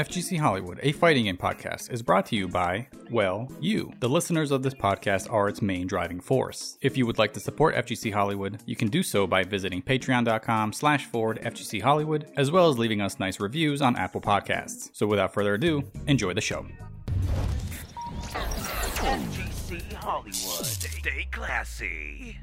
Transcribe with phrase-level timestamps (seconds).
[0.00, 3.92] FGC Hollywood, a fighting game podcast, is brought to you by, well, you.
[4.00, 6.78] The listeners of this podcast are its main driving force.
[6.80, 10.72] If you would like to support FGC Hollywood, you can do so by visiting patreon.com
[10.72, 14.88] slash forward FGC Hollywood, as well as leaving us nice reviews on Apple Podcasts.
[14.94, 16.64] So without further ado, enjoy the show.
[18.22, 20.32] FGC Hollywood.
[20.32, 22.38] Stay classy.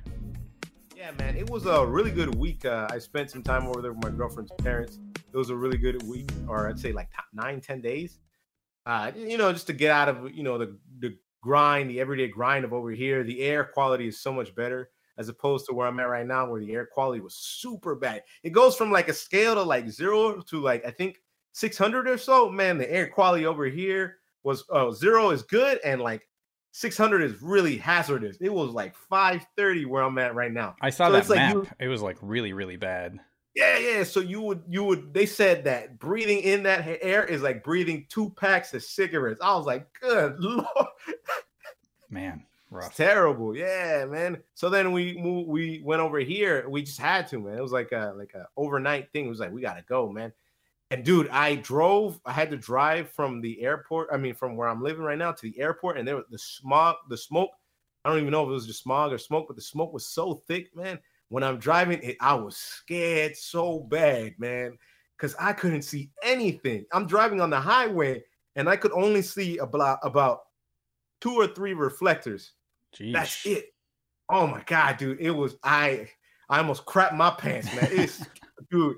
[0.97, 2.65] Yeah, man, it was a really good week.
[2.65, 4.97] Uh, I spent some time over there with my girlfriend's parents.
[5.31, 8.17] It was a really good week, or I'd say like nine, ten days.
[8.83, 12.27] Uh, you know, just to get out of you know the the grind, the everyday
[12.27, 13.23] grind of over here.
[13.23, 14.89] The air quality is so much better
[15.19, 18.23] as opposed to where I'm at right now, where the air quality was super bad.
[18.41, 22.17] It goes from like a scale to like zero to like I think 600 or
[22.17, 22.49] so.
[22.49, 26.27] Man, the air quality over here was uh, zero is good, and like
[26.77, 28.37] 600 is really hazardous.
[28.39, 30.75] It was like 530 where I'm at right now.
[30.79, 31.53] I saw So that it's like map.
[31.55, 33.19] you- it was like really, really bad.
[33.55, 34.03] Yeah, yeah.
[34.03, 35.11] So you would, you would.
[35.11, 39.39] They said that breathing in that air is like breathing two packs of cigarettes.
[39.41, 40.67] I was like, good lord,
[42.11, 43.55] Man, it's terrible.
[43.57, 44.37] Yeah, man.
[44.53, 45.15] So then we
[45.47, 46.69] we went over here.
[46.69, 47.57] We just had to, man.
[47.57, 49.25] It was like a like a overnight thing.
[49.25, 50.31] It was like we gotta go, man.
[50.89, 52.19] And dude, I drove.
[52.25, 54.09] I had to drive from the airport.
[54.11, 56.39] I mean, from where I'm living right now to the airport, and there was the
[56.39, 57.51] smog, the smoke.
[58.05, 60.07] I don't even know if it was just smog or smoke, but the smoke was
[60.07, 60.97] so thick, man.
[61.27, 64.77] When I'm driving, it, I was scared so bad, man,
[65.17, 66.85] because I couldn't see anything.
[66.93, 68.23] I'm driving on the highway,
[68.55, 70.43] and I could only see about about
[71.19, 72.53] two or three reflectors.
[72.95, 73.11] Jeez.
[73.11, 73.73] That's it.
[74.29, 75.19] Oh my god, dude.
[75.19, 76.09] It was I
[76.49, 77.89] I almost crapped my pants, man.
[77.91, 78.25] It's
[78.71, 78.97] dude.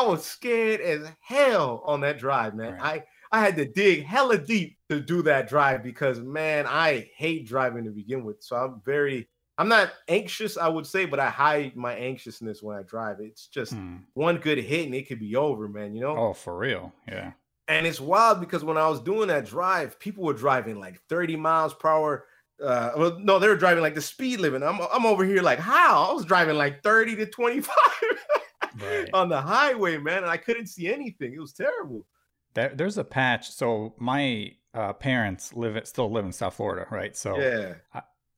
[0.00, 2.74] I was scared as hell on that drive, man.
[2.74, 3.02] Right.
[3.32, 7.46] I I had to dig hella deep to do that drive because man, I hate
[7.46, 8.42] driving to begin with.
[8.42, 9.28] So I'm very
[9.58, 13.18] I'm not anxious, I would say, but I hide my anxiousness when I drive.
[13.20, 13.96] It's just Hmm.
[14.14, 15.94] one good hit and it could be over, man.
[15.94, 16.16] You know?
[16.16, 16.92] Oh, for real.
[17.06, 17.32] Yeah.
[17.68, 21.36] And it's wild because when I was doing that drive, people were driving like 30
[21.36, 22.26] miles per hour.
[22.60, 24.62] Uh, well, no, they were driving like the speed limit.
[24.62, 26.10] I'm, I'm over here like, how?
[26.10, 27.76] I was driving like 30 to 25
[28.78, 29.08] Right.
[29.12, 30.18] on the highway, man.
[30.18, 31.32] And I couldn't see anything.
[31.34, 32.06] It was terrible.
[32.54, 33.50] There, there's a patch.
[33.50, 37.16] So my uh, parents live at, still live in South Florida, right?
[37.16, 37.74] So Yeah.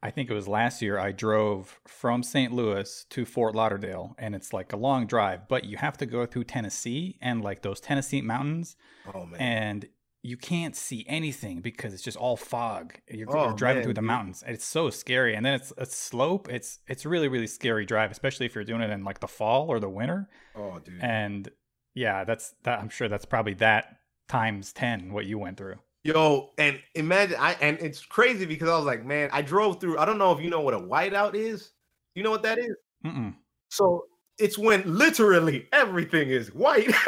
[0.05, 2.53] I think it was last year I drove from St.
[2.53, 6.27] Louis to Fort Lauderdale, and it's like a long drive, but you have to go
[6.27, 8.75] through Tennessee and like those Tennessee mountains,
[9.15, 9.41] Oh, man.
[9.41, 9.87] and
[10.25, 12.95] you can't see anything because it's just all fog.
[13.11, 14.07] You're, Oh, you're driving man, through the dude.
[14.07, 14.45] mountains.
[14.47, 16.49] It's so scary, and then it's a slope.
[16.49, 19.69] It's it's really really scary drive, especially if you're doing it in like the fall
[19.69, 20.29] or the winter.
[20.55, 21.01] oh, dude.
[21.03, 21.51] And
[21.95, 22.79] yeah, that's that.
[22.79, 23.97] I'm sure that's probably that
[24.29, 25.77] times ten what you went through.
[26.05, 29.99] Yo, and imagine I and it's crazy because I was like, man, I drove through.
[29.99, 31.71] I don't know if you know what a whiteout is.
[32.15, 32.75] You know what that is?
[33.05, 33.35] Mm-mm.
[33.71, 34.05] So
[34.39, 36.91] it's when literally everything is white.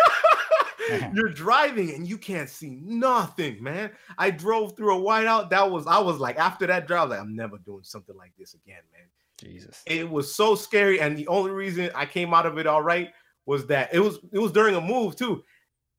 [1.15, 3.91] You're driving and you can't see nothing, man.
[4.19, 5.51] I drove through a whiteout.
[5.51, 8.33] That was I was like, after that drive, I like, I'm never doing something like
[8.39, 9.07] this again, man.
[9.39, 9.83] Jesus.
[9.87, 13.11] It was so scary, and the only reason I came out of it all right
[13.47, 15.43] was that it was it was during a move too.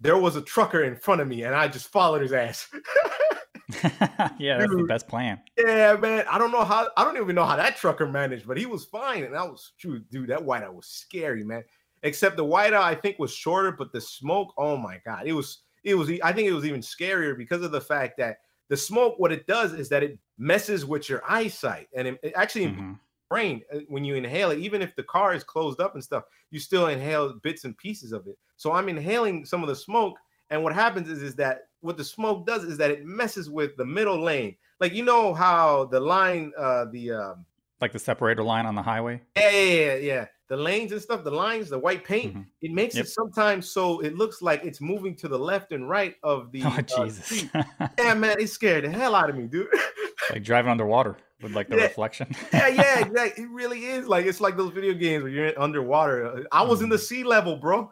[0.02, 2.68] There was a trucker in front of me, and I just followed his ass.
[4.38, 5.40] yeah, that's the best plan.
[5.58, 6.24] Yeah, man.
[6.30, 6.88] I don't know how.
[6.98, 9.24] I don't even know how that trucker managed, but he was fine.
[9.24, 10.30] And that was true, dude.
[10.30, 11.64] That whiteout was scary, man.
[12.04, 14.54] Except the whiteout, I think, was shorter, but the smoke.
[14.58, 15.60] Oh my god, it was.
[15.84, 16.10] It was.
[16.24, 18.38] I think it was even scarier because of the fact that
[18.70, 19.16] the smoke.
[19.18, 23.00] What it does is that it messes with your eyesight, and it, it actually Mhm.
[23.30, 24.60] brain uh, when you inhale it.
[24.60, 28.12] Even if the car is closed up and stuff, you still inhale bits and pieces
[28.12, 28.38] of it.
[28.58, 30.18] So I'm inhaling some of the smoke,
[30.50, 33.76] and what happens is is that what the smoke does is that it messes with
[33.78, 34.56] the middle lane.
[34.80, 37.46] Like you know how the line, uh, the um,
[37.82, 39.22] Like the separator line on the highway.
[39.38, 42.46] yeah, yeah, yeah, yeah, the lanes and stuff, the lines, the white paint, Mhm.
[42.62, 43.06] it makes Yep.
[43.06, 46.62] it sometimes so it looks like it's moving to the left and right of the.
[46.66, 47.46] Oh uh, Jesus!
[47.98, 49.68] yeah, man, it scared the hell out of me, dude.
[50.32, 51.84] like driving underwater with like the Yeah.
[51.84, 52.28] reflection.
[52.54, 53.44] yeah, yeah, exactly.
[53.44, 56.46] It really is like it's like those video games where you're underwater.
[56.52, 57.00] I was in the Mhm.
[57.08, 57.92] sea level, bro.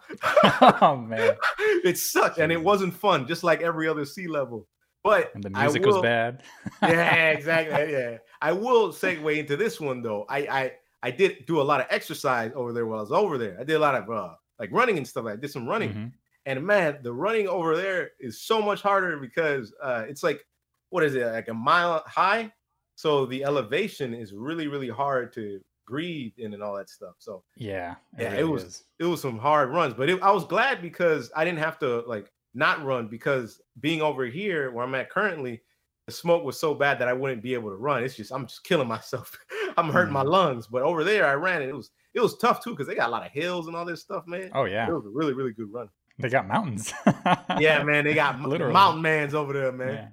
[0.71, 1.35] oh man!
[1.83, 4.67] it sucked, and it wasn't fun, just like every other sea level.
[5.03, 6.43] But And the music was bad.
[6.81, 7.91] yeah, exactly.
[7.91, 10.25] Yeah, I will segue into this one though.
[10.29, 10.71] I I
[11.03, 13.57] I did do a lot of exercise over there while I was over there.
[13.59, 15.25] I did a lot of uh like running and stuff.
[15.25, 16.11] I did some running, Mhm.
[16.45, 20.45] and man, the running over there is so much harder because uh it's like
[20.89, 22.51] what is it like a mile high,
[22.95, 27.15] so the elevation is really really hard to breathe in and all that stuff.
[27.19, 28.83] So Yeah, Yeah, it was- is.
[28.99, 32.01] it was some hard runs, but it, I was glad because I didn't have to
[32.07, 35.61] like not run because being over here where I'm at currently,
[36.05, 38.03] the smoke was so bad that I wouldn't be able to run.
[38.03, 39.37] It's just I'm just killing myself.
[39.77, 40.29] I'm hurting my Mhm.
[40.31, 40.67] lungs.
[40.67, 43.07] But over there, I ran and it was it was tough too because they got
[43.09, 44.51] a lot of hills and all this stuff, man.
[44.53, 45.89] Oh yeah, It was a really really good run.
[46.19, 46.93] They got mountains.
[47.57, 48.73] yeah, man, they got Literally.
[48.73, 49.93] mountain mans over there, man.
[49.93, 50.07] Yeah.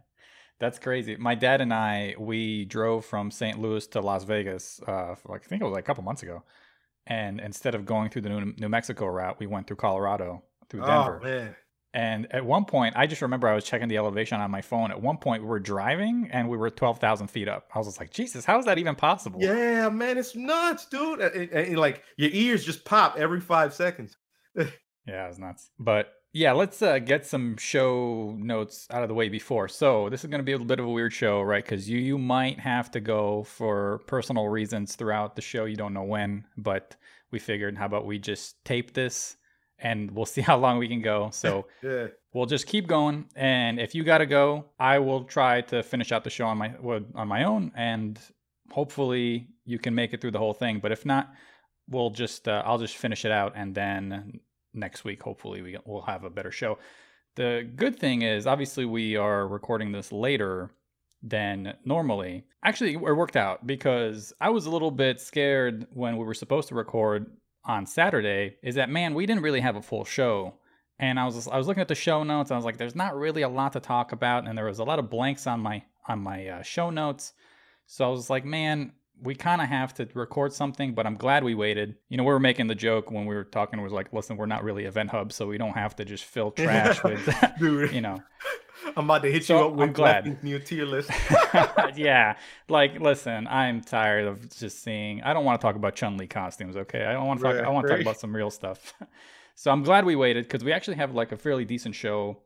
[0.58, 1.16] That's crazy.
[1.16, 3.58] My dad and I, we drove from St.
[3.58, 6.22] Louis to Las Vegas, uh, for like I think it was like a couple months
[6.22, 6.42] ago.
[7.06, 10.82] And instead of going through the New, New Mexico route, we went through Colorado, through
[10.82, 11.18] Denver.
[11.20, 11.56] Oh man,
[11.92, 14.90] And at one point, I just remember I was checking the elevation on my phone.
[14.92, 17.68] At one point, we were driving and we were 12,000 feet up.
[17.74, 19.40] I was just like, Jesus, how is that even possible?
[19.42, 21.20] yeah, man, it's nuts, dude.
[21.20, 24.16] And, and- and, like your ears just pop every five seconds.
[25.06, 25.70] Yeah, it's nuts.
[25.78, 29.66] But yeah, let's uh, get some show notes out of the way before.
[29.66, 31.64] So this is going to be a little bit of a weird show, right?
[31.64, 35.64] Because you you might have to go for personal reasons throughout the show.
[35.64, 36.94] You don't know when, but
[37.32, 39.36] we figured, how about we just tape this
[39.80, 41.30] and we'll see how long we can go.
[41.32, 43.26] So Yeah, we'll just keep going.
[43.36, 46.58] And if you got to go, I will try to finish out the show on
[46.58, 46.74] my
[47.14, 48.18] on my own, and
[48.70, 50.80] hopefully you can make it through the whole thing.
[50.80, 51.32] But if not,
[51.88, 54.40] we'll just uh, I'll just finish it out, and then
[54.72, 56.78] next week hopefully we will have a better show.
[57.36, 60.70] The good thing is, obviously, we are recording this later
[61.22, 62.44] than normally.
[62.64, 66.68] Actually, it worked out because I was a little bit scared when we were supposed
[66.68, 67.30] to record
[67.64, 68.56] on Saturday.
[68.62, 70.54] Is that man, we didn't really have a full show
[71.00, 72.50] and I was I was looking at the show notes.
[72.50, 74.78] And I was like, there's not really a lot to talk about, and there was
[74.78, 77.32] a lot of blanks on my on my uh, show notes.
[77.86, 78.92] So I was like, man,
[79.22, 80.94] we kind of have to record something.
[80.94, 81.96] But I'm glad we waited.
[82.08, 83.78] You know, we were making the joke when we were talking.
[83.78, 86.24] it Was like, listen, we're not really Event Hub, so we don't have to just
[86.24, 87.28] fill trash with,
[87.58, 87.92] dude.
[87.92, 88.22] you know.
[88.96, 90.42] I'm about to hit So, you up with glad.
[90.42, 91.10] New tier list.
[91.96, 92.36] yeah,
[92.68, 95.22] like listen, I'm tired of just seeing.
[95.22, 96.76] I don't want to talk about Chun Li costumes.
[96.76, 97.54] Okay, I don't want to talk.
[97.56, 98.94] Right, I want to talk about some real stuff.
[99.54, 102.38] so I'm glad we waited because we actually have like a fairly decent show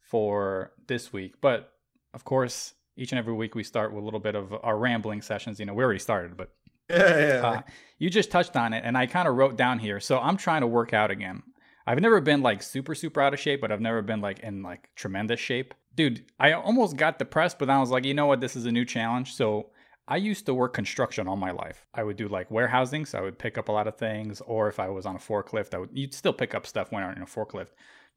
[0.00, 1.34] for this week.
[1.42, 1.70] But
[2.14, 5.22] of course, each and every week we start with a little bit of our rambling
[5.22, 5.58] sessions.
[5.58, 6.50] You know, we already started, but
[6.90, 7.48] yeah, yeah.
[7.48, 7.62] uh,
[7.98, 10.00] you just touched on it, and I kind of wrote down here.
[10.00, 11.42] So I'm trying to work out again.
[11.86, 14.62] I've never been like super super out of shape, but I've never been like in
[14.62, 15.74] like tremendous shape.
[15.94, 18.40] Dude, I almost got depressed, but then I was like, you know what?
[18.40, 19.34] This is a new challenge.
[19.34, 19.70] So
[20.08, 21.86] I used to work construction all my life.
[21.94, 24.68] I would do like warehousing, so I would pick up a lot of things, or
[24.68, 27.12] if I was on a forklift, I would you'd still pick up stuff when you're
[27.12, 27.70] in a forklift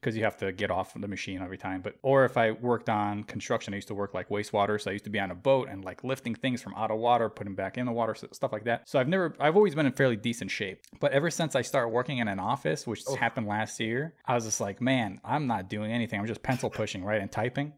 [0.05, 1.81] because you have to get off the machine every time.
[1.81, 4.93] But or if I worked on construction, I used to work like wastewater, so I
[4.93, 7.55] used to be on a boat and like lifting things from out of water, putting
[7.55, 8.87] back in the water, stuff like that.
[8.87, 10.81] So I've never, I've always been in fairly decent shape.
[10.99, 13.15] But ever since I started working in an office, which Oh.
[13.15, 16.19] happened last year, I was just like, man, I'm not doing anything.
[16.19, 17.73] I'm just pencil pushing, right, and typing,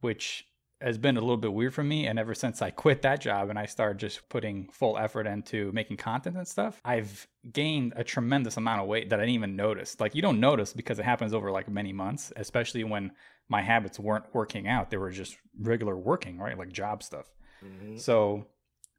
[0.00, 0.46] which
[0.80, 2.06] has been a little bit weird for me.
[2.06, 5.72] And ever since I quit that job and I started just putting full effort into
[5.72, 9.56] making content and stuff, I've gained a tremendous amount of weight that I didn't even
[9.56, 9.98] notice.
[9.98, 13.12] Like you don't notice because it happens over like many months, especially when
[13.48, 14.90] my habits weren't working out.
[14.90, 16.58] They were just regular working, right?
[16.58, 17.26] Like job stuff.
[17.64, 17.98] Mhm.
[17.98, 18.46] So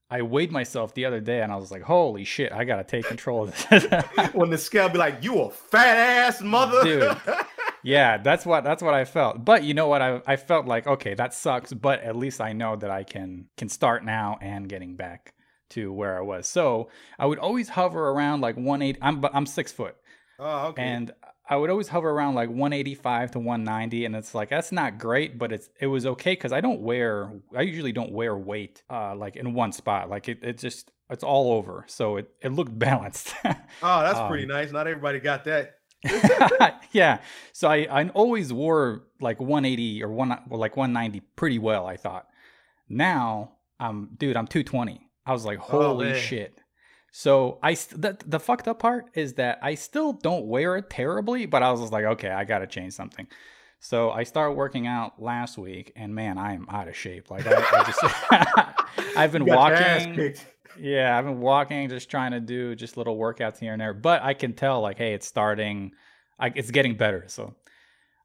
[0.09, 3.05] I weighed myself the other day and I was like, holy shit, I gotta take
[3.05, 3.85] control of this.
[4.33, 7.17] when the scale be like, "You a fat ass mother," Dude.
[7.83, 9.43] yeah, that's what that's what I felt.
[9.43, 10.01] But you know what?
[10.01, 13.45] I I felt like okay, that sucks, but at least I know that I can
[13.57, 15.33] can start now and getting back
[15.69, 16.47] to where I was.
[16.47, 16.89] So
[17.19, 18.99] I would always hover around like 180.
[19.01, 19.95] I'm I'm six foot,
[20.39, 20.83] oh, okay.
[20.83, 21.11] and
[21.49, 25.37] I would always hover around like 185 to 190, and it's like that's not great,
[25.37, 29.15] but it's it was okay because I don't wear I usually don't wear weight uh
[29.15, 30.09] like in one spot.
[30.09, 33.33] Like it it just it's all over, so it it looked balanced.
[33.45, 34.71] oh, that's pretty um, nice.
[34.71, 35.76] Not everybody got that.
[36.91, 37.19] yeah.
[37.53, 41.97] So I, I always wore like 180 or one well, like 190 pretty well, I
[41.97, 42.27] thought.
[42.89, 45.01] Now, um dude, I'm 220.
[45.25, 46.15] I was like, Oh, holy man.
[46.15, 46.59] shit.
[47.11, 50.89] So I st- the, the fucked up part is that I still don't wear it
[50.89, 53.27] terribly, but I was just like, okay, I got to change something.
[53.79, 57.29] So I started working out last week, and man, I am out of shape.
[57.29, 60.35] Like I, I just, I've been You got your walking.
[60.79, 63.93] Yeah, I've been walking, just trying to do just little workouts here and there.
[63.93, 65.91] But I can tell, like, hey, it's starting.
[66.39, 67.25] I, it's getting better.
[67.27, 67.55] So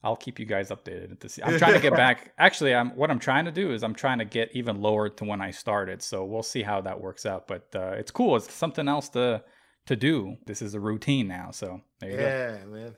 [0.04, 1.42] I'll keep you guys updated to see.
[1.42, 2.32] I'm trying to get back.
[2.38, 5.25] Actually, I'm what I'm trying to do is I'm trying to get even lower to
[5.25, 6.02] when I started.
[6.02, 7.47] So we'll see how that works out.
[7.47, 8.37] But uh, it's cool.
[8.37, 9.42] It's something else to
[9.87, 10.37] to do.
[10.47, 11.50] This is a routine now.
[11.52, 12.23] So there you go.
[12.23, 12.94] Yeah, man.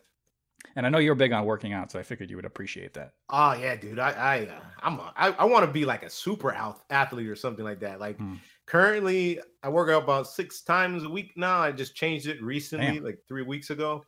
[0.77, 3.13] And I know you're big on working out, so I figured you would appreciate that.
[3.29, 3.99] Oh yeah, dude.
[3.99, 6.53] I I uh, I'm a, I, I want to be like a super
[6.91, 8.01] athlete or something like that.
[8.01, 8.35] Like Hmm.
[8.67, 11.59] Currently, I work out about six times a week now.
[11.61, 13.05] I just changed it recently, Damn.
[13.05, 14.05] like three weeks ago,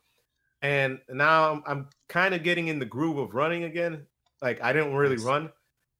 [0.61, 4.05] and now I'm, I'm kind of getting in the groove of running again.
[4.41, 5.51] Like I didn't really run,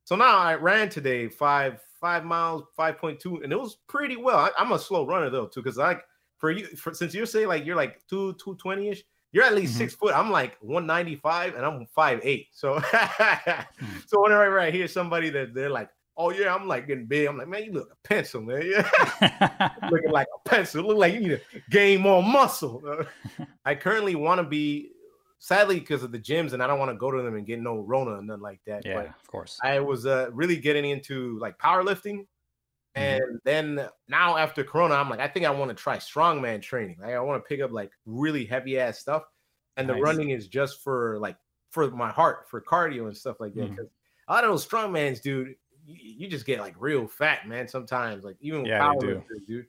[0.06, 4.16] so now I ran today five five miles, five point two, and it was pretty
[4.16, 4.38] well.
[4.38, 6.04] I, I'm a slow runner though too, because like
[6.38, 9.04] for you, for, since you're saying like you're like two two twenty ish.
[9.34, 9.80] You're at least Mhm.
[9.80, 10.16] six foot.
[10.16, 12.48] I'm like 195 and I'm five eight.
[12.54, 12.80] So
[13.20, 13.98] Hmm.
[14.08, 17.38] so whenever I hear somebody that they're like, oh yeah, I'm like getting big, I'm
[17.38, 18.64] like, man, you look a pencil, man.
[18.66, 19.70] Yeah.
[19.92, 20.84] looking like a pencil.
[20.84, 23.06] Look like you need to gain more muscle.
[23.66, 24.92] I currently want to be
[25.40, 27.60] sadly because of the gyms, and I don't want to go to them and get
[27.60, 28.86] no Rona and nothing like that.
[28.86, 29.60] Yeah, But of course.
[29.64, 32.26] I was uh, really getting into like powerlifting.
[32.96, 33.20] Mhm.
[33.22, 36.98] And then now after Corona, I'm like, I think I want to try strongman training.
[37.00, 39.24] Like I want to pick up like really heavy ass stuff.
[39.76, 41.38] And the running is just for like
[41.70, 43.70] for my heart, for cardio and stuff like that.
[43.70, 43.78] Mhm.
[43.78, 43.88] 'Cause
[44.28, 45.56] a lot of those strongmans, dude,
[45.88, 47.67] you, you just get like real fat, man.
[47.67, 49.24] Sometimes, like even with Yeah, they do.
[49.48, 49.65] dude.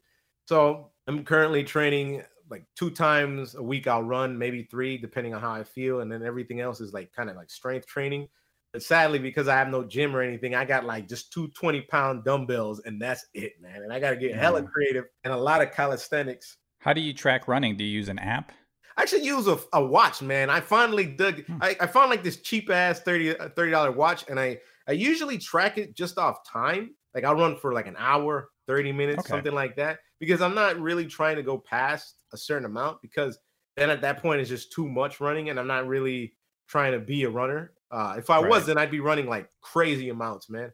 [0.47, 3.87] So I'm currently training like two times a week.
[3.87, 7.11] I'll run maybe three, depending on how I feel, and then everything else is like
[7.13, 8.27] kind of like strength training.
[8.73, 11.81] But sadly, because I have no gym or anything, I got like just two 20
[11.81, 13.81] pound dumbbells, and that's it, man.
[13.83, 16.57] And I got to get hella creative and a lot of calisthenics.
[16.79, 17.75] How do you track running?
[17.75, 18.51] Do you use an app?
[18.95, 20.49] I should use a, a watch, man.
[20.49, 21.45] I finally dug.
[21.45, 21.57] Hmm.
[21.61, 24.59] I, I found like this cheap ass 30 30 dollar watch, and I
[24.89, 26.95] I usually track it just off time.
[27.15, 29.29] Like I'll run for like an hour, 30 minutes, Okay.
[29.29, 33.39] something like that, because I'm not really trying to go past a certain amount because
[33.77, 36.99] then at that point it's just too much running, and I'm not really trying to
[36.99, 37.75] be a runner.
[37.91, 38.55] Uh, if I Right.
[38.55, 40.73] was, then I'd be running like crazy amounts, man.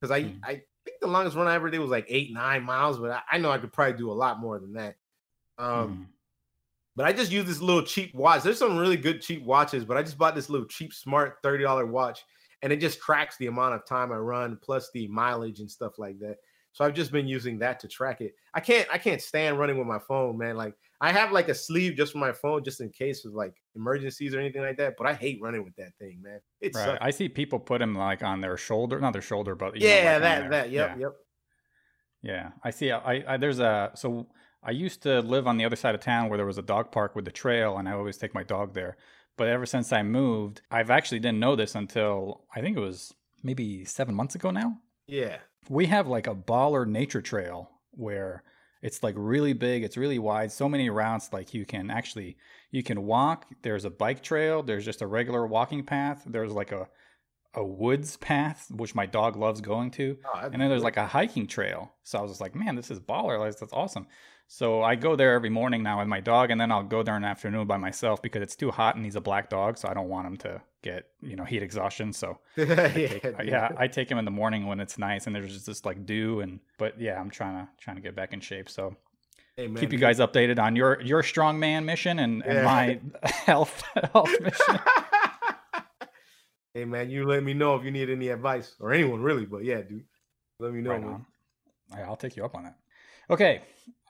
[0.00, 0.42] Because I Hmm.
[0.44, 3.22] I think the longest run I ever did was like eight nine miles, but I,
[3.32, 4.96] I know I could probably do a lot more than that.
[5.58, 6.14] Um, Mhm.
[6.96, 8.42] but I just use this little cheap watch.
[8.42, 11.90] There's some really good cheap watches, but I just bought this little cheap, smart $30
[11.90, 12.24] watch
[12.62, 15.98] and it just tracks the amount of time I run plus the mileage and stuff
[15.98, 16.36] like that.
[16.72, 18.34] So I've just been using that to track it.
[18.54, 20.56] I can't I can't stand running with my phone, man.
[20.56, 23.54] Like I have like a sleeve just for my phone just in case of like
[23.74, 26.40] emergencies or anything like that, but I hate running with that thing, man.
[26.60, 26.96] It's Right.
[27.00, 29.94] I see people put them like on their shoulder, not their shoulder, but you know,
[29.94, 31.00] yeah, like, that that yep, yeah.
[31.00, 31.12] yep.
[32.22, 32.92] Yeah, I see.
[32.92, 34.28] I, I there's a so
[34.62, 36.92] I used to live on the other side of town where there was a dog
[36.92, 38.96] park with the trail, and I always take my dog there.
[39.42, 43.12] But ever since I moved, I've actually didn't know this until I think it was
[43.42, 44.78] maybe seven months ago now.
[45.08, 45.38] Yeah.
[45.68, 48.44] We have like a baller nature trail where
[48.82, 51.32] it's like really big, it's really wide, so many routes.
[51.32, 52.36] Like you can actually
[52.70, 53.46] you can walk.
[53.62, 54.62] There's a bike trail.
[54.62, 56.22] There's just a regular walking path.
[56.24, 56.86] There's like a
[57.54, 61.06] a woods path which my dog loves going to Oh, and then there's like a
[61.06, 61.92] hiking trail.
[62.02, 63.38] So I was just like, man, this is baller.
[63.38, 64.06] Like, that's awesome.
[64.48, 67.16] So I go there every morning now with my dog, and then I'll go there
[67.16, 69.88] in the afternoon by myself because it's too hot and he's a black dog, so
[69.88, 72.12] I don't want him to get you know heat exhaustion.
[72.12, 75.34] So yeah, I take, yeah, I take him in the morning when it's nice and
[75.34, 78.32] there's just this like dew and but yeah, I'm trying to trying to get back
[78.34, 78.68] in shape.
[78.68, 78.96] So
[79.56, 82.64] Hey, man, keep you guys updated on your your strongman mission and, and Yeah.
[82.64, 83.82] my health
[84.12, 84.80] health mission.
[86.74, 89.64] hey man, you let me know if you need any advice or anyone really, but
[89.64, 90.04] yeah, dude,
[90.58, 90.90] let me know.
[90.90, 91.10] Right man.
[91.10, 91.26] on.
[91.92, 92.76] I- I'll take you up on that.
[93.30, 93.62] Okay,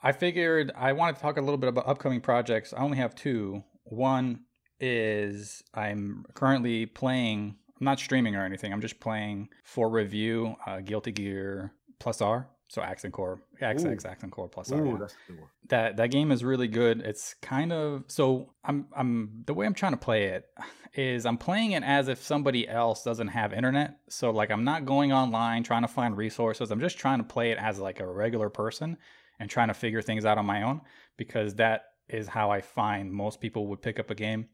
[0.02, 2.72] I figured I wanted to talk a little bit about upcoming projects.
[2.72, 3.62] I only have two.
[3.84, 4.40] One
[4.80, 7.56] is I'm currently playing.
[7.80, 8.72] I'm not streaming or anything.
[8.72, 10.56] I'm just playing for review.
[10.66, 12.48] Uh, Guilty Gear Plus R.
[12.72, 14.06] So Accent Core, XX.
[14.06, 14.80] Accent Core Plus R.
[14.80, 15.32] Ooh, yeah that's a
[15.68, 17.02] that that game is really good.
[17.02, 20.46] It's kind of so I'm I'm the way I'm trying to play it
[20.94, 23.98] is I'm playing it as if somebody else doesn't have internet.
[24.08, 26.70] So like I'm not going online trying to find resources.
[26.70, 28.96] I'm just trying to play it as like a regular person
[29.38, 30.80] and trying to figure things out on my own
[31.18, 34.48] because that is how I find most people would pick up a game.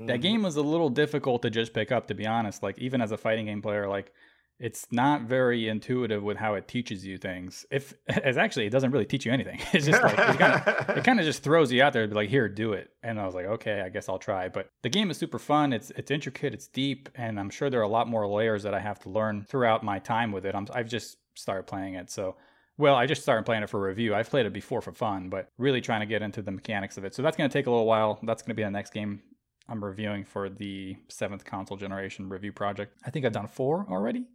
[0.00, 0.22] That Mhm.
[0.22, 2.60] game was a little difficult to just pick up to be honest.
[2.60, 4.12] Like even as a fighting game player like
[4.58, 7.66] it's not very intuitive with how it teaches you things.
[7.70, 9.60] If it's actually it doesn't really teach you anything.
[9.72, 12.08] It's just like it kind of it kind of just throws you out there to
[12.08, 12.90] be like, here, do it.
[13.02, 14.48] And I was like, okay, I guess I'll try.
[14.48, 15.72] But the game is super fun.
[15.72, 16.54] It's it's intricate.
[16.54, 19.10] It's deep, and I'm sure there are a lot more layers that I have to
[19.10, 20.54] learn throughout my time with it.
[20.54, 22.36] I'm, I've just started playing it, so.
[22.78, 24.14] Well, I just started playing it for review.
[24.14, 27.04] I've played it before for fun, but really trying to get into the mechanics of
[27.04, 27.14] it.
[27.14, 28.18] So that's going to take a little while.
[28.22, 29.20] That's going to be the next game
[29.68, 32.96] I'm reviewing for the seventh console generation review project.
[33.04, 34.26] I think I've done four already.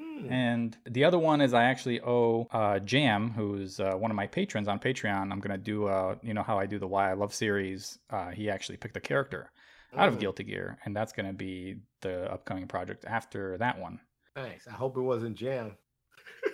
[0.00, 0.32] Hmm.
[0.32, 4.26] And the other one is I actually owe uh, Jam, who's uh, one of my
[4.26, 5.30] patrons on Patreon.
[5.30, 7.98] I'm gonna do, uh, you know, how I do the Why I Love series.
[8.08, 9.50] Uh, he actually picked a character
[9.96, 14.00] out of Mm, Guilty Gear, and that's gonna be the upcoming project after that one.
[14.34, 14.66] Thanks.
[14.68, 15.76] I hope it wasn't Jam.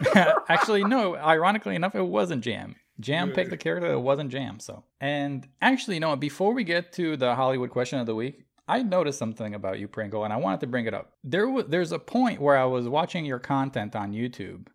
[0.48, 1.14] actually, no.
[1.34, 2.76] Ironically enough, it wasn't Jam.
[2.98, 3.92] Jam picked the character.
[3.92, 4.58] It wasn't Jam.
[4.58, 8.45] So, and actually, you know, before we get to the Hollywood question of the week,
[8.68, 11.12] I noticed something about you, Pringle, and I wanted to bring it up.
[11.22, 14.66] There was there's a point where I was watching your content on YouTube,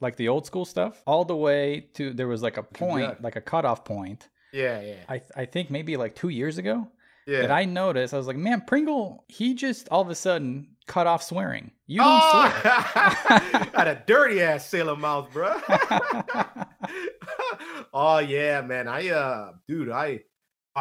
[0.00, 3.14] like the old school stuff, all the way to there was like a point, Yeah.
[3.20, 4.28] like a cutoff point.
[4.52, 6.88] Yeah, yeah, I I think maybe like two years ago
[7.26, 7.42] yeah.
[7.42, 8.14] that I noticed.
[8.14, 11.70] I was like, man, Pringle, he just all of a sudden cut off swearing.
[11.86, 12.52] You don't swear.
[12.64, 15.60] oh, got a dirty ass sailor mouth, bro.
[17.92, 18.88] oh yeah, man.
[18.88, 20.20] I uh, dude, I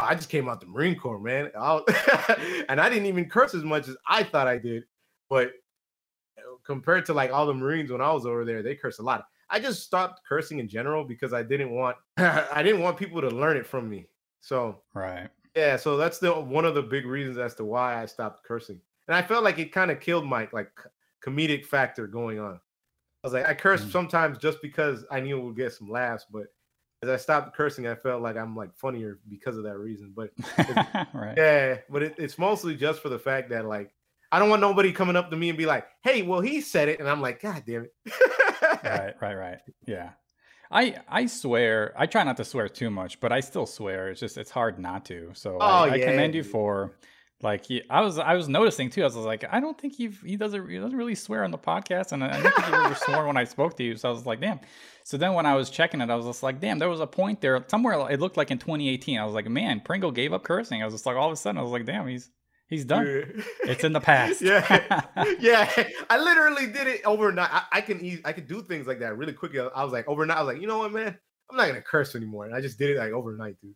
[0.03, 1.51] I just came out the Marine Corps, man.
[1.57, 4.83] I- and I didn't even curse as much as I thought I did,
[5.29, 5.51] but
[6.37, 9.03] uh, compared to like all the Marines when I was over there, they curse a
[9.03, 9.25] lot.
[9.49, 13.29] I just stopped cursing in general because I didn't want I didn't want people to
[13.29, 14.07] learn it from me.
[14.41, 15.29] So right.
[15.55, 18.79] Yeah, so that's the one of the big reasons as to why I stopped cursing,
[19.07, 20.69] and I felt like it kind of killed my like
[21.25, 22.55] comedic factor going on.
[22.55, 23.91] I was like, I curse mm.
[23.91, 26.47] sometimes just because I knew it would get some laughs, but
[27.03, 30.13] as I stopped cursing, I felt like I'm like funnier because of that reason.
[30.15, 30.31] But
[31.13, 31.35] right.
[31.37, 33.91] yeah, but it, it's mostly just for the fact that like
[34.31, 36.89] I don't want nobody coming up to me and be like, "Hey, well, he said
[36.89, 37.93] it," and I'm like, "God damn it!"
[38.83, 39.59] right, right, right.
[39.85, 40.11] Yeah,
[40.71, 44.09] I I swear I try not to swear too much, but I still swear.
[44.09, 45.31] It's just it's hard not to.
[45.33, 46.97] So oh, I, I commend you for
[47.41, 49.01] like he, I was I was noticing too.
[49.01, 51.57] I was like, I don't think he he doesn't he doesn't really swear on the
[51.57, 53.95] podcast, and I don't think he ever swore when I spoke to you.
[53.95, 54.59] So I was like, damn.
[55.03, 57.07] So then when I was checking it, I was just like, damn, there was a
[57.07, 58.09] point there somewhere.
[58.11, 59.19] It looked like in 2018.
[59.19, 60.81] I was like, man, Pringle gave up cursing.
[60.81, 62.29] I was just like, all of a sudden, I was like, damn, he's
[62.69, 63.43] He's done.
[63.63, 64.41] it's in the past.
[64.41, 65.05] yeah,
[65.39, 65.71] yeah.
[66.09, 67.49] I literally did it overnight.
[67.49, 69.59] I, I can I can do things like that really quickly.
[69.59, 70.37] I was like overnight.
[70.37, 71.17] I was like, you know what, man?
[71.49, 72.45] I'm not gonna curse anymore.
[72.45, 73.73] And I just did it like overnight, dude.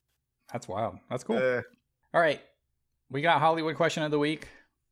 [0.51, 0.98] That's wild.
[1.10, 1.38] That's cool.
[1.38, 1.62] Uh,
[2.13, 2.41] All right,
[3.12, 4.48] we got Hollywood question of the week,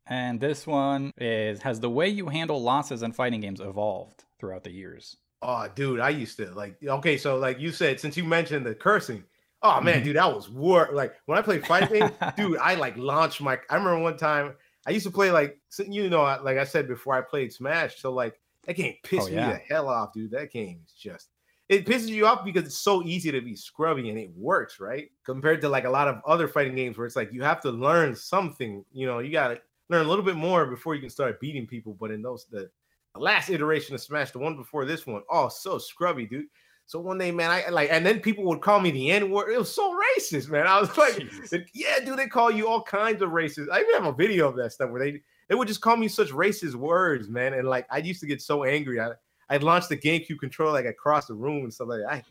[0.08, 4.64] and this one is: Has the way you handle losses in fighting games evolved throughout
[4.64, 5.18] the years?
[5.42, 6.76] Oh, dude, I used to like.
[6.84, 9.24] Okay, so like you said, since you mentioned the cursing,
[9.62, 10.04] Oh man, mm-hmm.
[10.06, 10.90] dude, that was war.
[10.94, 13.60] Like when I played fighting, dude, I like launched my.
[13.70, 14.54] I remember one time
[14.88, 18.02] I used to play like you know, like I said before, I played Smash.
[18.02, 19.48] So like that game pissed oh, yeah.
[19.48, 20.32] me the hell off, dude.
[20.32, 21.30] That game is just
[21.70, 25.10] it pisses you off because it's so easy to be scrubby and it works, right?
[25.24, 27.70] Compared to like a lot of other fighting games where it's like you have to
[27.70, 28.84] learn something.
[28.92, 31.96] You know, you gotta learn a little bit more before you can start beating people.
[32.00, 32.70] But in those the,
[33.14, 36.48] the last iteration of Smash, the one before this one, oh, so scrubby, dude.
[36.88, 39.52] So one day, man, I like, and then people would call me the N word.
[39.52, 40.66] It was so racist, man.
[40.66, 41.66] I was like, Jeez.
[41.76, 43.68] yeah, dude, they call you all kinds of racist.
[43.72, 46.08] I even have a video of that stuff where they they would just call me
[46.08, 47.54] such racist words, man.
[47.54, 49.00] And like, I used to get so angry.
[49.00, 49.12] I
[49.50, 52.24] I launched the GameCube controller like across the room and stuff like that.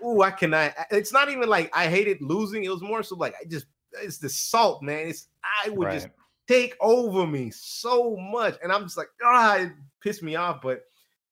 [0.00, 0.74] I, ooh, I cannot.
[0.90, 2.64] It's not even like I hated losing.
[2.64, 3.66] It was more so like I just
[4.00, 5.08] it's the salt, man.
[5.08, 5.28] It's
[5.64, 5.94] I would right.
[5.94, 6.08] just
[6.48, 10.82] take over me so much, and I'm just like, ah, it pissed me off, but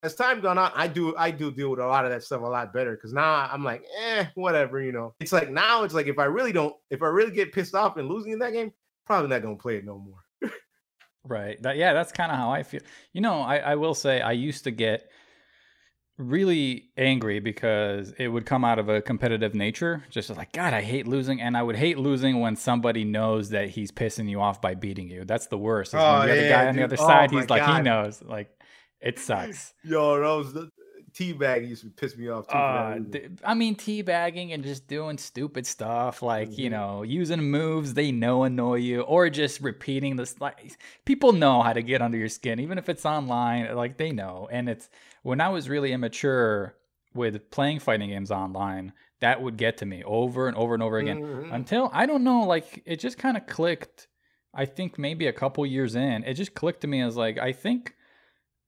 [0.03, 2.41] as time gone on, I do I do deal with a lot of that stuff
[2.41, 5.13] a lot better because now I'm like, eh, whatever, you know.
[5.19, 7.97] It's like now it's like if I really don't, if I really get pissed off
[7.97, 8.71] and losing in that game,
[9.05, 10.51] probably not gonna play it no more.
[11.23, 11.61] right.
[11.61, 12.81] That yeah, that's kind of how I feel.
[13.13, 15.09] You know, I, I will say I used to get
[16.17, 20.03] really angry because it would come out of a competitive nature.
[20.09, 21.41] Just like, God, I hate losing.
[21.41, 25.09] And I would hate losing when somebody knows that he's pissing you off by beating
[25.09, 25.25] you.
[25.25, 25.93] That's the worst.
[25.95, 28.21] oh, the yeah, other guy on the other oh, side, he's like, he knows.
[28.21, 28.49] Like,
[29.01, 29.73] it sucks.
[29.83, 30.69] Yo, that was the
[31.13, 32.57] teabagging used to piss me off too.
[32.57, 32.99] Uh,
[33.43, 36.61] I mean, teabagging and just doing stupid stuff like mm-hmm.
[36.61, 40.39] you know using moves they know annoy you, or just repeating this.
[40.39, 43.75] Like people know how to get under your skin, even if it's online.
[43.75, 44.89] Like they know, and it's
[45.23, 46.75] when I was really immature
[47.13, 50.97] with playing fighting games online, that would get to me over and over and over
[50.97, 51.53] again mm-hmm.
[51.53, 54.07] until I don't know, like it just kind of clicked.
[54.53, 57.53] I think maybe a couple years in, it just clicked to me as like I
[57.53, 57.95] think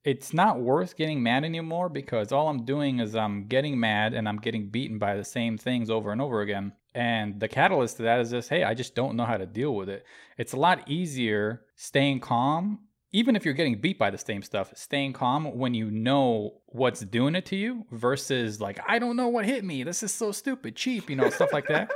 [0.03, 4.27] it's not worth getting mad anymore because all I'm doing is I'm getting mad and
[4.27, 6.73] I'm getting beaten by the same things over and over again.
[6.93, 9.73] And the catalyst to that is just, hey, I just don't know how to deal
[9.73, 10.05] with it.
[10.37, 12.79] It's a lot easier staying calm,
[13.13, 16.99] even if you're getting beat by the same stuff, staying calm when you know what's
[16.99, 19.83] doing it to you versus like, I don't know what hit me.
[19.83, 21.89] This is so stupid, cheap, you know, stuff like that.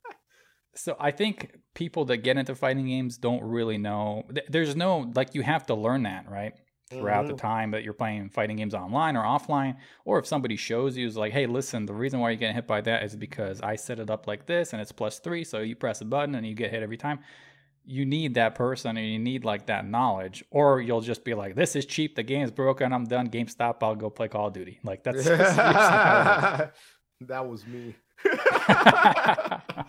[0.74, 4.24] so I think people that get into fighting games don't really know.
[4.48, 6.52] There's no, like, you have to learn that, right?
[6.90, 7.36] Throughout mm-hmm.
[7.36, 11.06] the time that you're playing fighting games online or offline or if somebody shows you
[11.06, 13.76] is like hey listen the reason why you're getting hit by that is because i
[13.76, 16.46] set it up like this and it's plus three so you press a button and
[16.46, 17.20] you get hit every time.
[17.86, 21.54] You need that person and you need like that knowledge or you'll just be like
[21.54, 24.52] this is cheap the game's broken i'm done game stop i'll go play call of
[24.52, 24.78] duty.
[24.84, 26.72] Like that's, that's
[27.22, 27.96] that was me.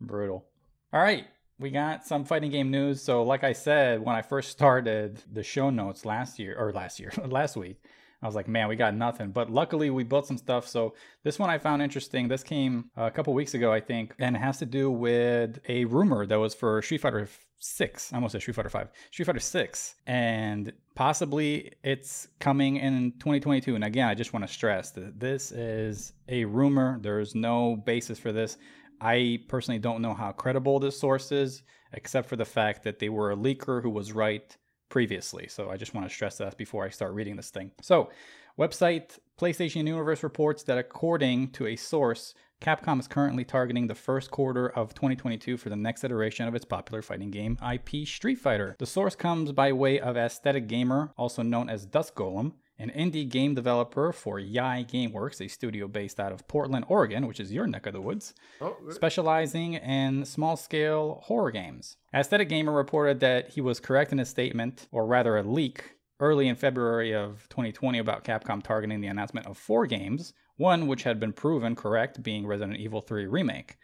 [0.00, 0.44] Brutal.
[0.92, 1.26] All right
[1.58, 3.02] we got some fighting game news.
[3.02, 7.00] So, like I said, when I first started the show notes last year or last
[7.00, 7.82] year, last week,
[8.22, 9.30] I was like, man, we got nothing.
[9.30, 10.68] But luckily, we built some stuff.
[10.68, 12.28] So, this one I found interesting.
[12.28, 15.84] This came a couple weeks ago, I think, and it has to do with a
[15.86, 18.12] rumor that was for Street Fighter 6.
[18.12, 18.88] I almost said Street Fighter 5.
[19.10, 19.94] Street Fighter 6.
[20.06, 23.74] And possibly it's coming in 2022.
[23.74, 26.98] And again, I just want to stress that this is a rumor.
[27.00, 28.58] There's no basis for this.
[29.00, 33.08] I personally don't know how credible this source is, except for the fact that they
[33.08, 34.56] were a leaker who was right
[34.88, 35.48] previously.
[35.48, 37.72] So I just want to stress that before I start reading this thing.
[37.82, 38.10] So,
[38.58, 44.30] website PlayStation Universe reports that according to a source, Capcom is currently targeting the first
[44.30, 48.76] quarter of 2022 for the next iteration of its popular fighting game IP Street Fighter.
[48.78, 53.28] The source comes by way of Aesthetic Gamer, also known as Dust Golem, an indie
[53.28, 57.66] game developer for Yai Gameworks, a studio based out of Portland, Oregon, which is your
[57.66, 61.96] neck of the woods, Oh, specializing in small scale horror games.
[62.14, 66.48] Aesthetic Gamer reported that he was correct in his statement, or rather a leak, early
[66.48, 71.20] in February of 2020 about Capcom targeting the announcement of four games, one which had
[71.20, 73.76] been proven correct, being Resident Evil 3 Remake.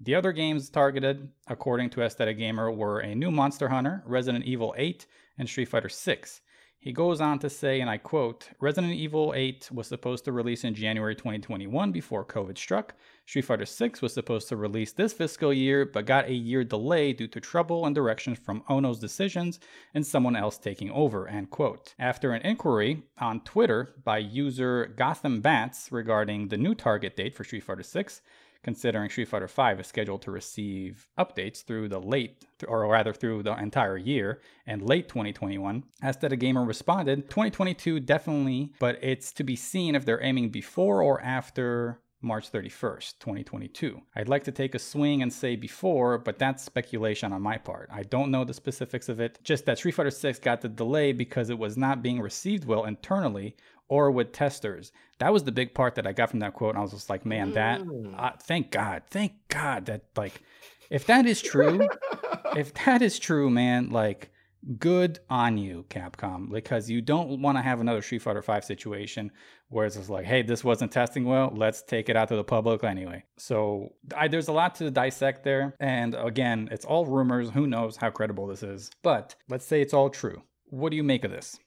[0.00, 4.74] The other games targeted, according to Aesthetic Gamer, were a new Monster Hunter, Resident Evil
[4.78, 5.06] 8,
[5.38, 6.40] and Street Fighter 6.
[6.80, 10.62] He goes on to say, and I quote Resident Evil 8 was supposed to release
[10.62, 12.94] in January 2021 before COVID struck.
[13.26, 17.12] Street Fighter 6 was supposed to release this fiscal year, but got a year delay
[17.12, 19.58] due to trouble and directions from Ono's decisions
[19.92, 21.26] and someone else taking over.
[21.26, 21.94] End quote.
[21.98, 27.42] After an inquiry on Twitter by user Gotham Bats regarding the new target date for
[27.42, 28.22] Street Fighter 6,
[28.62, 33.42] considering Street Fighter V is scheduled to receive updates through the late, or rather through
[33.42, 35.84] the entire year and late 2021.
[36.04, 41.20] Aesthetic Gamer responded, 2022 definitely, but it's to be seen if they're aiming before or
[41.22, 44.00] after March 31st, 2022.
[44.16, 47.88] I'd like to take a swing and say before, but that's speculation on my part.
[47.92, 51.12] I don't know the specifics of it, just that Street Fighter 6 got the delay
[51.12, 53.54] because it was not being received well internally
[53.88, 54.92] or with testers.
[55.18, 56.70] That was the big part that I got from that quote.
[56.70, 57.80] And I was just like, man, that,
[58.16, 60.42] uh, thank God, thank God that, like,
[60.90, 61.88] if that is true,
[62.56, 64.30] if that is true, man, like,
[64.78, 69.30] good on you, Capcom, because you don't want to have another Street Fighter V situation
[69.68, 72.44] where it's just like, hey, this wasn't testing well, let's take it out to the
[72.44, 73.22] public anyway.
[73.36, 75.74] So I, there's a lot to dissect there.
[75.80, 77.50] And again, it's all rumors.
[77.50, 78.90] Who knows how credible this is?
[79.02, 80.42] But let's say it's all true.
[80.66, 81.58] What do you make of this?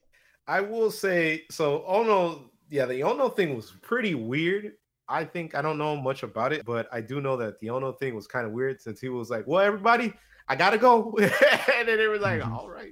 [0.46, 1.84] I will say so.
[1.86, 4.72] Ono, yeah, the Ono thing was pretty weird.
[5.08, 7.92] I think I don't know much about it, but I do know that the Ono
[7.92, 10.12] thing was kind of weird since he was like, "Well, everybody,
[10.48, 12.52] I gotta go," and then it was like, Mhm.
[12.52, 12.90] "All right."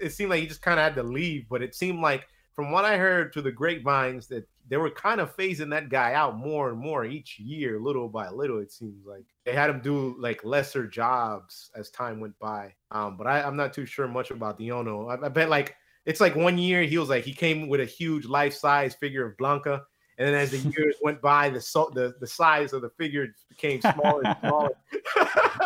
[0.00, 2.72] It, seemed like he just kind of had to leave, but it seemed like, from
[2.72, 6.36] what I heard to the grapevines, that they were kind of phasing that guy out
[6.36, 8.58] more and more each year, little by little.
[8.58, 12.74] It seems like they had him do like lesser jobs as time went by.
[12.90, 15.08] Um, but I, I'm not too sure much about the Ono.
[15.08, 17.84] I, I bet like it's like one year he was like he came with a
[17.84, 19.82] huge life size figure of Blanka,
[20.18, 23.28] and then as the years went by, the so the the size of the figure
[23.48, 24.70] became smaller and smaller.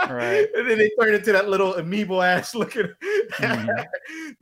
[0.09, 0.47] Right.
[0.55, 2.89] And then they turned into that little amiibo ass looking
[3.33, 3.87] Mhm.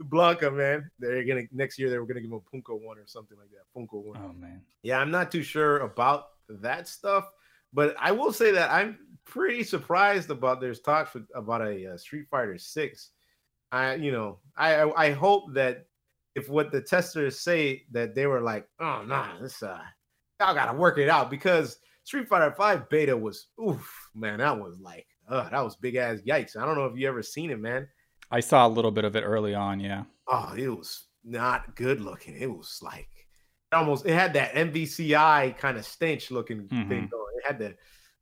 [0.05, 0.91] Blanka, man.
[0.99, 3.49] They're gonna next year they were gonna give him a Funko one or something like
[3.51, 3.65] that.
[3.77, 4.17] Funko one.
[4.23, 4.63] Oh, man.
[4.83, 7.29] Yeah, I'm not too sure about that stuff,
[7.73, 12.27] but I will say that I'm pretty surprised about there's talks about a, uh Street
[12.31, 13.11] Fighter Six.
[13.73, 15.87] I, you know, I I I hope that
[16.35, 19.81] if what the testers say that they were like, oh nah, this uh,
[20.41, 24.79] y'all gotta work it out because Street Fighter Five beta was, oof, man, that was
[24.81, 26.57] like, uh, that was big ass yikes.
[26.57, 27.89] I don't know if you ever seen it, man.
[28.31, 30.05] I saw a little bit of it early on, yeah.
[30.29, 32.37] Oh, it was not good looking.
[32.37, 33.09] It was like
[33.73, 36.89] almost it had that MVCI kind of stench looking Mhm.
[36.89, 37.35] thing going.
[37.39, 37.77] It had the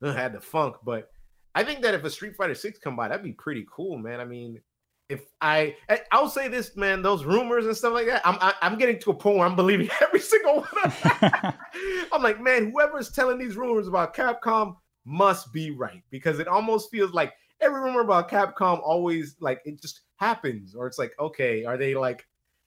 [0.07, 1.09] it had the funk, but
[1.53, 4.19] I think that if a Street Fighter Six come by, that'd be pretty cool, man.
[4.19, 4.59] I mean,
[5.09, 8.53] if I I- I'll say this, man, those rumors and stuff like that, I'm I,
[8.61, 10.83] I'm getting to a point where I'm believing every single one.
[10.83, 11.53] Of them.
[12.11, 16.89] I'm like, man, whoever's telling these rumors about Capcom must be right because it almost
[16.89, 21.65] feels like every rumor about Capcom always like it just happens, or it's like, okay,
[21.65, 22.25] are they like,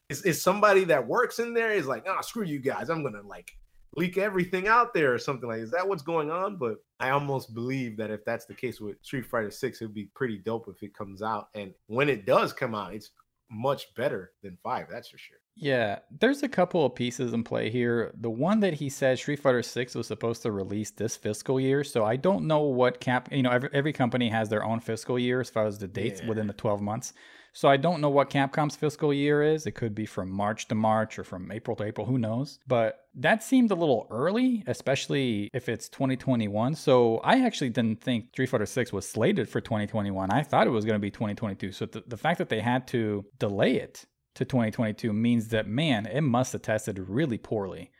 [0.08, 3.22] is, is somebody that works in there is like, ah, screw you guys, I'm gonna
[3.22, 3.52] like
[3.98, 7.54] leak everything out there or something like is that what's going on but i almost
[7.54, 10.66] believe that if that's the case with street fighter 6 it would be pretty dope
[10.68, 13.10] if it comes out and when it does come out it's
[13.50, 17.68] much better than 5 that's for sure Yeah, there's a couple of pieces in play
[17.70, 18.12] here.
[18.20, 21.82] The one that he said Street Fighter 6 was supposed to release this fiscal year,
[21.82, 25.18] so I don't know what cap, you know, every, every company has their own fiscal
[25.18, 26.28] year as far as the dates Yeah.
[26.28, 27.12] within the 12 months.
[27.58, 29.66] So I don't know what Capcom's fiscal year is.
[29.66, 32.60] It could be from March to March or from April to April, who knows.
[32.68, 36.76] But that seemed a little early, especially if it's 2021.
[36.76, 40.30] So I actually didn't think Street Fighter 6 was slated for 2021.
[40.30, 41.72] I thought it was going to be 2022.
[41.72, 44.04] So the, the fact that they had to delay it
[44.36, 47.90] to 2022 means that man, it must have tested really poorly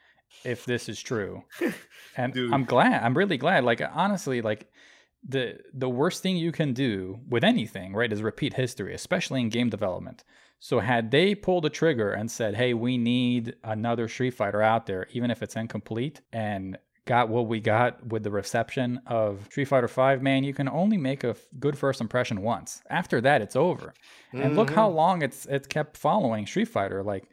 [0.44, 1.42] if this is true.
[2.16, 2.36] And.
[2.52, 3.04] I'm glad.
[3.04, 3.62] I'm really glad.
[3.62, 4.68] Like honestly, like
[5.26, 9.48] the the worst thing you can do with anything, right, is repeat history, especially in
[9.48, 10.24] game development.
[10.60, 14.86] So had they pulled the trigger and said, "Hey, we need another Street Fighter out
[14.86, 16.78] there, even if it's incomplete," and
[17.08, 20.98] got what we got with the reception of Street Fighter 5, man, you can only
[20.98, 22.82] make a f- good first impression once.
[22.90, 23.94] After that, it's over.
[24.34, 24.96] And look how mm-hmm.
[24.96, 27.02] long it's it's kept following Street Fighter.
[27.02, 27.24] Like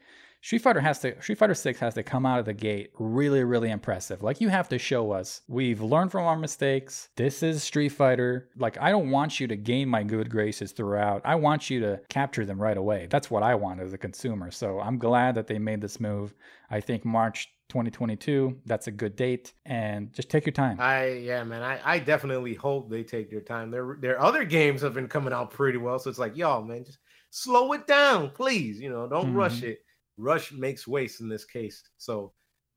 [0.46, 3.44] Street Fighter has to Street Fighter 6 has to come out of the gate really
[3.44, 4.22] really impressive.
[4.22, 7.10] Like you have to show us we've learned from our mistakes.
[7.16, 8.48] This is Street Fighter.
[8.56, 11.24] Like I don't want you to gain my good graces throughout.
[11.26, 13.08] I want you to capture them right away.
[13.10, 14.52] That's what I want as a consumer.
[14.52, 16.36] So I'm glad that they made this move.
[16.70, 21.44] I think March 2022 that's a good date and just take your time i yeah
[21.44, 25.08] man i i definitely hope they take their time their their other games have been
[25.08, 27.00] coming out pretty well so it's like y'all man just
[27.32, 29.38] slow it down please you know don't mm-hmm.
[29.38, 29.80] rush it
[30.18, 32.32] rush makes waste in this case so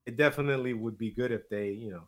[0.06, 2.02] it definitely would be good if they you know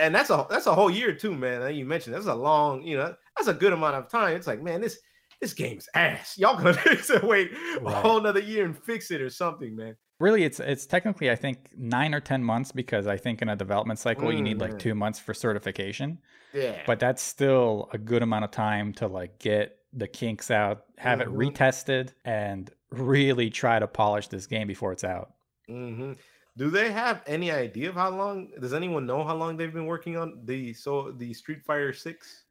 [0.00, 2.96] and that's a that's a whole year too man you mentioned that's a long you
[2.96, 4.98] know that's a good amount of time it's like man this
[5.40, 6.76] this game's ass y'all gonna
[7.22, 7.50] wait
[7.80, 7.86] right.
[7.86, 11.36] a whole another year and fix it or something man really it's it's technically i
[11.36, 14.60] think nine or ten months because i think in a development cycle mm, you need
[14.60, 14.78] like mm.
[14.78, 16.18] two months for certification
[16.52, 20.84] yeah but that's still a good amount of time to like get the kinks out
[20.98, 21.40] have mm-hmm.
[21.40, 25.32] it retested and really try to polish this game before it's out
[25.68, 26.12] mm-hmm.
[26.56, 29.86] do they have any idea of how long does anyone know how long they've been
[29.86, 32.44] working on the so the street fighter 6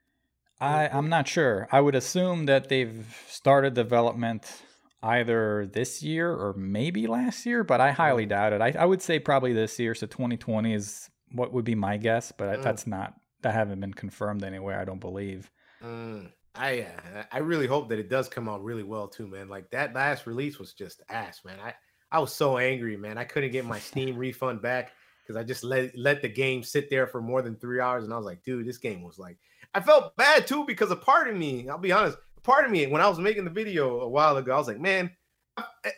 [0.60, 1.68] I, I'm not sure.
[1.72, 4.62] I would assume that they've started development
[5.02, 8.62] either this year or maybe last year, but I highly doubt it.
[8.62, 9.94] I, I would say probably this year.
[9.94, 12.64] So 2020 is what would be my guess, but mm.
[12.64, 14.80] that's not that haven't been confirmed anywhere.
[14.80, 15.52] I don't believe.
[15.84, 16.32] Mm.
[16.56, 19.50] I uh, I really hope that it does come out really well too, man.
[19.50, 21.58] Like that last release was just ass, man.
[21.64, 21.74] I
[22.12, 23.18] I was so angry, man.
[23.18, 26.90] I couldn't get my Steam refund back because I just let let the game sit
[26.90, 29.38] there for more than three hours, and I was like, dude, this game was like.
[29.76, 32.86] I felt bad too because a part of me, I'll be honest, part of me
[32.86, 35.10] when I was making the video a while ago, I was like, man,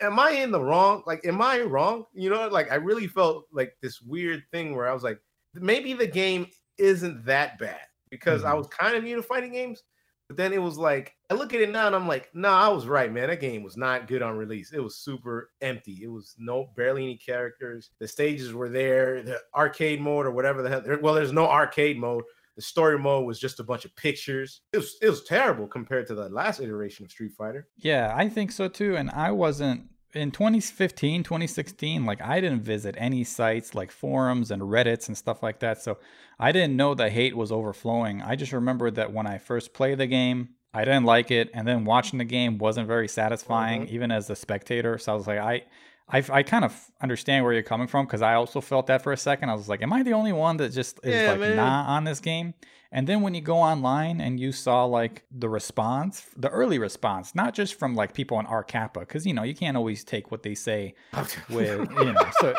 [0.00, 1.02] am I in the wrong?
[1.06, 2.04] Like, am I wrong?
[2.14, 5.20] You know, like I really felt like this weird thing where I was like,
[5.54, 6.46] maybe the game
[6.78, 8.52] isn't that bad because mm-hmm.
[8.52, 9.82] I was kind of new to fighting games.
[10.28, 12.66] But then it was like, I look at it now and I'm like, no, nah,
[12.66, 13.28] I was right, man.
[13.28, 14.72] That game was not good on release.
[14.72, 16.00] It was super empty.
[16.02, 17.90] It was no barely any characters.
[18.00, 20.82] The stages were there, the arcade mode or whatever the hell.
[21.00, 22.24] Well, there's no arcade mode,
[22.56, 24.62] the story mode was just a bunch of pictures.
[24.72, 27.68] It was it was terrible compared to the last iteration of Street Fighter.
[27.76, 28.96] Yeah, I think so too.
[28.96, 34.62] And I wasn't in 2015, 2016, like I didn't visit any sites like forums and
[34.62, 35.82] Reddits and stuff like that.
[35.82, 35.98] So
[36.38, 38.22] I didn't know the hate was overflowing.
[38.22, 41.66] I just remembered that when I first played the game, I didn't like it, and
[41.66, 43.94] then watching the game wasn't very satisfying, mm-hmm.
[43.94, 44.98] even as a spectator.
[44.98, 45.64] So I was like, I
[46.08, 49.12] I, I kind of understand where you're coming from because I also felt that for
[49.12, 49.50] a second.
[49.50, 51.56] I was like, am I the only one that just is yeah, like man.
[51.56, 52.54] not on this game?
[52.92, 57.34] And then when you go online and you saw like the response, the early response,
[57.34, 60.42] not just from like people on RCAPA, because you know you can't always take what
[60.42, 60.94] they say
[61.50, 62.30] with you know.
[62.40, 62.54] So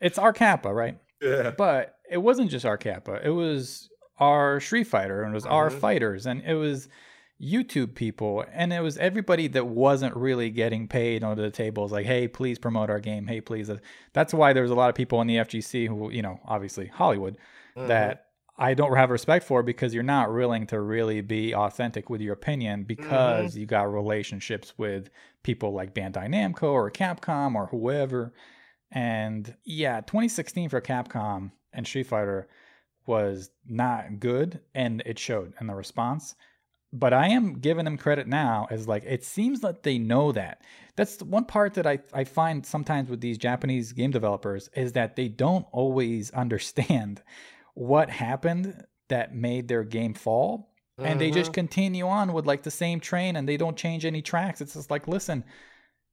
[0.00, 0.98] it's RCAPA, right?
[1.20, 1.52] Yeah.
[1.56, 3.24] But it wasn't just RCAPA.
[3.24, 5.54] It was our Street Fighter and it was mm-hmm.
[5.54, 6.88] our fighters and it was
[7.42, 11.90] YouTube people, and it was everybody that wasn't really getting paid under the tables.
[11.92, 13.26] Like, hey, please promote our game.
[13.26, 13.70] Hey, please.
[14.12, 17.36] That's why there's a lot of people in the FGC who, you know, obviously Hollywood,
[17.76, 17.88] mm-hmm.
[17.88, 18.23] that
[18.56, 22.34] I don't have respect for because you're not willing to really be authentic with your
[22.34, 23.60] opinion because mm-hmm.
[23.60, 25.10] you got relationships with
[25.42, 28.32] people like Bandai Namco or Capcom or whoever.
[28.92, 32.48] And yeah, 2016 for Capcom and Street Fighter
[33.06, 36.36] was not good, and it showed in the response
[36.94, 40.62] but I am giving them credit now as like it seems that they know that.
[40.94, 45.16] That's one part that I, I find sometimes with these Japanese game developers is that
[45.16, 47.20] they don't always understand
[47.74, 50.72] what happened that made their game fall.
[50.98, 51.10] Mm-hmm.
[51.10, 51.54] And they just mm-hmm.
[51.54, 54.60] continue on with like the same train and they don't change any tracks.
[54.60, 55.44] It's just like, listen,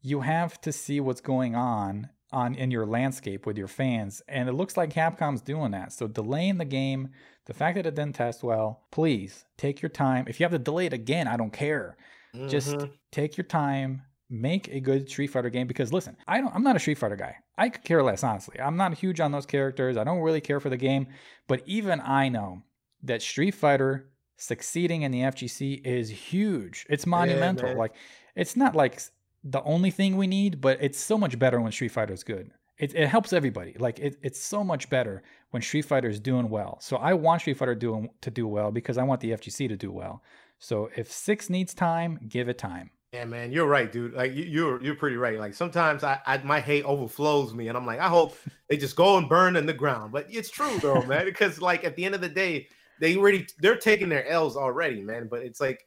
[0.01, 4.21] you have to see what's going on on in your landscape with your fans.
[4.27, 5.93] And it looks like Capcom's doing that.
[5.93, 7.09] So delaying the game
[7.45, 10.25] the fact that it didn't test well, please take your time.
[10.27, 11.97] If you have to delay it again, I don't care.
[12.35, 12.47] Mm-hmm.
[12.47, 12.75] Just
[13.11, 16.75] take your time, make a good Street Fighter game because listen, I don't I'm not
[16.75, 17.35] a Street Fighter guy.
[17.57, 18.59] I could care less, honestly.
[18.59, 19.97] I'm not huge on those characters.
[19.97, 21.07] I don't really care for the game,
[21.47, 22.63] but even I know
[23.03, 26.85] that Street Fighter succeeding in the FGC is huge.
[26.89, 27.69] It's monumental.
[27.69, 27.95] Yeah, like
[28.35, 29.01] it's not like
[29.43, 32.51] the only thing we need, but it's so much better when Street Fighter is good
[32.81, 33.75] it, it helps everybody.
[33.77, 36.79] Like it, it's so much better when Street Fighter is doing well.
[36.81, 39.77] So I want Street Fighter doing to do well because I want the FGC to
[39.77, 40.23] do well.
[40.57, 42.89] So if six needs time, give it time.
[43.13, 44.13] Yeah, man, you're right, dude.
[44.13, 45.37] Like you, you're you're pretty right.
[45.37, 48.37] Like sometimes I, I my hate overflows me, and I'm like, I hope
[48.69, 50.13] they just go and burn in the ground.
[50.13, 52.67] But it's true though, man, because like at the end of the day,
[53.01, 55.27] they already they're taking their L's already, man.
[55.29, 55.85] But it's like,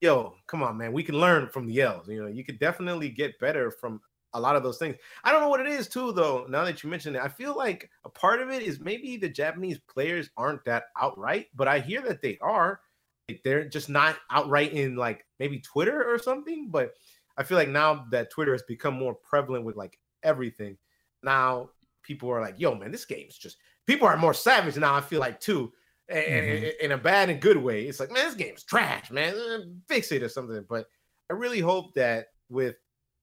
[0.00, 2.08] yo, come on, man, we can learn from the L's.
[2.08, 4.00] You know, you could definitely get better from
[4.32, 4.96] a lot of those things.
[5.22, 6.44] I don't know what it is too, though.
[6.48, 9.28] Now that you mentioned it, I feel like a part of it is maybe the
[9.28, 12.80] Japanese players aren't that outright, but I hear that they are.
[13.28, 16.68] Like they're just not outright in like maybe Twitter or something.
[16.70, 16.94] But
[17.36, 20.76] I feel like now that Twitter has become more prevalent with like everything.
[21.22, 21.70] Now
[22.02, 23.56] people are like, "Yo, man, this game's just."
[23.86, 24.94] People are more savage now.
[24.94, 25.72] I feel like too,
[26.08, 26.20] and,
[26.64, 26.78] Mhm.
[26.78, 27.86] in a bad and good way.
[27.86, 29.82] It's like, man, this game's trash, man.
[29.88, 30.64] Fix it or something.
[30.68, 30.86] But
[31.30, 32.76] I really hope that with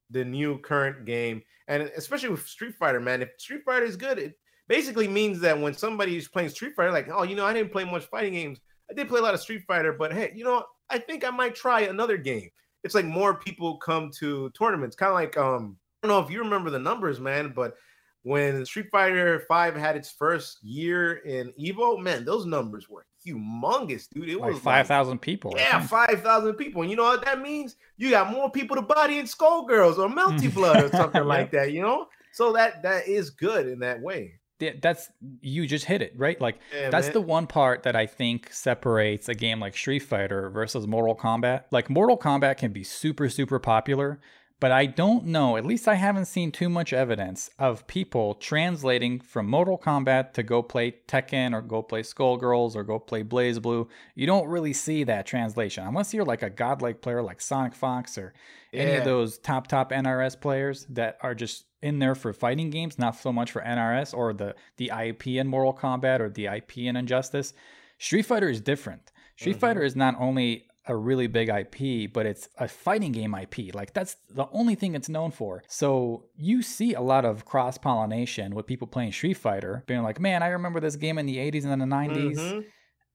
[0.10, 4.20] the new current game, and especially with Street Fighter, man, if Street Fighter is good,
[4.20, 7.54] it basically means that when somebody is playing Street Fighter, like, oh, you know, I
[7.54, 8.60] didn't play much fighting games.
[8.92, 11.30] I did play a lot of Street Fighter, but hey, you know, I think I
[11.30, 12.50] might try another game.
[12.84, 16.32] It's like more people come to tournaments, kind of like um, I don't know if
[16.32, 17.76] you remember the numbers, man, but
[18.24, 24.08] when Street Fighter Five had its first year in Evo, man, those numbers were humongous,
[24.10, 24.30] dude.
[24.30, 25.54] It Like was five thousand people.
[25.56, 26.82] Yeah, five thousand people.
[26.82, 27.78] And you know what that means?
[27.98, 31.72] You got more people to body in Skullgirls or Melty Blood or something like that.
[31.72, 34.40] You know, so that that is good in that way.
[34.82, 35.10] That's
[35.42, 36.40] you just hit it right.
[36.40, 37.14] Like Yeah, that's man.
[37.14, 41.64] the one part that I think separates a game like Street Fighter versus Mortal Kombat.
[41.72, 44.20] Like Mortal Kombat can be super super popular,
[44.62, 49.20] but I don't know, at least I haven't seen too much evidence of people translating
[49.20, 53.88] from Mortal Kombat to go play Tekken or go play Skullgirls or go play BlazBlue.
[54.16, 58.34] You don't really see that translation unless you're like a godlike player like SonicFox or
[58.72, 63.00] any of those top top NRS players that are just in there for fighting games,
[63.00, 66.78] not so much for NRS or the the IP in Mortal Kombat or the IP
[66.78, 67.54] in Injustice.
[67.98, 69.12] Street Fighter is different.
[69.36, 69.60] Street Mhm.
[69.60, 73.74] Fighter is not only a really big IP, but it's a fighting game IP.
[73.76, 75.64] Like that's the only thing it's known for.
[75.68, 80.20] So you see a lot of cross pollination with people playing Street Fighter, being like,
[80.20, 82.66] "Man, I remember this game in the '80s and the '90s." Mhm.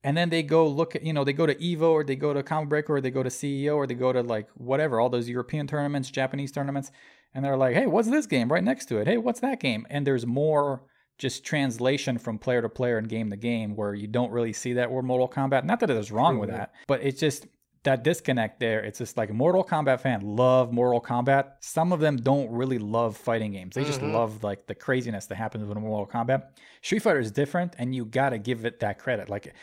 [0.04, 2.32] and then they go look at you know they go to evo or they go
[2.32, 5.08] to Combo Breaker or they go to ceo or they go to like whatever all
[5.08, 6.92] those european tournaments japanese tournaments
[7.34, 9.84] and they're like hey what's this game right next to it hey what's that game
[9.90, 10.82] and there's more
[11.18, 14.74] just translation from player to player and game to game where you don't really see
[14.74, 17.46] that word mortal kombat not that there's wrong with that but it's just
[17.86, 22.16] that disconnect there it's just like mortal kombat fan love mortal kombat some of them
[22.16, 24.12] don't really love fighting games they just Mhm.
[24.12, 26.50] love like the craziness that happens with mortal kombat
[26.82, 29.54] street fighter is different and you gotta give it that credit like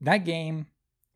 [0.00, 0.66] that game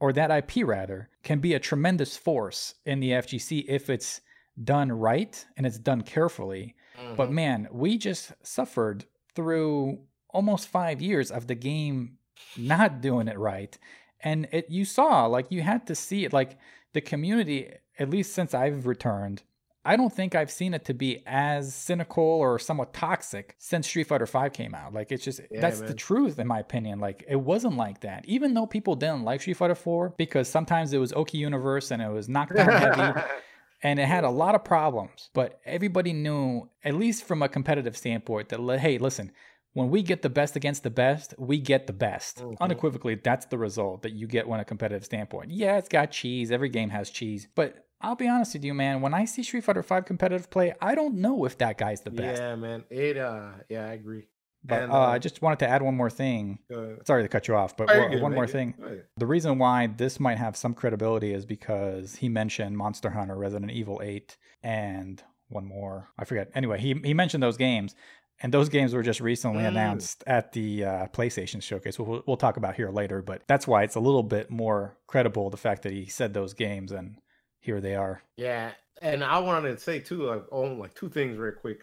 [0.00, 4.20] or that IP rather can be a tremendous force in the FGC if it's
[4.64, 6.74] done right and it's done carefully.
[7.16, 7.32] But Mhm.
[7.32, 9.04] man, we just suffered
[9.36, 12.18] through almost 5 years of the game
[12.56, 13.78] not doing it right.
[14.22, 16.58] And it you saw like you had to see it like
[16.92, 19.42] the community at least since I've returned
[19.84, 24.06] I don't think I've seen it to be as cynical or somewhat toxic since Street
[24.06, 24.94] Fighter V came out.
[24.94, 27.00] Like it's just Yeah, that's the truth in my opinion.
[27.00, 28.24] Like it wasn't like that.
[28.26, 32.00] Even though people didn't like Street Fighter 4 because sometimes it was Oki Universe and
[32.00, 33.20] it was knockdown heavy
[33.82, 35.30] and it had a lot of problems.
[35.34, 39.32] But everybody knew, at least from a competitive standpoint, that hey, listen,
[39.74, 42.38] when we get the best against the best, we get the best.
[42.42, 42.56] Mhm.
[42.60, 45.50] Unequivocally, that's the result that you get when a competitive standpoint.
[45.50, 46.50] Yeah, it's got cheese.
[46.50, 47.48] Every game has cheese.
[47.54, 49.00] But I'll be honest with you, man.
[49.00, 52.10] When I see Street Fighter V competitive play, I don't know if that guy's the
[52.10, 52.40] best.
[52.42, 52.84] yeah, man.
[52.90, 54.26] It uh, yeah, I agree.
[54.64, 56.58] But And, uh, I uh, just wanted to add one more thing.
[56.72, 58.52] Uh, Sorry to cut you off, but one- good, one more good.
[58.52, 58.74] thing.
[59.16, 63.72] The reason why this might have some credibility is because he mentioned Monster Hunter, Resident
[63.72, 66.10] Evil 8, and one more.
[66.16, 66.50] I forget.
[66.54, 67.96] Anyway, he, he mentioned those games,
[68.42, 69.68] and those games were just recently Mm.
[69.68, 73.22] announced at the uh, PlayStation Showcase, which we'll, we'll talk about here later.
[73.22, 76.52] But that's why it's a little bit more credible the fact that he said those
[76.54, 77.16] games, and
[77.60, 78.22] here they are.
[78.36, 81.80] Yeah, and I wanted to say too, like, oh, like two things real quick,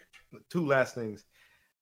[0.49, 1.23] two last things.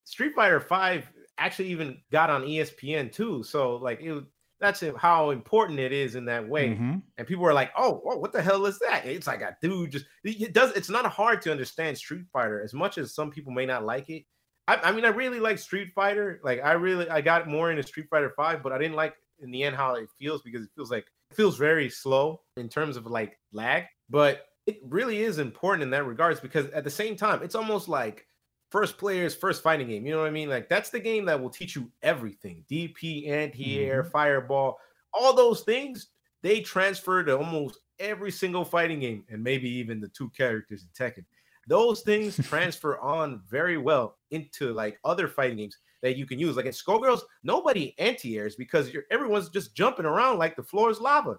[0.04, 4.24] Street Fighter Five actually even got on ESPN too, so like it.
[4.60, 6.70] That's how important it is in that way.
[6.70, 7.04] Mhm.
[7.20, 9.92] And people are like, "Oh, whoa, what the hell is that?" It's like a dude
[9.92, 10.06] just.
[10.24, 10.72] It does.
[10.76, 14.10] It's not hard to understand Street Fighter as much as some people may not like
[14.10, 14.24] it.
[14.68, 16.40] I, I mean, I really like Street Fighter.
[16.44, 19.52] Like, I really, I got more into Street Fighter Five, but I didn't like in
[19.52, 22.98] the end how it feels because it feels like it feels very slow in terms
[22.98, 23.84] of like lag.
[24.10, 27.88] But it really is important in that regards because at the same time, it's almost
[27.88, 28.26] like
[28.72, 30.06] first player's first fighting game.
[30.06, 30.50] You know what I mean?
[30.50, 34.12] Like that's the game that will teach you everything: DP, anti-air, mm-hmm.
[34.12, 34.80] fireball,
[35.14, 36.08] all those things.
[36.44, 40.90] They transfer to almost every single fighting game, and maybe even the two characters in
[41.06, 41.26] Tekken.
[41.68, 46.56] Those things transfer on very well into like other fighting games that you can use.
[46.56, 51.02] Like in Skullgirls, nobody anti-airs because you're everyone's just jumping around like the floor is
[51.02, 51.38] lava.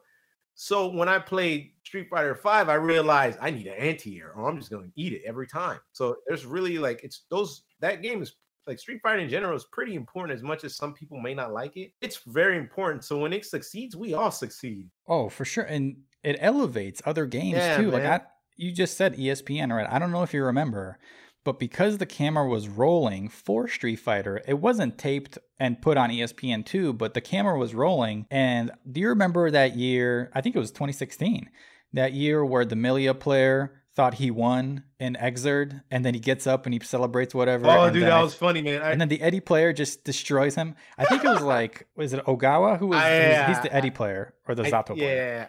[0.54, 4.58] So when I played Street Fighter Five, I realized I need an anti-air, or I'm
[4.58, 5.78] just gonna eat it every time.
[5.92, 8.34] So there's really like it's those that game is
[8.66, 11.52] like Street Fighter in general is pretty important as much as some people may not
[11.52, 11.92] like it.
[12.02, 13.04] It's very important.
[13.04, 14.90] So when it succeeds, we all succeed.
[15.06, 15.64] Oh, for sure.
[15.64, 17.90] And it elevates other games Yeah, too.
[17.90, 18.20] Like man.
[18.20, 18.24] I,
[18.58, 19.86] you just said ESPN, right?
[19.90, 20.98] I don't know if you remember,
[21.44, 26.10] but because the camera was rolling for Street Fighter, it wasn't taped and put on
[26.10, 28.26] E ESPN 2, but the camera was rolling.
[28.30, 30.30] And do you remember that year?
[30.34, 31.48] I think it was 2016.
[31.94, 36.46] That year where the Milia player thought he won in Xrd, and then he gets
[36.46, 37.66] up and he celebrates whatever.
[37.68, 38.82] Oh, dude, that I- was funny, man.
[38.82, 40.74] I, and then the Eddie player just destroys him.
[40.98, 42.98] I think it was like, was it Ogawa who was?
[42.98, 45.14] I- he's, he's the Eddie player or the Zato player.
[45.16, 45.46] yeah.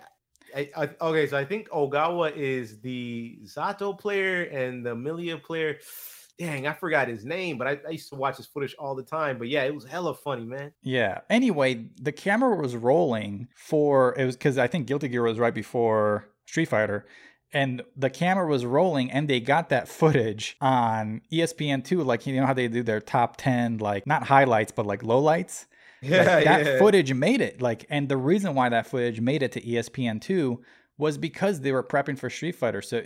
[0.56, 5.80] I, I, okay, so I think Ogawa is the Zato player and the Milia player.
[6.38, 9.04] Dang, I forgot his name, but I, I used to watch his footage all the
[9.04, 9.38] time.
[9.38, 10.72] But yeah, it was hella funny, man.
[10.82, 11.20] Yeah.
[11.30, 15.54] Anyway, the camera was rolling for it was because I think Guilty Gear was right
[15.54, 17.06] before Street Fighter,
[17.52, 22.04] and the camera was rolling, and they got that footage on E ESPN two.
[22.04, 25.66] Like you know how they do their top ten, like not highlights, but like lowlights.
[26.02, 26.80] Yeah, Like, that yeah.
[26.80, 27.62] footage made it.
[27.62, 30.62] Like, and the reason why that footage made it to ESPN two
[30.97, 32.82] was because they were prepping for Street Fighter.
[32.82, 33.04] So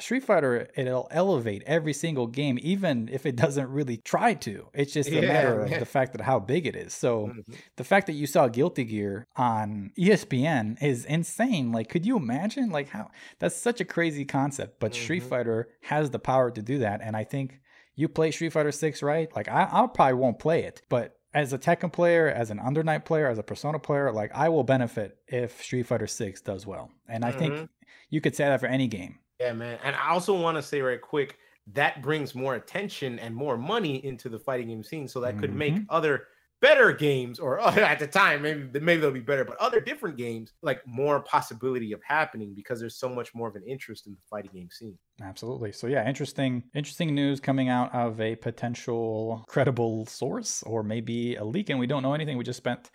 [0.00, 4.66] Street Fighter, it'll elevate every single game, even if it doesn't really try to.
[4.74, 6.92] It's just a Yeah, matter of the fact that how big it is.
[6.92, 7.54] So Mhm.
[7.76, 11.70] the fact that you saw Guilty Gear on ESPN is insane.
[11.70, 12.70] Like, could you imagine?
[12.70, 14.80] Like, how that's such a crazy concept.
[14.80, 15.28] But Street Mhm.
[15.28, 17.60] Fighter has the power to do that, and I think
[17.94, 19.34] you play Street Fighter Six, right?
[19.36, 22.82] Like, I, I probably won't play it, but as a Tekken player, as an Under
[22.82, 26.66] Night player, as a Persona player, like I will benefit if Street Fighter Six does
[26.66, 26.90] well.
[27.08, 27.68] And I think Mhm.
[28.10, 29.20] you could say that for any game.
[29.40, 29.78] Yeah, man.
[29.82, 34.04] And I also want to say right quick that brings more attention and more money
[34.04, 35.08] into the fighting game scene.
[35.08, 35.86] So that could make Mhm.
[35.88, 36.28] other
[36.60, 40.16] better games, or oh, at the time, maybe maybe they'll be better, but other different
[40.16, 44.12] games like more possibility of happening because there's so much more of an interest in
[44.12, 44.98] the fighting game scene.
[45.22, 45.72] Absolutely.
[45.72, 51.44] So yeah, interesting interesting news coming out of a potential credible source or maybe a
[51.44, 52.36] leak and we don't know anything.
[52.36, 52.90] We just spent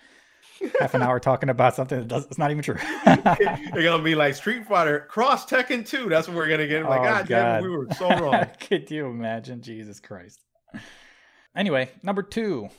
[0.80, 2.78] half an hour talking about something that does it's not even true.
[3.06, 6.10] They're gonna be like Street Fighter Cross Tekken 2.
[6.10, 6.84] That's what we're gonna get.
[6.86, 7.64] Like, Oh, God, damn, God.
[7.64, 8.46] we were so wrong.
[8.60, 9.62] Could you imagine?
[9.62, 10.40] Jesus Christ.
[11.56, 12.70] Anyway, number two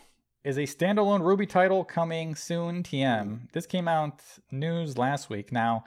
[0.45, 2.83] is a standalone RWBY title coming soon.
[2.83, 3.51] TM.
[3.53, 4.21] This came out
[4.51, 5.53] news last week.
[5.53, 5.85] Now,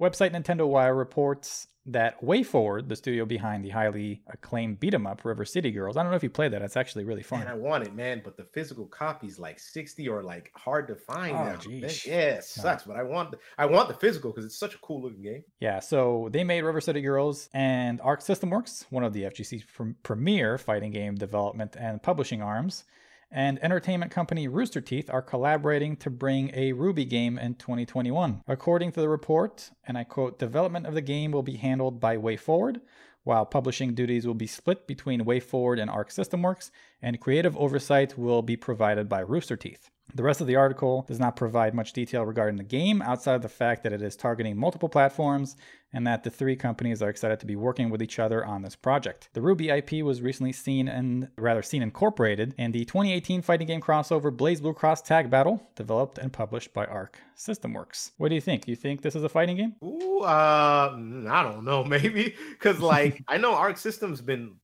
[0.00, 5.24] website Nintendo Wire reports that WayForward, the studio behind the highly acclaimed beat 'em up
[5.24, 6.60] River City Girls, I don't know if you played that.
[6.60, 7.38] It's actually really fun.
[7.40, 10.94] Man, I want it, man, but the physical copy's like 60 or like hard to
[10.96, 11.52] find Oh, now.
[11.56, 14.74] That- Yeah, it sucks, but I want the, I want the physical because it's such
[14.74, 15.44] a cool looking game.
[15.60, 19.64] Yeah, so they made River City Girls and Arc System Works, one of the FGC's
[19.64, 22.84] pr- premier fighting game development and publishing arms,
[23.30, 28.42] and entertainment company Rooster Teeth are collaborating to bring a RWBY game in 2021.
[28.46, 32.16] According to the report, and I quote, development of the game will be handled by
[32.16, 32.80] WayForward,
[33.24, 36.70] while publishing duties will be split between WayForward and Arc System Works,
[37.02, 39.90] and creative oversight will be provided by Rooster Teeth.
[40.14, 43.42] The rest of the article does not provide much detail regarding the game outside of
[43.42, 45.56] the fact that it is targeting multiple platforms
[45.92, 48.74] and that the three companies are excited to be working with each other on this
[48.76, 49.28] project.
[49.32, 53.80] The RWBY IP was recently seen and rather seen incorporated in the 2018 fighting game
[53.80, 58.12] crossover BlazBlue Cross Tag Battle, developed and published by Arc System Works.
[58.16, 58.66] What do you think?
[58.66, 59.76] You think this is a fighting game?
[59.84, 64.56] Ooh, uh, mm, I don't know, maybe because like I know Arc System's been,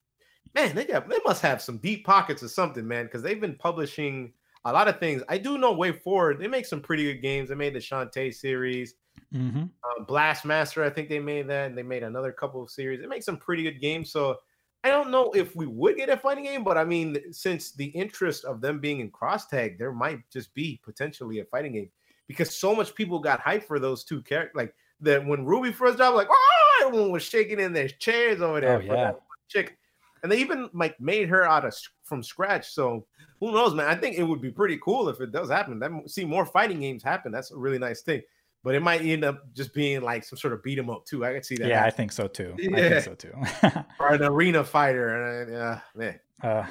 [0.54, 3.56] man, they got they must have some deep pockets or something, man, because they've been
[3.56, 4.32] publishing
[4.64, 5.22] a lot of things.
[5.28, 7.48] I do know WayForward, they make some pretty good games.
[7.48, 8.94] They made the Shantae series,
[9.32, 9.58] Mm-hmm.
[9.62, 13.00] um, Blast Master, I think they made that, and they made another couple of series.
[13.00, 14.10] They make some pretty good games.
[14.10, 14.38] So
[14.84, 17.86] I don't know if we would get a fighting game, but I mean, since the
[17.86, 21.90] interest of them being in cross tag, there might just be potentially a fighting game
[22.28, 24.54] because so much people got hyped for those two characters.
[24.56, 28.60] Like that when Ruby first dropped, like oh, everyone was shaking in their chairs over
[28.60, 29.12] there Oh, yeah.
[29.48, 29.78] chick,
[30.22, 31.74] and they even like made her out of
[32.04, 32.70] from scratch.
[32.70, 33.06] So
[33.40, 33.86] who knows, man?
[33.86, 35.78] I think it would be pretty cool if it does happen.
[35.80, 37.32] That see more fighting games happen.
[37.32, 38.22] That's a really nice thing.
[38.62, 41.24] But it might end up just being like some sort of beat 'em up too.
[41.24, 41.68] I could see that.
[41.68, 42.54] Yeah, I think so too.
[42.58, 43.34] I think so too.
[44.00, 45.42] or an arena fighter.
[45.42, 46.66] And uh, man, Uh,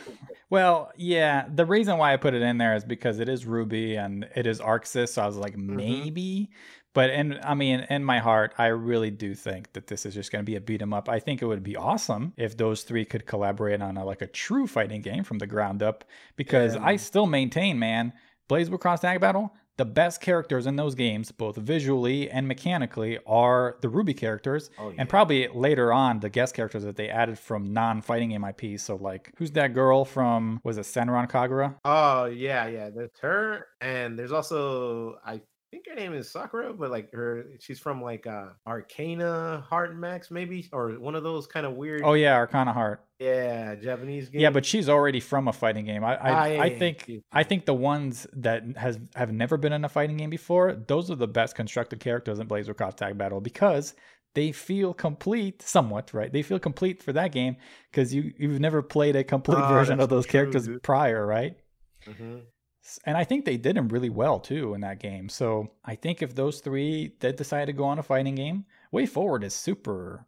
[0.49, 1.45] well, yeah.
[1.53, 4.47] The reason why I put it in there is because it is RWBY and it
[4.47, 5.09] is ArcSys.
[5.09, 5.75] So I was like, Mm-hmm.
[5.75, 6.49] maybe.
[6.93, 10.31] But in, I mean, in my heart, I really do think that this is just
[10.31, 11.09] going to be a beat 'em up.
[11.09, 14.27] I think it would be awesome if those three could collaborate on a, like a
[14.27, 16.03] true fighting game from the ground up.
[16.35, 16.83] Because Yeah.
[16.85, 18.13] I still maintain, man,
[18.49, 19.53] BlazBlue Cross Tag Battle.
[19.77, 24.89] The best characters in those games, both visually and mechanically, are the RWBY characters, Oh,
[24.91, 24.97] yeah.
[24.99, 28.83] and probably later on the guest characters that they added from non-fighting game IPs.
[28.83, 30.59] So like, who's that girl from?
[30.63, 31.73] Was it Senran Kagura?
[31.85, 32.91] Oh yeah, yeah.
[32.95, 35.41] that's her, and there's also I
[35.73, 40.29] think her name is Sakura, but like her, she's from like uh Arcana Heart Max,
[40.29, 42.01] maybe, or one of those kind of weird.
[42.03, 43.03] Oh yeah, Arcana Heart.
[43.19, 44.41] yeah, Japanese game.
[44.41, 46.03] Yeah, but she's already from a fighting game.
[46.03, 47.19] I I, Ah, yeah, I yeah, think yeah.
[47.31, 51.09] I think the ones that has have never been in a fighting game before, those
[51.09, 53.95] are the best constructed characters in Blazer Cross Tag Battle because
[54.35, 56.31] they feel complete somewhat, right?
[56.31, 57.57] They feel complete for that game
[57.91, 60.83] because you you've never played a complete Ah, version of those true, characters dude.
[60.83, 61.55] prior, right?
[62.07, 62.41] Mhm.
[63.05, 65.29] And I think they did him really well too in that game.
[65.29, 69.43] So I think if those three did decide to go on a fighting game, WayForward
[69.43, 70.25] is super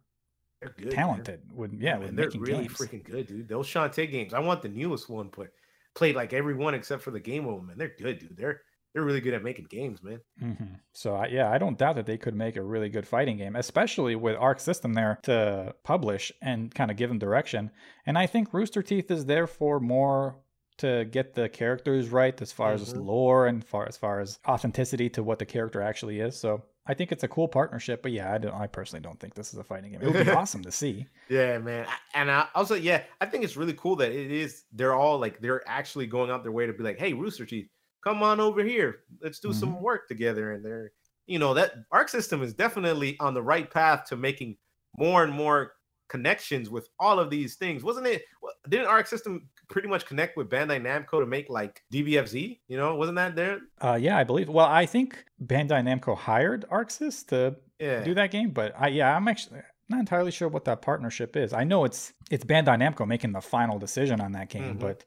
[0.62, 0.86] good.
[0.86, 0.94] man.
[0.94, 1.40] talented.
[1.54, 2.78] With yeah, with they're really games.
[2.78, 3.48] freaking good, dude.
[3.48, 4.32] Those Shantae games.
[4.34, 5.48] I want the newest one, but
[5.94, 7.78] played like every one except for the game one, man.
[7.78, 8.36] They're good, dude.
[8.36, 8.62] They're
[8.94, 10.20] they're really good at making games, man.
[10.38, 10.52] hmm
[10.94, 13.54] So I, yeah, I don't doubt that they could make a really good fighting game,
[13.54, 17.70] especially with Arc System there to publish and kind of give them direction.
[18.06, 20.38] And I think Rooster Teeth is there for more
[20.78, 23.04] to get the characters right as far as Mhm.
[23.06, 26.36] lore and far as far as authenticity to what the character actually is.
[26.36, 28.02] So I think it's a cool partnership.
[28.02, 28.54] But yeah, I don't.
[28.54, 30.02] I personally don't think this is a fighting game.
[30.02, 31.06] It would be awesome to see.
[31.28, 31.86] Yeah, man.
[32.14, 34.64] And I also, yeah, I think it's really cool that it is.
[34.72, 37.68] They're all like they're actually going out their way to be like, "Hey, Rooster Teeth,
[38.04, 39.00] come on over here.
[39.20, 40.92] Let's do some work together." And they're,
[41.26, 44.56] you know, that Arc System is definitely on the right path to making
[44.96, 45.72] more and more
[46.08, 47.82] connections with all of these things.
[47.82, 48.22] Wasn't it?
[48.68, 52.60] Didn't Arc System pretty much connect with Bandai Namco to make like DBFZ?
[52.68, 53.60] You know, wasn't that there?
[53.82, 54.48] Uh, yeah, I believe.
[54.48, 58.02] Well, I think Bandai Namco hired ArcSys to Yeah.
[58.04, 61.52] do that game, but I yeah, I'm actually not entirely sure what that partnership is.
[61.52, 64.80] I know it's it's Bandai Namco making the final decision on that game, Mhm.
[64.80, 65.04] but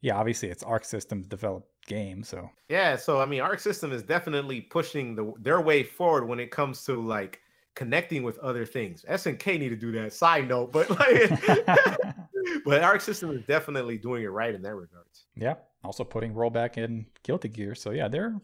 [0.00, 4.02] yeah, obviously it's Arc Systems developed game, so Yeah, so I mean, Arc System is
[4.02, 7.40] definitely pushing the their way forward when it comes to like
[7.74, 9.04] connecting with other things.
[9.08, 10.12] SNK need to do that.
[10.12, 11.30] Side note, but like,
[12.64, 15.26] but Arc System is definitely doing it right in that regards.
[15.36, 15.54] yeah.
[15.84, 18.34] Also putting rollback in Guilty Gear, so yeah, they're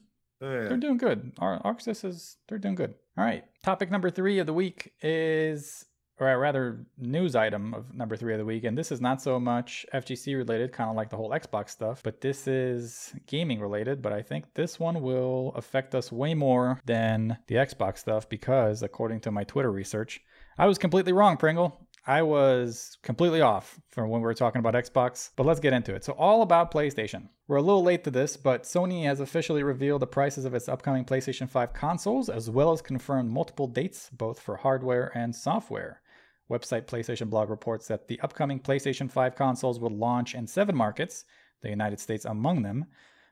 [0.41, 0.69] Yeah.
[0.69, 1.33] they're doing good.
[1.41, 2.95] Ar- ArcSys is they're doing good.
[3.19, 5.85] All right, topic number three of the week is,
[6.21, 9.41] or rather, news item of number three of the week, and this is not so
[9.41, 14.01] much FGC related, kind of like the whole Xbox stuff, but this is gaming related.
[14.01, 18.83] But I think this one will affect us way more than the Xbox stuff because,
[18.85, 20.21] according to my Twitter research,
[20.57, 21.81] I was completely wrong, Pringle.
[22.07, 25.95] I was completely off from when we were talking about Xbox, but let's get into
[25.95, 26.05] it.
[26.05, 27.31] So, all about PlayStation.
[27.49, 30.69] We're a little late to this, but Sony has officially revealed the prices of its
[30.69, 36.03] upcoming PlayStation 5 consoles, as well as confirmed multiple dates, both for hardware and software.
[36.51, 41.25] Website PlayStation Blog reports that the upcoming PlayStation 5 consoles will launch in seven markets,
[41.63, 42.85] the United States among them,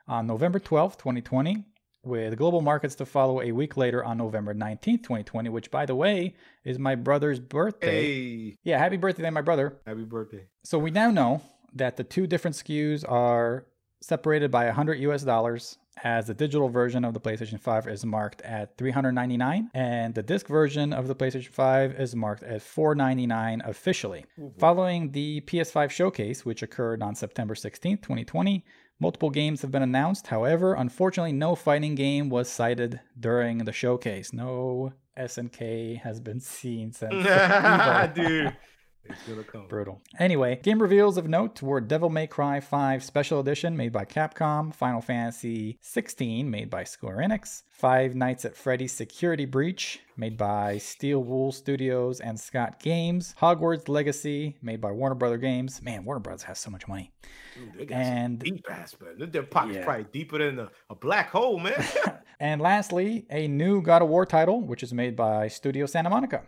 [0.08, 1.66] on November 12th, 2020,
[2.04, 5.94] with global markets to follow a week later on November 19th, 2020, which, by the
[5.94, 6.34] way,
[6.64, 8.04] is my brother's birthday.
[8.50, 9.78] Hey, Yeah, happy birthday, then, my brother.
[9.86, 10.46] happy birthday.
[10.64, 11.42] So we now know
[11.74, 13.66] that the two different SKUs are
[14.00, 18.40] separated by 100 US dollars as the digital version of the PlayStation 5 is marked
[18.42, 24.24] at 399 and the disc version of the PlayStation 5 is marked at 499 officially.
[24.58, 28.64] Following the PS5 showcase which occurred on September 16th, 2020,
[29.02, 30.28] multiple games have been announced.
[30.28, 34.32] However, unfortunately no fighting game was cited during the showcase.
[34.32, 37.12] No SNK has been seen since
[38.14, 38.56] Dude,
[39.04, 39.66] it's gonna come.
[39.68, 40.00] Brutal.
[40.18, 44.74] Anyway, game reveals of note were Devil May Cry 5 Special Edition made by Capcom,
[44.74, 50.78] Final Fantasy 16 made by Square Enix, Five Nights at Freddy's Security Breach made by
[50.78, 55.82] Steel Wool Studios and Scott Games, Hogwarts Legacy made by Warner Brother Games.
[55.82, 57.12] Man, Warner Brothers has so much money.
[57.54, 59.30] Dude, they got And- some deep ass, man.
[59.30, 59.84] Their pockets Yeah.
[59.84, 61.74] probably deeper than a, a black hole, man.
[62.40, 66.42] And lastly, a new God of War title, which is made by Studio Santa Monica.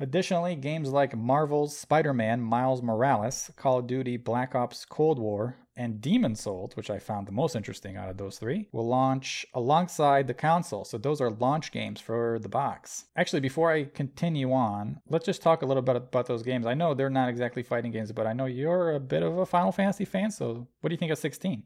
[0.00, 5.56] Additionally, games like Marvel's Spider Man Miles Morales, Call of Duty Black Ops Cold War,
[5.76, 9.46] and Demon Souls, which I found the most interesting out of those three, will launch
[9.54, 10.84] alongside the console.
[10.84, 13.06] So those are launch games for the box.
[13.16, 16.66] Actually, before I continue on, let's just talk a little bit about those games.
[16.66, 19.46] I know they're not exactly fighting games, but I know you're a bit of a
[19.46, 20.30] Final Fantasy fan.
[20.30, 21.62] So what do you think of 16?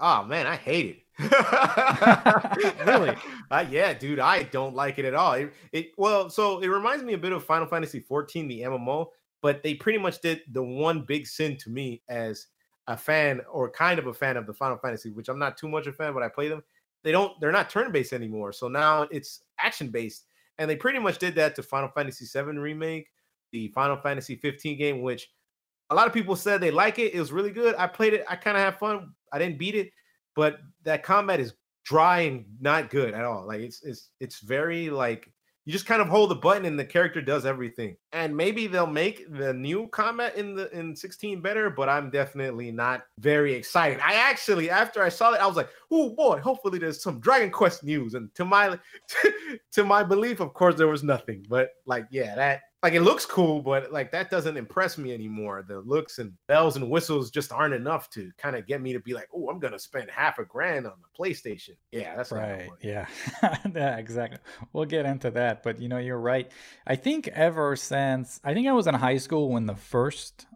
[0.00, 1.02] Oh man, I hate it.
[2.86, 3.16] Really?
[3.50, 5.32] Uh, yeah, dude, I don't like it at all.
[5.32, 9.06] It, it well, so it reminds me a bit of Final Fantasy 14, the MMO,
[9.40, 12.48] but they pretty much did the one big sin to me as
[12.88, 15.66] a fan or kind of a fan of the Final Fantasy, which I'm not too
[15.66, 16.62] much a fan, but I play them.
[17.04, 18.52] They don't, they're not turn-based anymore.
[18.52, 20.24] So now it's action-based.
[20.58, 23.08] And they pretty much did that to Final Fantasy 7 remake,
[23.52, 25.30] the Final Fantasy 15 game, which
[25.88, 27.14] a lot of people said they like it.
[27.14, 27.74] It was really good.
[27.78, 28.26] I played it.
[28.28, 29.14] I kind of had fun.
[29.32, 29.90] I didn't beat it,
[30.34, 31.54] but that combat is
[31.84, 33.46] dry and not good at all.
[33.46, 35.32] Like it's it's it's very like
[35.68, 37.94] you just kind of hold the button and the character does everything.
[38.12, 42.72] And maybe they'll make the new combat in the in 16 better, but I'm definitely
[42.72, 44.00] not very excited.
[44.02, 47.50] I actually after I saw it, I was like, oh boy, hopefully there's some Dragon
[47.50, 48.14] Quest news.
[48.14, 48.78] And to my
[49.72, 51.44] to my belief, of course, there was nothing.
[51.50, 55.64] But like, yeah, that like it looks cool, but like that doesn't impress me anymore.
[55.66, 59.00] The looks and bells and whistles just aren't enough to kind of get me to
[59.00, 61.74] be like, oh, I'm gonna spend half a grand on the PlayStation.
[61.90, 62.70] Yeah, that's Right.
[62.80, 63.06] Yeah.
[63.74, 64.38] yeah, exactly.
[64.72, 66.50] We'll get into that, but you know, you're right.
[66.86, 70.46] I think ever since I think I was in high school when the first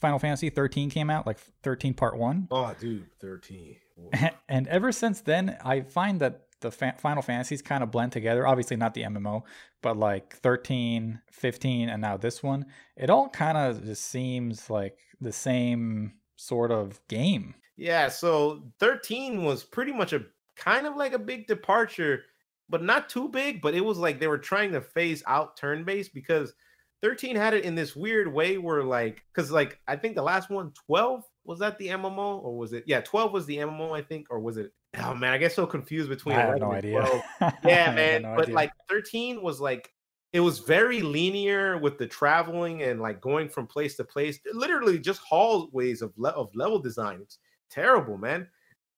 [0.00, 2.48] Final Fantasy 13 came out, like 13 part 1.
[2.50, 3.76] Oh, dude, 13.
[4.48, 8.46] And ever since then, I find that the fa- Final Fantasies kind of blend together.
[8.46, 9.42] Obviously, not the MMO,
[9.82, 12.66] but like 13, 15, and now this one.
[12.96, 17.54] It all kind of just seems like the same sort of game.
[17.76, 20.24] Yeah, so 13 was pretty much a
[20.56, 22.22] kind of like a big departure,
[22.68, 23.60] but not too big.
[23.60, 26.54] But it was like they were trying to phase out turn based because
[27.02, 30.50] 13 had it in this weird way where, like, because like I think the last
[30.50, 32.84] one, 12, was that the MMO or was it?
[32.86, 34.72] Yeah, 12 was the MMO, I think, or was it?
[34.98, 36.36] Oh man, I get so confused between.
[36.36, 37.02] I have no idea.
[37.64, 38.54] Yeah, man, no but idea.
[38.54, 39.92] like 13 was like
[40.32, 44.38] it was very linear with the traveling and like going from place to place.
[44.52, 47.20] Literally just hallways of le- of level design.
[47.22, 47.38] It's
[47.70, 48.48] terrible, man.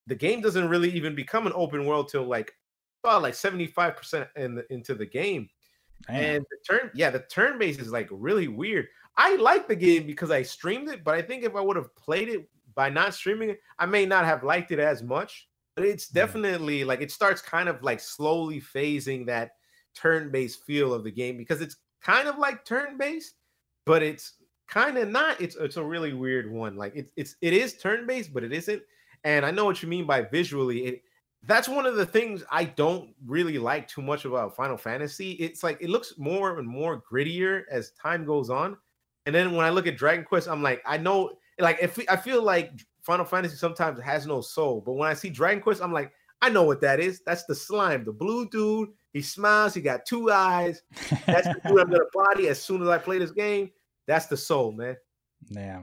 [0.06, 2.52] The game doesn't really even become an open world till like
[3.02, 5.48] about like 75% in into the game.
[6.08, 6.16] Damn.
[6.16, 8.88] And the turn, yeah, the turn base is like really weird.
[9.16, 11.94] I like the game because I streamed it, but I think if I would have
[11.94, 15.48] played it by not streaming it, I may not have liked it as much.
[15.76, 19.52] But it's definitely like it starts kind of like slowly phasing that
[19.94, 23.34] turn-based feel of the game because it's kind of like turn-based,
[23.86, 24.34] but it's
[24.68, 25.40] kind of not.
[25.40, 26.76] It's it's a really weird one.
[26.76, 28.82] Like it's it's it is turn-based, but it isn't.
[29.24, 30.84] And I know what you mean by visually.
[30.86, 31.02] It
[31.46, 35.32] that's one of the things I don't really like too much about Final Fantasy.
[35.32, 38.76] It's like it looks more and more grittier as time goes on.
[39.26, 42.16] And then when I look at Dragon Quest, I'm like, I know, like, if I
[42.16, 42.72] feel like
[43.04, 46.48] Final Fantasy sometimes has no soul, but when I see Dragon Quest, I'm like, I
[46.48, 47.20] know what that is.
[47.24, 48.90] That's the slime, the blue dude.
[49.12, 49.74] He smiles.
[49.74, 50.82] He got two eyes.
[51.26, 53.70] That's the dude I'm gonna body as soon as I play this game.
[54.06, 54.96] That's the soul, man.
[55.50, 55.82] Yeah,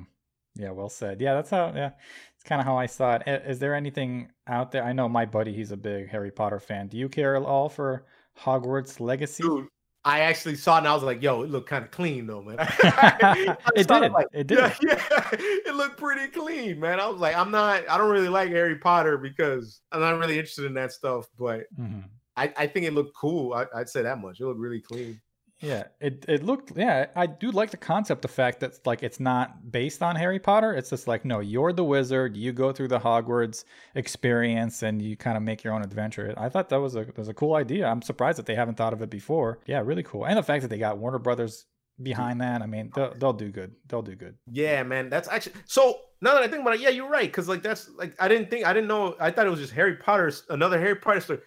[0.56, 1.22] yeah, well said.
[1.22, 1.72] Yeah, that's how.
[1.76, 1.92] Yeah,
[2.36, 3.24] it's kind of how I saw it.
[3.48, 4.84] Is there anything out there?
[4.84, 5.54] I know my buddy.
[5.54, 6.88] He's a big Harry Potter fan.
[6.88, 8.06] Do you care at all for
[8.38, 9.44] Hogwarts Legacy?
[9.44, 9.68] Dude,
[10.04, 12.42] I actually saw it and I was like, yo, it looked kind of clean though,
[12.42, 12.56] man.
[13.76, 14.12] it did.
[14.12, 14.58] Like, it did.
[14.60, 17.00] Yeah, yeah, it looked pretty clean, man.
[17.00, 20.40] I was like, I'm not, I don't really like Harry Potter because I'm not really
[20.40, 22.02] interested in that stuff, but mm-hmm.
[22.36, 23.54] I, I think it looked cool.
[23.54, 24.40] I, would say that much.
[24.40, 25.22] It looked really clean.
[25.62, 29.20] Yeah, it it looked yeah, I do like the concept the fact that like it's
[29.20, 30.74] not based on Harry Potter.
[30.74, 33.64] It's just like no, you're the wizard, you go through the Hogwarts
[33.96, 36.34] experience and you kind of make your own adventure.
[36.36, 37.88] I thought that was a was a cool idea.
[37.88, 39.60] I'm surprised that they haven't thought of it before.
[39.68, 40.26] Yeah, really cool.
[40.26, 41.68] And the fact that they got Warner Brothers
[42.02, 43.76] behind that, I mean, they'll, they'll do good.
[43.88, 44.36] They'll do good.
[44.52, 45.10] Yeah, man.
[45.10, 47.32] That's actually so now that I think about it, yeah, you're right.
[47.32, 49.74] Cause like that's like I didn't think I didn't know I thought it was just
[49.74, 51.40] Harry Potter's another Harry Potter story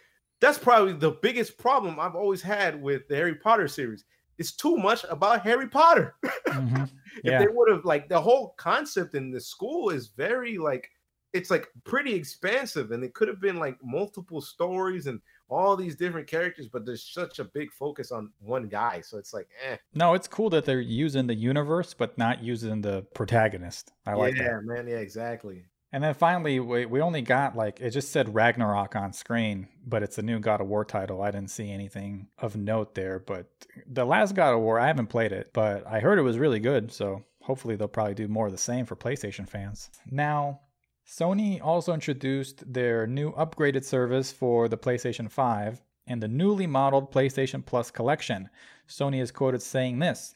[0.44, 4.04] that's probably the biggest problem I've always had with the Harry Potter series.
[4.36, 6.16] It's too much about Harry Potter.
[6.54, 6.84] Mm-hmm.
[7.24, 7.40] Yeah.
[7.40, 10.88] if they would have like the whole concept in the school is very like
[11.32, 15.96] it's like pretty expansive and it could have been like multiple stories and all these
[15.96, 19.76] different characters but there's such a big focus on one guy so it's like eh.
[19.94, 24.36] no it's cool that they're using the universe but not using the protagonist i like
[24.36, 25.64] yeah, that man yeah exactly
[25.94, 30.02] and then finally, we, we only got like, it just said Ragnarok on screen, but
[30.02, 31.22] it's a new God of War title.
[31.22, 33.20] I didn't see anything of note there.
[33.20, 33.46] But
[33.86, 36.58] the last God of War, I haven't played it, but I heard it was really
[36.58, 36.90] good.
[36.90, 39.88] So hopefully they'll probably do more of the same for PlayStation fans.
[40.10, 40.62] Now,
[41.06, 47.12] Sony also introduced their new upgraded service for the PlayStation 5 and the newly modeled
[47.12, 48.50] PlayStation Plus collection.
[48.88, 50.34] Sony is quoted saying this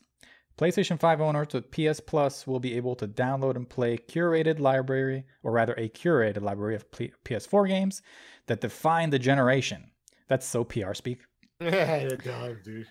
[0.58, 5.24] PlayStation 5 owners with PS Plus will be able to download and play curated library,
[5.44, 8.02] or rather a curated library of PS4 games
[8.48, 9.92] that define the generation.
[10.26, 11.20] That's so PR speak.
[11.60, 12.86] Yeah, it does, dude.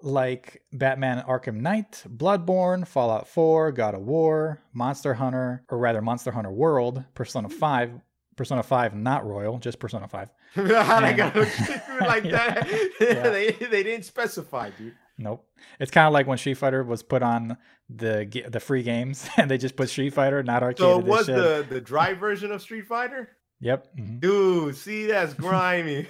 [0.00, 6.30] Like Batman Arkham Knight, Bloodborne, Fallout 4, God of War, Monster Hunter, or rather Monster
[6.30, 8.00] Hunter World, Persona 5,
[8.36, 10.30] Persona 5 not Royal, just Persona 5.
[10.56, 12.66] I got like that.
[13.00, 13.28] Yeah.
[13.28, 14.94] they, they didn't specify, dude.
[15.18, 15.48] Nope.
[15.80, 17.56] It's kind of like when Street Fighter was put on
[17.88, 20.78] the the free games, and they just put Street Fighter, not arcade.
[20.78, 23.30] So it was the the dry version of Street Fighter.
[23.60, 23.86] Yep.
[23.98, 24.18] Mm-hmm.
[24.18, 26.06] Dude, see that's grimy.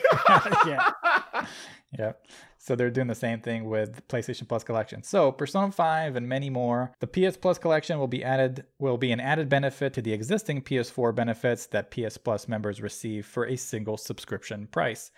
[0.67, 0.91] yeah.
[1.99, 2.27] Yep.
[2.59, 5.05] So they're doing the same thing with PlayStation Plus collection.
[5.05, 6.93] So Persona 5 and many more.
[6.99, 10.63] The PS Plus collection will be added will be an added benefit to the existing
[10.63, 15.13] PS4 benefits that PS Plus members receive for a single subscription price.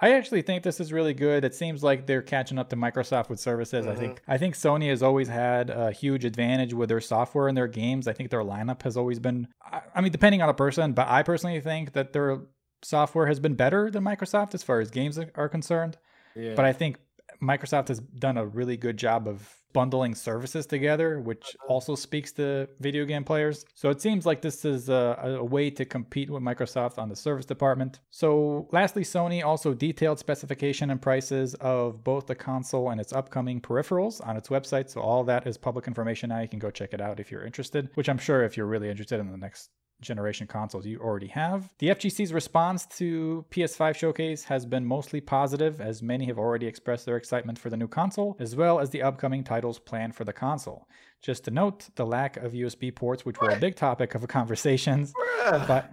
[0.00, 1.44] I actually think this is really good.
[1.44, 3.86] It seems like they're catching up to Microsoft with services.
[3.86, 3.96] Mm-hmm.
[3.96, 7.56] I think I think Sony has always had a huge advantage with their software and
[7.56, 8.08] their games.
[8.08, 9.48] I think their lineup has always been
[9.94, 12.40] I mean depending on a person, but I personally think that their
[12.82, 15.98] software has been better than Microsoft as far as games are concerned.
[16.34, 16.54] Yeah.
[16.54, 16.98] But I think
[17.42, 21.72] Microsoft has done a really good job of bundling services together, which uh-huh.
[21.72, 23.64] also speaks to video game players.
[23.74, 27.16] So it seems like this is a, a, way to compete with Microsoft on the
[27.16, 28.00] service department.
[28.10, 33.60] So, lastly, Sony also detailed specification and prices of both the console and its upcoming
[33.60, 34.90] peripherals on its website.
[34.90, 36.40] So, all that is public information now.
[36.40, 38.88] You can go check it out if you're interested, which I'm sure if you're really
[38.88, 39.70] interested in the next
[40.02, 41.70] generation consoles you already have.
[41.78, 47.06] The FGC's response to PS5 Showcase has been mostly positive, as many have already expressed
[47.06, 50.32] their excitement for the new console, as well as the upcoming titles planned for the
[50.32, 50.88] console.
[51.22, 55.14] Just to note, the lack of USB ports, which were a big topic of conversations,
[55.50, 55.90] but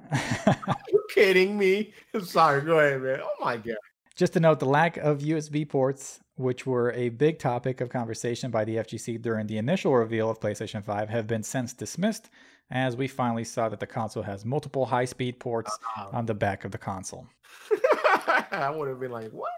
[0.67, 1.93] Are you kidding me?
[2.13, 2.61] I'm sorry.
[2.61, 3.19] Go ahead, man.
[3.21, 3.77] Oh my god.
[4.15, 8.51] Just to note, the lack of USB ports, which were a big topic of conversation
[8.51, 12.29] by the FGC during the initial reveal of PlayStation 5, have been since dismissed,
[12.71, 16.09] as we finally saw that the console has multiple high speed ports Wow.
[16.13, 17.27] on the back of the console.
[18.51, 19.49] I would have been like, what?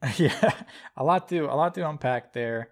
[0.18, 0.52] yeah,
[0.96, 2.70] a lot to a lot to unpack there.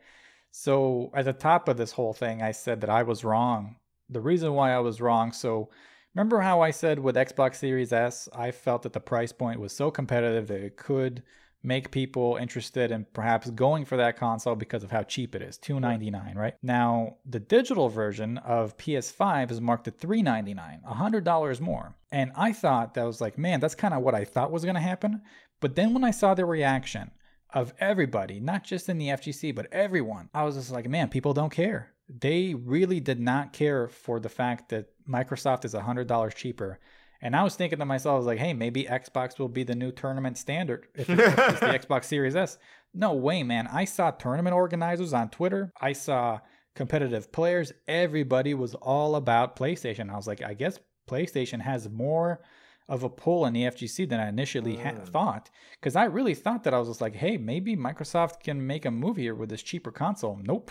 [0.52, 3.76] So at the top of this whole thing, I said that I was wrong.
[4.08, 5.68] The reason why I was wrong, so
[6.14, 9.72] remember how I said with Xbox Series S, I felt that the price point was
[9.74, 11.22] so competitive that it could
[11.62, 15.58] make people interested in perhaps going for that console because of how cheap it is,
[15.58, 16.54] two ninety nine, right?
[16.62, 22.94] Now the digital version of PS5 is marked at 399 $100 more, and I thought
[22.94, 25.22] that was like, man, that's kind of what I thought was going to happen.
[25.60, 27.10] But then when I saw the reaction
[27.50, 31.32] of everybody, not just in the FGC, but everyone, I was just like, man, people
[31.32, 31.92] don't care.
[32.08, 36.78] They really did not care for the fact that Microsoft is $100 cheaper.
[37.22, 39.74] And I was thinking to myself, I was like, hey, maybe Xbox will be the
[39.74, 42.58] new tournament standard if it's, it's the Xbox Series S.
[42.94, 43.66] No way, man.
[43.66, 45.72] I saw tournament organizers on Twitter.
[45.80, 46.40] I saw
[46.74, 47.72] competitive players.
[47.88, 50.10] Everybody was all about PlayStation.
[50.10, 52.40] I was like, I guess PlayStation has more
[52.88, 55.08] of a pull in the FGC than I initially ha- Mm.
[55.08, 55.50] thought.
[55.80, 58.90] Because I really thought that I was just like, hey, maybe Microsoft can make a
[58.90, 60.38] move here with this cheaper console.
[60.42, 60.70] Nope.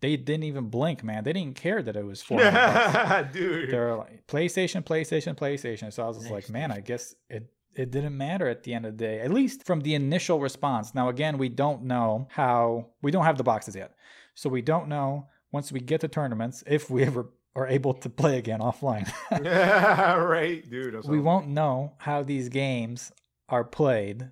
[0.00, 1.24] They didn't even blink, man.
[1.24, 3.32] They didn't care that it was 400 bucks.
[3.32, 3.70] Dude.
[3.70, 5.92] They're like PlayStation, PlayStation, PlayStation.
[5.92, 8.86] So I was just like, man, I guess it it didn't matter at the end
[8.86, 10.94] of the day, at least from the initial response.
[10.94, 13.94] Now again, we don't know how we don't have the boxes yet,
[14.34, 18.08] so we don't know once we get to tournaments if we ever are able to
[18.08, 19.10] play again offline.
[19.42, 20.94] yeah, right, dude.
[20.94, 21.24] that's we all.
[21.24, 23.10] won't know how these games
[23.48, 24.30] are played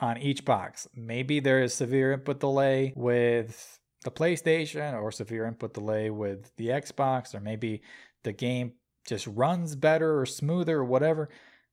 [0.00, 0.86] on each box.
[0.94, 6.68] Maybe there is severe input delay with the PlayStation or severe input delay with the
[6.68, 7.82] Xbox, or maybe
[8.24, 8.72] the game
[9.06, 11.28] just runs better or smoother or whatever.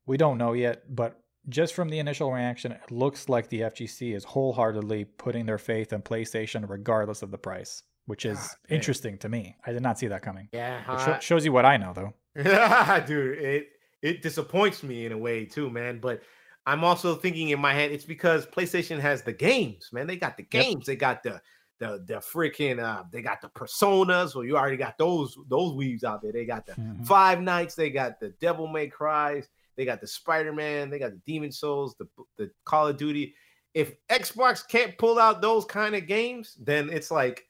[0.05, 1.19] We don't know yet, but
[1.49, 5.91] just from the initial reaction, it looks like the FGC is wholeheartedly putting their faith
[5.93, 9.55] in PlayStation regardless of the price, which is ah, God, interesting to me.
[9.65, 10.49] I did not see that coming.
[10.53, 10.97] Yeah, It huh?
[10.97, 12.13] sho- shows you what I know, though.
[13.05, 13.67] dude, it
[14.01, 15.99] it disappoints me in a way too, man.
[15.99, 16.21] But
[16.65, 20.07] I'm also thinking in my head, it's because PlayStation has the games, man.
[20.07, 20.65] They got the Yep.
[20.65, 20.85] games.
[20.85, 21.41] They got the
[21.79, 24.35] the the freaking uh they got the personas.
[24.35, 26.31] Well, you already got those those weaves out there.
[26.31, 27.05] They got the Mhm.
[27.05, 31.21] Five Nights, they got the Devil May Cries, they got the Spider-Man, they got the
[31.25, 32.07] Demon Souls, the
[32.37, 33.35] the Call of Duty.
[33.73, 37.47] If Xbox can't pull out those kind of games, then it's like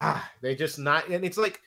[0.00, 1.60] ah, they're just not and it's like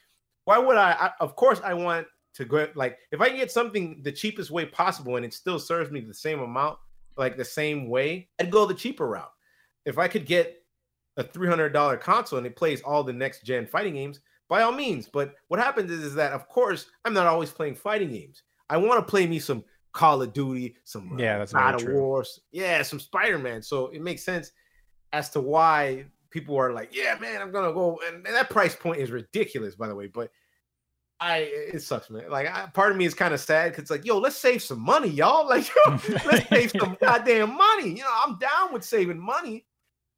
[0.46, 3.52] why would I, I of course I want to go like if I can get
[3.52, 6.80] something the cheapest way possible and it still serves me the same amount,
[7.18, 9.32] like the same way, I'd go the cheaper route.
[9.86, 10.61] If I could get
[11.18, 15.08] a $300 console and it plays all the next gen fighting games, by all means.
[15.08, 18.44] But what happens is, is that, of course, I'm not always playing fighting games.
[18.70, 21.88] I want to play me some Call of Duty, some Yeah, that's God of.
[21.90, 23.62] Wars, yeah, some Spider Man.
[23.62, 24.52] So it makes sense
[25.12, 28.00] as to why people are like, yeah, man, I'm gonna go.
[28.08, 30.08] And, and that price point is ridiculous, by the way.
[30.08, 30.32] But
[31.20, 31.38] I,
[31.74, 32.30] it sucks, man.
[32.30, 34.80] Like, I, part of me is kind of sad because, like, yo, let's save some
[34.80, 35.46] money, y'all.
[35.50, 37.90] Like, yo, let's save some goddamn money.
[37.90, 39.66] You know, I'm down with saving money.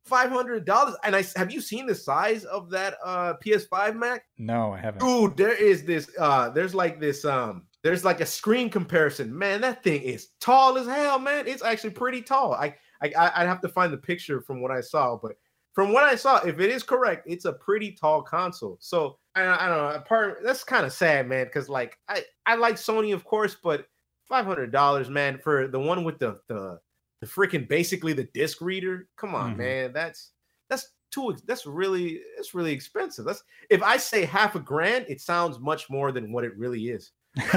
[0.06, 4.26] Five hundred dollars, and I have you seen the size of that uh PS5 Mac?
[4.38, 5.00] No, I haven't.
[5.00, 6.10] Dude, there is this.
[6.20, 7.24] uh There's like this.
[7.24, 9.36] um There's like a screen comparison.
[9.38, 11.48] Man, that thing is tall as hell, man.
[11.48, 12.54] It's actually pretty tall.
[12.54, 15.38] I, I I- I'd have to find the picture from what I saw, but
[15.74, 18.78] from what I saw, if it is correct, it's a pretty tall console.
[18.82, 20.00] So I, I don't know.
[20.02, 23.88] Part that's kind of sad, man, because like I I like Sony, of course, but
[24.28, 26.80] five hundred dollars, man, for the one with the the
[27.24, 29.08] the freaking basically the disc reader.
[29.18, 29.58] Come on, Mhm.
[29.58, 29.94] man.
[29.94, 30.32] That's
[30.70, 31.36] that's too.
[31.46, 33.26] That's really it's really expensive.
[33.26, 36.90] That's if I say half a grand, it sounds much more than what it really
[36.90, 37.12] is.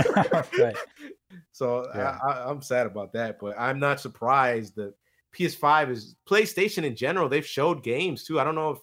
[0.58, 0.76] right.
[1.52, 2.18] So Yeah.
[2.26, 4.94] I, I'm sad about that, but I'm not surprised that
[5.34, 7.28] PS5 is PlayStation in general.
[7.28, 8.38] They've showed games too.
[8.40, 8.80] I don't know if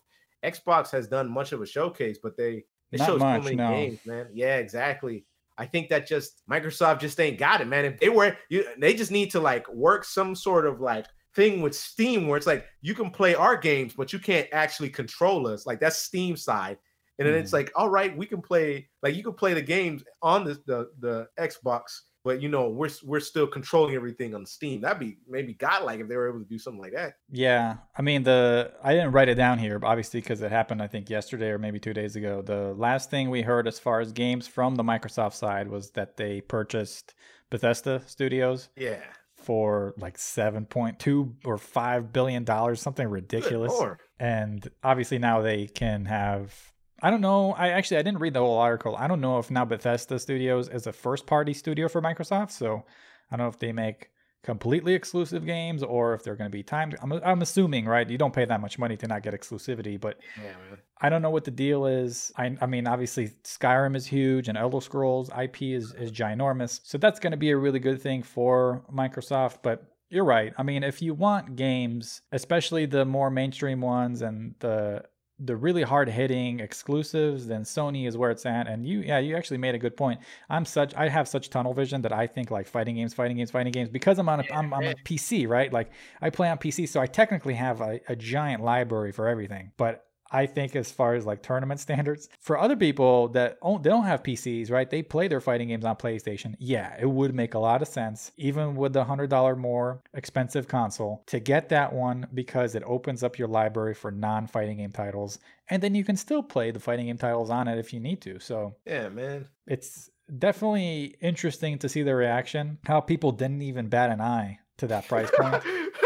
[0.59, 3.55] Xbox has done much of a showcase, but they they Not show much, so many
[3.55, 3.71] no.
[3.71, 4.27] games, man.
[4.33, 5.25] Yeah, exactly.
[5.57, 7.85] I think that just Microsoft just ain't got it, man.
[7.85, 11.61] If they were, you, they just need to like work some sort of like thing
[11.61, 15.47] with Steam where it's like you can play our games, but you can't actually control
[15.47, 15.65] us.
[15.65, 16.77] Like that's Steam side.
[17.19, 17.53] And then it's Mhm.
[17.53, 20.89] like, all right, we can play like you can play the games on the the,
[20.99, 21.83] the Xbox
[22.23, 24.81] but you know we're we're still controlling everything on Steam.
[24.81, 27.15] That'd be maybe godlike if they were able to do something like that.
[27.29, 30.81] Yeah, I mean the I didn't write it down here, but obviously because it happened
[30.81, 32.41] I think yesterday or maybe two days ago.
[32.41, 36.17] The last thing we heard as far as games from the Microsoft side was that
[36.17, 37.13] they purchased
[37.49, 38.69] Bethesda Studios.
[38.75, 39.01] Yeah.
[39.35, 43.73] For like seven point two or five billion dollars, something ridiculous.
[44.17, 46.72] And obviously now they can have
[47.03, 47.51] I don't know.
[47.51, 48.95] I actually I didn't read the whole article.
[48.95, 52.51] I don't know if now Bethesda Studios is a first party studio for Microsoft.
[52.51, 52.85] So
[53.29, 54.09] I don't know if they make
[54.43, 56.95] completely exclusive games or if they're going to be timed.
[57.01, 58.09] I'm, I'm assuming, right?
[58.09, 60.53] You don't pay that much money to not get exclusivity, but yeah,
[61.01, 62.31] I don't know what the deal is.
[62.37, 66.81] I, I mean, obviously Skyrim is huge and Elder Scrolls IP is, is ginormous.
[66.83, 70.53] So that's going to be a really good thing for Microsoft, but you're right.
[70.57, 75.03] I mean, if you want games, especially the more mainstream ones and the
[75.39, 78.67] the really hard hitting exclusives, then Sony is where it's at.
[78.67, 80.19] And you, yeah, you actually made a good point.
[80.49, 83.51] I'm such, I have such tunnel vision that I think like fighting games, fighting games,
[83.51, 85.71] fighting games because I'm on a, am I'm a PC, right?
[85.73, 89.71] Like I play on PC, so I technically have a, a giant library for everything.
[89.77, 93.89] But I think as far as like tournament standards for other people that don't, they
[93.89, 94.89] don't have PCs, right?
[94.89, 96.55] They play their fighting games on PlayStation.
[96.59, 100.67] Yeah, it would make a lot of sense, even with the hundred dollar more expensive
[100.67, 105.39] console, to get that one because it opens up your library for non-fighting game titles,
[105.69, 108.21] and then you can still play the fighting game titles on it if you need
[108.21, 108.39] to.
[108.39, 110.09] So yeah, man, it's
[110.39, 112.79] definitely interesting to see the reaction.
[112.85, 115.63] How people didn't even bat an eye to that price point.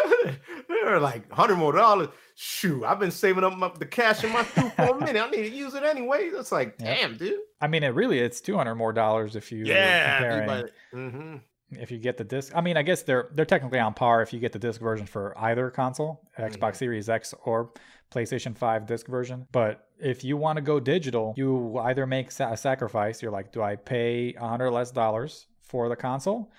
[0.87, 2.07] They're like hundred more dollars.
[2.35, 5.21] Shoot, I've been saving up my, the cash in my food for a minute.
[5.21, 6.29] I need to use it anyway.
[6.33, 6.97] It's like, yep.
[6.97, 7.39] damn, dude.
[7.59, 10.63] I mean, it really it's two hundred more dollars if you yeah.
[10.93, 11.37] Mm-hmm.
[11.71, 14.31] If you get the disc, I mean, I guess they're they're technically on par if
[14.31, 16.75] you get the disc version for either console, Xbox mm-hmm.
[16.75, 17.71] Series X or
[18.09, 19.45] PlayStation 5 disc version.
[19.51, 23.21] But if you want to go digital, you either make a sacrifice.
[23.21, 26.49] You're like, do I pay a hundred less dollars for the console?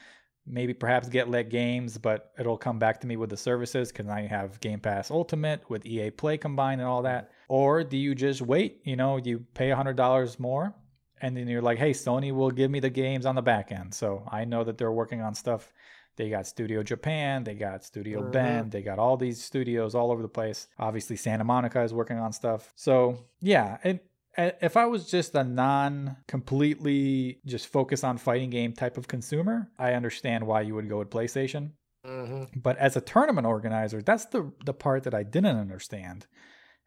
[0.49, 4.09] Maybe perhaps get let games, but it'll come back to me with the services because
[4.09, 7.31] I have Game Pass Ultimate with EA Play combined and all that.
[7.49, 8.81] Or do you just wait?
[8.85, 10.75] You know, you pay $100 more
[11.21, 13.95] and then you're like, hey, Sony will give me the games on the back end.
[13.95, 15.73] So I know that they're working on stuff.
[16.17, 18.33] They got Studio Japan, they got Studio mm-hmm.
[18.33, 20.67] Bend, they got all these studios all over the place.
[20.77, 22.73] Obviously, Santa Monica is working on stuff.
[22.75, 24.05] So yeah, it,
[24.39, 29.71] if I was just a non completely just focus on fighting game type of consumer,
[29.79, 31.73] I understand why you would go with PlayStation.
[32.07, 32.61] Mm-hmm.
[32.61, 36.27] But as a tournament organizer, that's the the part that I didn't understand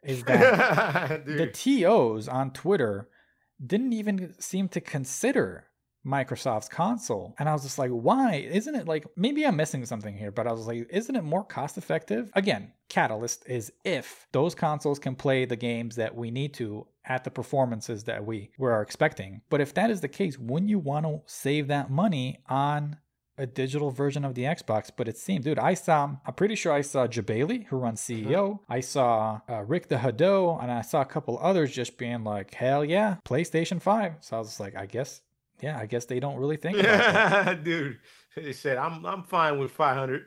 [0.03, 3.09] is that the TOs on Twitter
[3.63, 5.65] didn't even seem to consider
[6.05, 7.35] Microsoft's console.
[7.37, 8.35] And I was just like, why?
[8.35, 11.43] Isn't it like maybe I'm missing something here, but I was like, isn't it more
[11.43, 12.31] cost effective?
[12.33, 17.23] Again, catalyst is if those consoles can play the games that we need to at
[17.23, 19.41] the performances that we were expecting.
[19.49, 22.97] But if that is the case, wouldn't you want to save that money on
[23.37, 26.71] a digital version of the Xbox, but it seemed, dude, I saw, I'm pretty sure
[26.71, 28.27] I saw Jebailey, who runs CEO.
[28.27, 28.71] Mm-hmm.
[28.71, 32.53] I saw uh, Rick the Hado, and I saw a couple others just being like,
[32.53, 34.17] hell yeah, PlayStation 5.
[34.19, 35.21] So I was like, I guess,
[35.61, 37.63] yeah, I guess they don't really think about that.
[37.63, 37.99] dude,
[38.35, 40.25] they said, I'm, I'm fine with 500.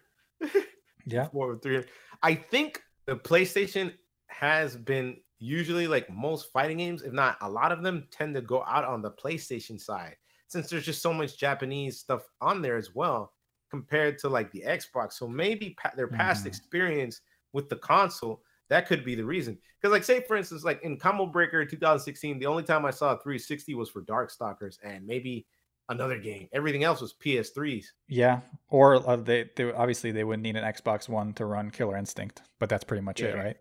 [1.07, 1.29] yeah.
[1.33, 1.89] More 300.
[2.23, 3.93] I think the PlayStation
[4.29, 8.41] has been usually like most fighting games, if not a lot of them, tend to
[8.41, 10.17] go out on the PlayStation side
[10.49, 13.33] since there's just so much Japanese stuff on there as well
[13.71, 15.15] compared to like the Xbox.
[15.15, 16.49] So maybe pa- their past mm-hmm.
[16.49, 17.21] experience
[17.53, 19.59] with the console that could be the reason.
[19.81, 23.13] Because like say for instance, like in Combo Breaker 2016, the only time I saw
[23.13, 25.47] a 360 was for Darkstalkers and maybe
[25.89, 26.49] another game.
[26.53, 27.87] Everything else was PS3s.
[28.09, 31.97] Yeah, or uh, they, they obviously they wouldn't need an Xbox One to run Killer
[31.97, 33.29] Instinct, but that's pretty much yeah.
[33.29, 33.57] it, right?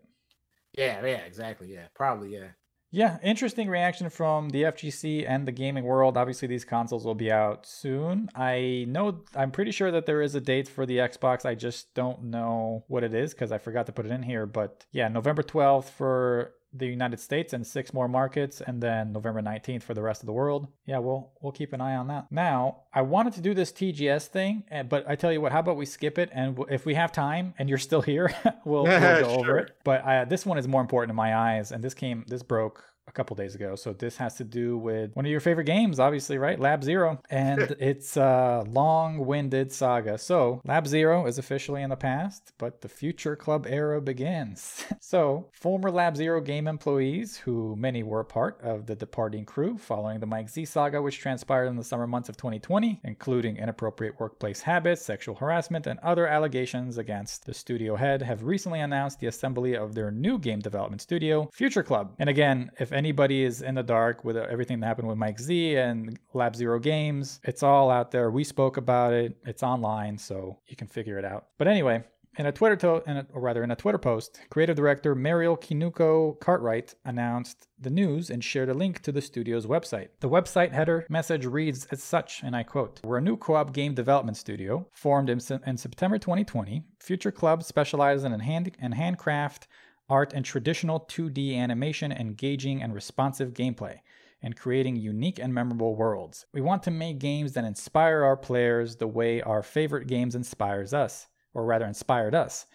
[0.76, 1.72] Yeah, yeah, exactly.
[1.72, 2.34] Yeah, probably.
[2.34, 2.48] Yeah.
[2.94, 6.16] Yeah, interesting reaction from the FGC and the gaming world.
[6.16, 8.30] Obviously, these consoles will be out soon.
[8.36, 11.44] I know, I'm pretty sure that there is a date for the Xbox.
[11.44, 14.46] I just don't know what it is because I forgot to put it in here.
[14.46, 19.40] But yeah, November 12th for the United States and six more markets, and then November
[19.40, 20.66] 19th for the rest of the world.
[20.86, 22.30] Yeah, we'll we'll keep an eye on that.
[22.30, 25.60] Now, I wanted to do this TGS thing, eh, but I tell you what, how
[25.60, 26.30] about we skip it?
[26.32, 29.38] And if we have time and you're still here, we'll, we'll go sure.
[29.38, 29.76] over it.
[29.84, 32.84] But I, this one is more important in my eyes, and this came, this broke
[33.06, 33.76] a couple days ago.
[33.76, 36.58] So this has to do with one of your favorite games, obviously, right?
[36.58, 37.20] Lab Zero.
[37.30, 40.18] And it's a long-winded saga.
[40.18, 44.84] So Lab Zero is officially in the past, but the Future Club era begins.
[45.00, 50.20] so former Lab Zero game employees, who many were part of the departing crew following
[50.20, 54.62] the Mike Z saga, which transpired in the summer months of 2020, including inappropriate workplace
[54.62, 59.74] habits, sexual harassment, and other allegations against the studio head, have recently announced the assembly
[59.74, 62.14] of their new game development studio, Future Club.
[62.18, 65.76] And again, if anybody is in the dark with everything that happened with Mike Z
[65.76, 68.30] and Lab Zero Games, it's all out there.
[68.30, 69.36] We spoke about it.
[69.44, 71.46] It's online, so you can figure it out.
[71.58, 72.04] But anyway,
[72.36, 75.56] in a Twitter to- in a, or rather in a Twitter post, creative director Mariel
[75.56, 80.08] Kinuko Cartwright announced the news and shared a link to the studio's website.
[80.20, 83.94] The website header message reads as such, and I quote: "We're a new co-op game
[83.94, 86.82] development studio formed in, in September 2020.
[86.98, 89.68] Future Club specializes in hand in handcraft
[90.08, 93.98] art and traditional 2D animation, engaging and responsive gameplay."
[94.42, 96.44] And creating unique and memorable worlds.
[96.52, 100.92] We want to make games that inspire our players the way our favorite games inspires
[100.92, 102.66] us or rather inspired us.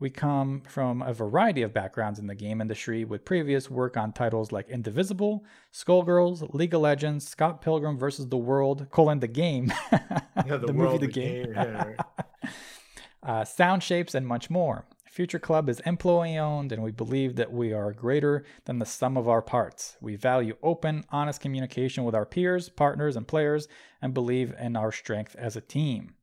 [0.00, 4.12] We come from a variety of backgrounds in the game industry with previous work on
[4.14, 8.28] titles like Indivisible, Skullgirls, League of Legends, Scott Pilgrim vs.
[8.28, 11.52] the World, colon the game, Yeah, the, the, movie The the Game, game.
[11.54, 11.92] yeah,
[13.22, 14.86] uh, sound shapes, and much more.
[15.18, 19.16] Future Club is employee owned, and we believe that we are greater than the sum
[19.16, 19.96] of our parts.
[20.00, 23.66] We value open, honest communication with our peers, partners, and players,
[24.00, 26.14] and believe in our strength as a team.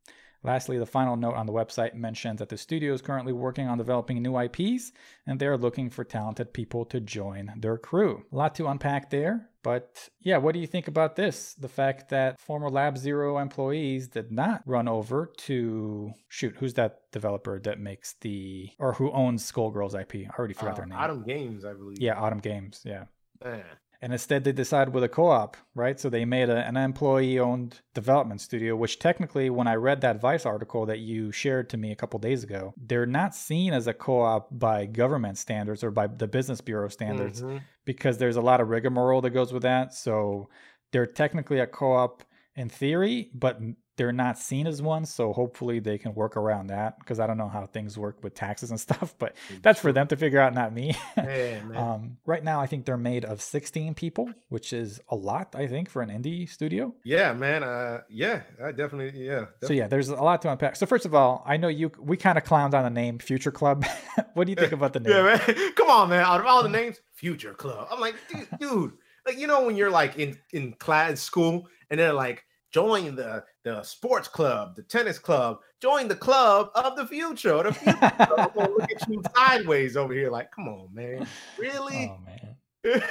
[0.45, 3.77] Lastly, the final note on the website mentions that the studio is currently working on
[3.77, 4.91] developing new IPs
[5.25, 8.23] and they're looking for talented people to join their crew.
[8.31, 11.53] A lot to unpack there, but yeah, what do you think about this?
[11.55, 16.99] The fact that former Lab Zero employees did not run over to shoot, who's that
[17.11, 20.27] developer that makes the or who owns Skullgirls IP?
[20.29, 20.97] I already forgot Uh, their name.
[20.99, 21.99] Autumn Games, I believe.
[21.99, 22.81] Yeah, Autumn Games.
[22.85, 23.05] Yeah.
[23.43, 23.63] Man.
[24.01, 25.99] And instead, they decided with a co op, right?
[25.99, 30.19] So they made a, an employee owned development studio, which technically, when I read that
[30.19, 33.87] Vice article that you shared to me a couple days ago, they're not seen as
[33.87, 37.61] a co op by government standards or by the Business Bureau standards Mhm.
[37.85, 39.93] because there's a lot of rigmarole that goes with that.
[39.93, 40.49] So
[40.91, 42.23] they're technically a co op
[42.55, 43.59] in theory, but
[43.97, 45.05] they're not seen as one.
[45.05, 48.33] So hopefully they can work around that because I don't know how things work with
[48.33, 50.95] taxes and stuff, but that's for them to figure out, not me.
[51.17, 51.75] Man.
[51.75, 55.67] Um, right now, I think they're made of 16 people, which is a lot, I
[55.67, 56.93] think, for an indie studio.
[57.03, 57.63] yeah, man.
[57.63, 59.25] Uh, yeah, I definitely.
[59.25, 59.45] Yeah.
[59.63, 60.75] So yeah, there's a lot to unpack.
[60.75, 61.91] So first of all, I know you.
[61.99, 63.85] We kind of clowned on the name Future Club.
[64.33, 65.13] what do you think about the name?
[65.13, 65.73] Yeah, man.
[65.75, 66.23] Come on, man.
[66.23, 67.87] Out of all the names, Future Club.
[67.91, 68.93] I'm like, dude, dude,
[69.25, 72.44] like you know when you're like in in class school and they're like,
[72.75, 77.63] join the the sports club, the tennis club, join the club of the future.
[77.63, 78.69] The future.
[78.77, 81.25] Look at you sideways over here, like, come on, man,
[81.57, 82.11] really?
[82.13, 83.01] Oh man.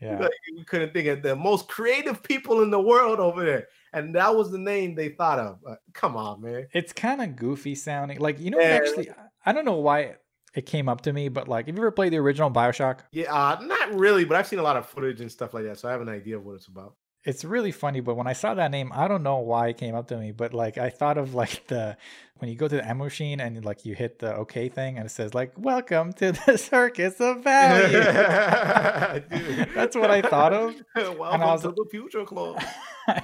[0.00, 0.18] Yeah.
[0.18, 4.14] like, you couldn't think of the most creative people in the world over there, and
[4.14, 5.58] that was the name they thought of.
[5.66, 6.66] Uh, come on, man.
[6.74, 8.18] It's kind of goofy sounding.
[8.18, 8.66] Like you know, Yeah.
[8.80, 9.08] actually,
[9.46, 10.16] I don't know why
[10.54, 13.00] it came up to me, but like, have you ever played the original Bioshock?
[13.12, 15.78] Yeah, uh, not really, but I've seen a lot of footage and stuff like that,
[15.78, 16.94] so I have an idea of what it's about.
[17.26, 19.94] It's really funny but when i saw that name i don't know why it came
[19.94, 21.96] up to me but like i thought of like the
[22.38, 25.06] when you go to the M machine and like you hit the okay thing and
[25.06, 27.98] it says like welcome to the circus of value
[29.74, 30.74] That's what I thought of.
[31.18, 32.62] Welcome was- to the Future Club.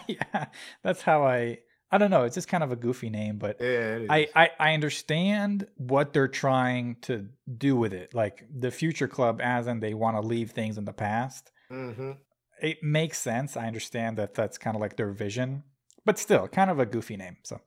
[0.07, 0.47] yeah
[0.85, 1.59] that's how i
[1.91, 3.99] i don't know it's just kind of a goofy name but Yeah.
[4.09, 7.27] I, I I understand what they're trying to
[7.59, 10.85] do with it like the future club as in they want to leave things in
[10.85, 12.17] the past Mhm.
[12.63, 15.63] It makes sense i understand that that's kind of like their vision
[16.07, 17.61] but still kind of a goofy name so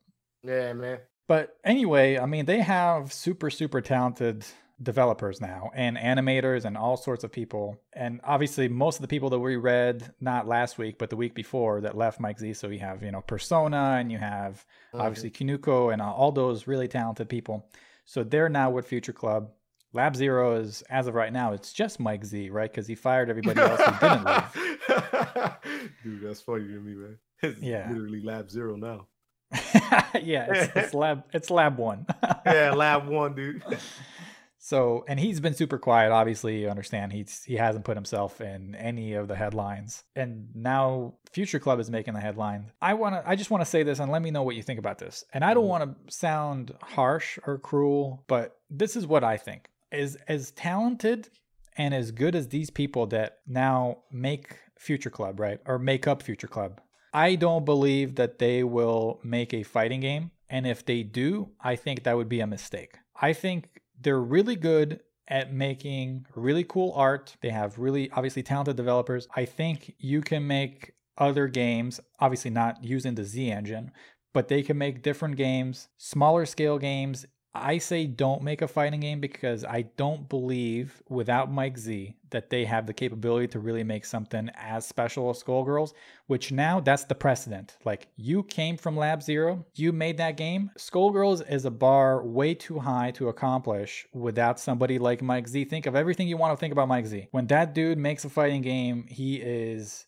[0.46, 1.00] Yeah, man.
[1.28, 4.46] But anyway, I mean, they have super, super talented
[4.82, 7.82] developers now and animators and all sorts of people.
[7.93, 11.34] And obviously, most of the people that we read, not last week, but the week
[11.34, 12.54] before, that left Mike Z.
[12.54, 15.02] So you have, you know, Persona and you have mm-hmm.
[15.02, 17.66] obviously Kinuko and all those really talented people.
[18.06, 19.50] So they're now with Future Club.
[19.93, 22.70] Lab Zero is, as of right now, it's just Mike Z, right?
[22.70, 24.74] Because he fired everybody else who didn't leave.
[26.04, 27.18] Dude, that's funny to me, man.
[27.42, 27.90] It's Yeah.
[27.90, 29.08] literally Lab Zero now.
[30.22, 32.06] yeah, it's, it's Lab, it's Lab One.
[32.46, 33.64] Yeah, Lab One, dude.
[34.66, 36.12] So, and he's been super quiet.
[36.12, 40.04] Obviously, you understand he's he hasn't put himself in any of the headlines.
[40.16, 42.72] And now Future Club is making the headlines.
[42.82, 44.64] I want to I just want to say this and let me know what you
[44.64, 45.24] think about this.
[45.34, 45.70] And I don't mm-hmm.
[45.70, 49.70] want to sound harsh or cruel, but this is what I think.
[49.92, 51.30] Is as talented
[51.78, 55.59] and as good as these people that now make Future Club, right?
[55.65, 56.82] Or make up Future Club.
[57.13, 60.32] I don't believe that they will make a fighting game.
[60.49, 62.97] And if they do, I think that would be a mistake.
[63.19, 67.36] I think they're really good at making really cool art.
[67.41, 69.28] They have really obviously talented developers.
[69.36, 73.91] I think you can make other games, obviously not using the Z engine,
[74.34, 77.26] but they can make different games, smaller scale games,
[77.56, 82.49] I say don't make a fighting game because I don't believe without Mike Z that
[82.49, 85.93] they have the capability to really make something as special as Skullgirls,
[86.28, 87.78] which now that's the precedent.
[87.86, 90.70] Like you came from Lab Zero, you made that game.
[90.78, 95.66] Skullgirls is a bar way too high to accomplish without somebody like Mike Z.
[95.66, 97.30] Think of everything you want to think about Mike Z.
[97.32, 100.06] When that dude makes a fighting game, he is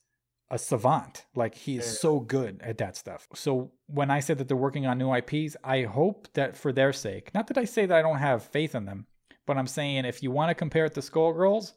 [0.50, 1.26] a savant.
[1.36, 3.28] Like he is so good at that stuff.
[3.36, 6.94] So when I said that they're working on new IPs, I hope that for their
[6.94, 9.08] sake, not that I say that I don't have faith in them,
[9.46, 11.74] but I'm saying if you want to compare it to Skullgirls,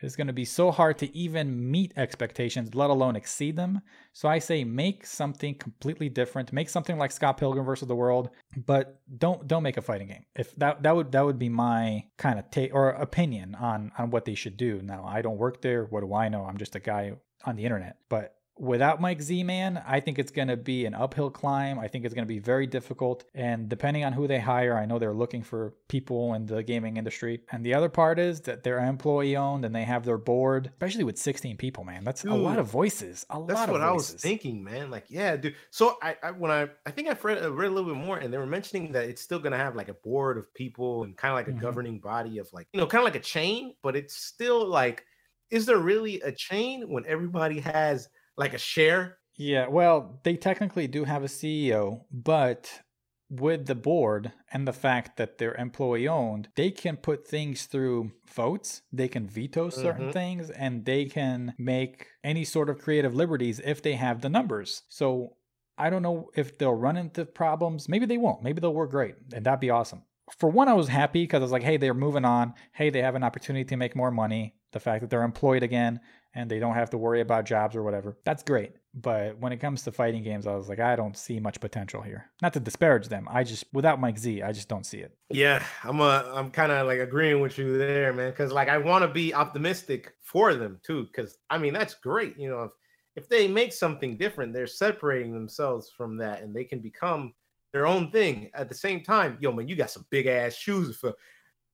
[0.00, 3.80] it's going to be so hard to even meet expectations, let alone exceed them.
[4.12, 6.52] So I say make something completely different.
[6.52, 8.30] Make something like Scott Pilgrim versus the World,
[8.66, 10.24] but don't don't make a fighting game.
[10.34, 14.10] If that that would that would be my kind of take or opinion on on
[14.10, 14.80] what they should do.
[14.82, 15.84] Now I don't work there.
[15.84, 16.44] What do I know?
[16.44, 17.14] I'm just a guy
[17.44, 17.98] on the internet.
[18.08, 21.76] But without Mike Z Man, I think it's going to be an uphill climb.
[21.80, 23.24] I think it's going to be very difficult.
[23.34, 26.96] And depending on who they hire, I know they're looking for people in the gaming
[26.96, 27.40] industry.
[27.50, 31.02] And the other part is that they're employee owned and they have their board, especially
[31.02, 32.04] with 16 people, man.
[32.04, 33.26] That's a lot of voices.
[33.28, 34.88] A That's lot what I was thinking, man.
[34.88, 35.56] Like, yeah, dude.
[35.70, 38.18] So I, I when I, I think I read, uh, read a little bit more,
[38.18, 41.16] and they were mentioning that it's still gonna have like a board of people and
[41.16, 41.60] kind of like a Mhm.
[41.60, 45.04] governing body of like, you know, kind of like a chain, but it's still like,
[45.50, 49.18] is there really a chain when everybody has like a share?
[49.36, 52.82] Yeah, well, they technically do have a CEO, but
[53.28, 58.12] with the board and the fact that they're employee owned, they can put things through
[58.32, 60.10] votes, they can veto certain Mhm.
[60.10, 64.82] things, and they can make any sort of creative liberties if they have the numbers.
[64.88, 65.36] So
[65.76, 67.88] I don't know if they'll run into problems.
[67.88, 68.42] Maybe they won't.
[68.42, 70.04] Maybe they'll work great, and that'd be awesome.
[70.38, 72.54] For one, I was happy because I was like, hey, they're moving on.
[72.72, 74.54] Hey, they have an opportunity to make more money.
[74.72, 76.00] The fact that they're employed again
[76.34, 78.16] and they don't have to worry about jobs or whatever.
[78.24, 78.72] That's great.
[78.92, 82.02] But when it comes to fighting games, I was like, I don't see much potential
[82.02, 82.30] here.
[82.42, 83.28] Not to disparage them.
[83.30, 85.16] I just, without Mike Z, I just don't see it.
[85.30, 88.30] Yeah, I'm a, I'm kind of like agreeing with you there, man.
[88.30, 91.04] Because like I want to be optimistic for them too.
[91.04, 92.36] Because I mean that's great.
[92.38, 92.72] You know, if
[93.16, 97.32] if they make something different, they're separating themselves from that, and they can become
[97.74, 99.36] their own thing at the same time.
[99.40, 101.12] Yo, man, you got some big ass shoes for.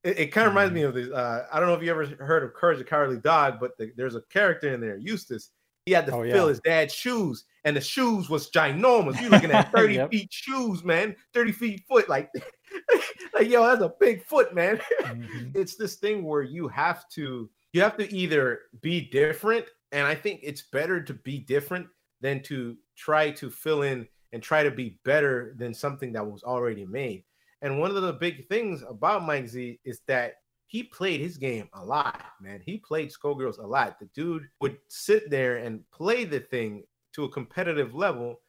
[0.03, 1.11] It, it kind of reminds me of this.
[1.11, 3.93] Uh, I don't know if you ever heard of Courage the Cowardly Dog, but the,
[3.97, 5.51] there's a character in there, Eustace.
[5.85, 6.49] He had to Oh, fill yeah.
[6.49, 9.21] his dad's shoes, and the shoes was ginormous.
[9.21, 10.11] You're looking at 30 Yep.
[10.11, 11.15] feet shoes, man.
[11.35, 12.31] 30 feet foot, like,
[13.35, 14.81] like yo, that's a big foot, man.
[15.03, 15.51] Mhm.
[15.55, 20.15] it's this thing where you have to you have to either be different, and I
[20.15, 21.87] think it's better to be different
[22.23, 26.43] than to try to fill in and try to be better than something that was
[26.43, 27.25] already made.
[27.63, 31.69] And one of the big things about Mike Z is that he played his game
[31.75, 32.61] a lot, man.
[32.65, 33.99] He played Skullgirls a lot.
[33.99, 38.41] The dude would sit there and play the thing to a competitive level,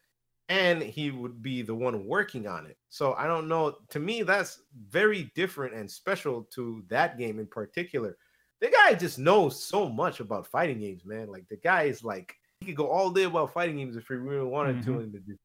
[0.48, 2.78] and he would be the one working on it.
[2.90, 3.76] So I don't know.
[3.90, 8.16] To me, that's very different and special to that game in particular.
[8.60, 11.28] The guy just knows so much about fighting games, man.
[11.28, 14.14] Like the guy is like he could go all day about fighting games if he
[14.14, 15.02] really wanted to Mhm.
[15.02, 15.38] in the and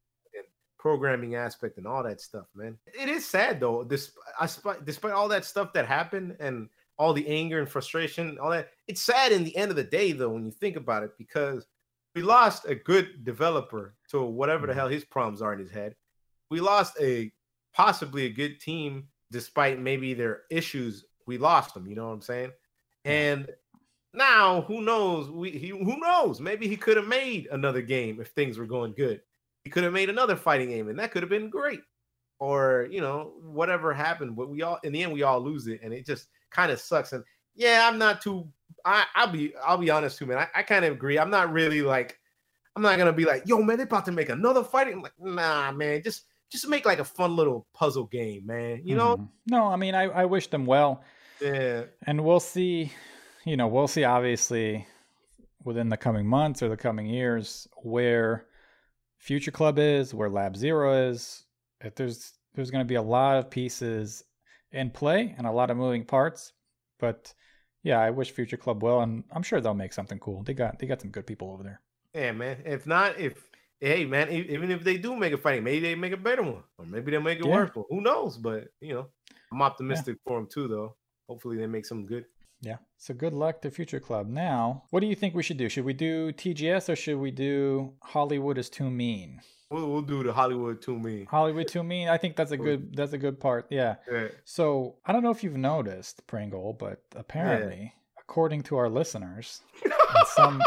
[0.80, 2.78] programming aspect and all that stuff, man.
[2.88, 3.84] It is sad though.
[3.84, 4.12] This
[4.42, 6.70] despite despite all that stuff that happened and
[7.00, 8.70] all the anger and frustration, all that.
[8.88, 11.68] It's sad in the end of the day though when you think about it because
[12.16, 14.78] we lost a good developer to whatever the Mhm.
[14.78, 15.96] hell his problems are in his head.
[16.50, 17.32] We lost a
[17.74, 21.06] possibly a good team despite maybe their issues.
[21.28, 22.52] We lost them, you know what I'm saying?
[23.06, 23.54] And
[24.14, 25.30] now who knows?
[25.30, 26.40] We he who knows?
[26.40, 29.22] Maybe he could have made another game if things were going good.
[29.68, 31.82] He could have made another fighting game, and that could have been great.
[32.40, 35.82] Or you know whatever happened, but we all in the end we all lose it,
[35.84, 37.12] and it just kind of sucks.
[37.12, 37.22] And
[37.54, 38.48] yeah, I'm not too.
[38.86, 40.38] I I'll be I'll be honest too, man.
[40.38, 41.20] I, I kind of agree.
[41.20, 42.18] I'm not really like
[42.78, 44.94] I'm not gonna be like, yo, man, they're about to make another fighting.
[44.94, 48.80] I'm like, nah, man, just just make like a fun little puzzle game, man.
[48.86, 49.18] You know?
[49.18, 49.28] Mhm.
[49.48, 51.04] No, I mean, I, I wish them well.
[51.42, 51.84] Yeah.
[52.06, 52.94] and we'll see
[53.44, 54.88] you know we'll see obviously
[55.64, 58.47] within the coming months or the coming years where
[59.28, 61.44] future club is where lab zero is
[61.82, 64.24] if there's there's going to be a lot of pieces
[64.72, 66.54] in play and a lot of moving parts
[66.98, 67.34] but
[67.84, 70.80] yeah i wish future club well and i'm sure they'll make something cool they got
[70.80, 71.82] they got some good people over there
[72.14, 72.58] Yeah, man.
[72.66, 73.34] If not, if
[73.82, 76.64] hey, man, even if they do make a fighting, maybe they make a better one,
[76.80, 77.58] or maybe they'll make it Yeah.
[77.58, 77.76] worse.
[77.76, 77.86] One.
[77.92, 78.38] Who knows?
[78.38, 79.06] But you know,
[79.52, 80.96] I'm optimistic for them too, though.
[81.30, 82.26] Hopefully, they make something good.
[82.62, 85.70] Yeah so good luck to future club now what do you think we should do
[85.70, 89.40] should we do tgs or should we do hollywood is too mean
[89.70, 91.26] We'll, we'll do the Hollywood to me.
[91.30, 94.30] hollywood too mean i think that's a good that's a good part yeah Yeah.
[94.46, 100.28] So I don't know if you've noticed, Pringle, but apparently, according to our listeners, and
[100.28, 100.62] some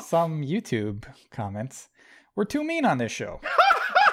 [0.00, 1.88] some YouTube comments,
[2.34, 3.40] we're too mean on this show.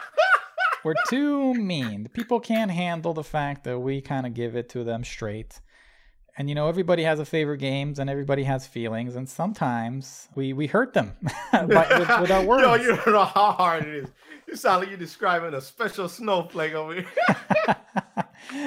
[0.83, 2.09] we're too mean.
[2.13, 5.61] People can't handle the fact that we kind of give it to them straight.
[6.41, 10.53] And you know, everybody has a favorite games and everybody has feelings, and sometimes we
[10.53, 11.15] we hurt them
[11.51, 12.63] by, with, with, our words.
[12.63, 14.09] Yo, you don't know how hard it is.
[14.47, 17.05] You sound like you're describing a special snowflake over here.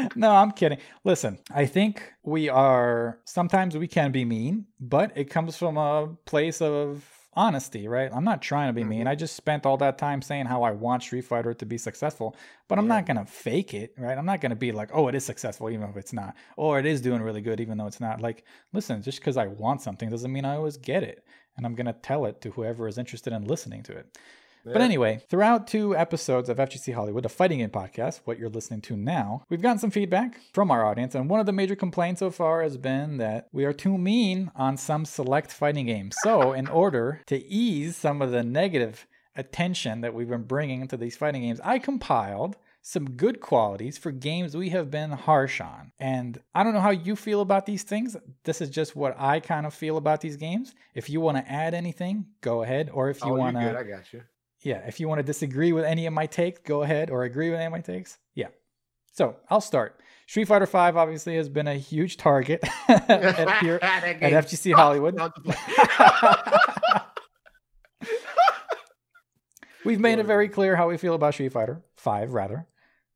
[0.14, 0.78] no, I'm kidding.
[1.02, 6.14] Listen, I think we are sometimes we can be mean, but it comes from a
[6.26, 7.04] place of
[7.36, 8.10] honesty, right?
[8.12, 9.00] I'm not trying to be mean.
[9.00, 9.08] Mm-hmm.
[9.08, 12.36] I just spent all that time saying how I want Street Fighter to be successful,
[12.68, 14.16] but I'm not going to fake it, right?
[14.16, 16.78] I'm not going to be like, oh, it is successful, even if it's not, or
[16.78, 18.20] it is doing really good, even though it's not.
[18.20, 21.26] Like, listen, just because I want something doesn't mean I always get it.
[21.56, 24.18] And I'm going to tell it to whoever is interested in listening to it.
[24.72, 28.80] But anyway, throughout two episodes of FGC Hollywood, a fighting game podcast, what you're listening
[28.82, 32.20] to now, we've gotten some feedback from our audience, and one of the major complaints
[32.20, 36.16] so far has been that we are too mean on some select fighting games.
[36.22, 40.96] So, in order to ease some of the negative attention that we've been bringing into
[40.96, 45.90] these fighting games, I compiled some good qualities for games we have been harsh on.
[45.98, 48.14] And I don't know how you feel about these things.
[48.44, 50.74] This is just what I kind of feel about these games.
[50.94, 52.90] If you want to add anything, go ahead.
[52.92, 54.22] Or if you oh, want to, Oh, good, I got you
[54.64, 57.50] yeah, if you want to disagree with any of my takes, go ahead, or agree
[57.50, 58.18] with any of my takes.
[58.34, 58.48] Yeah.
[59.12, 60.00] So I'll start.
[60.26, 65.16] Street Fighter V obviously has been a huge target at, here, at FGC Hollywood.
[69.84, 72.66] We've made it very clear how we feel about Street Fighter V, rather.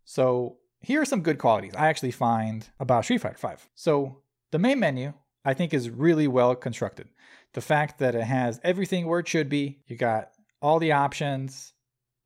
[0.04, 3.54] So here are some good qualities I actually find about Street Fighter V.
[3.74, 4.18] So
[4.50, 5.14] the main menu,
[5.46, 7.08] I think, is really well constructed.
[7.54, 9.78] The fact that it has everything where it should be.
[9.86, 10.28] You got
[10.60, 11.72] all the options,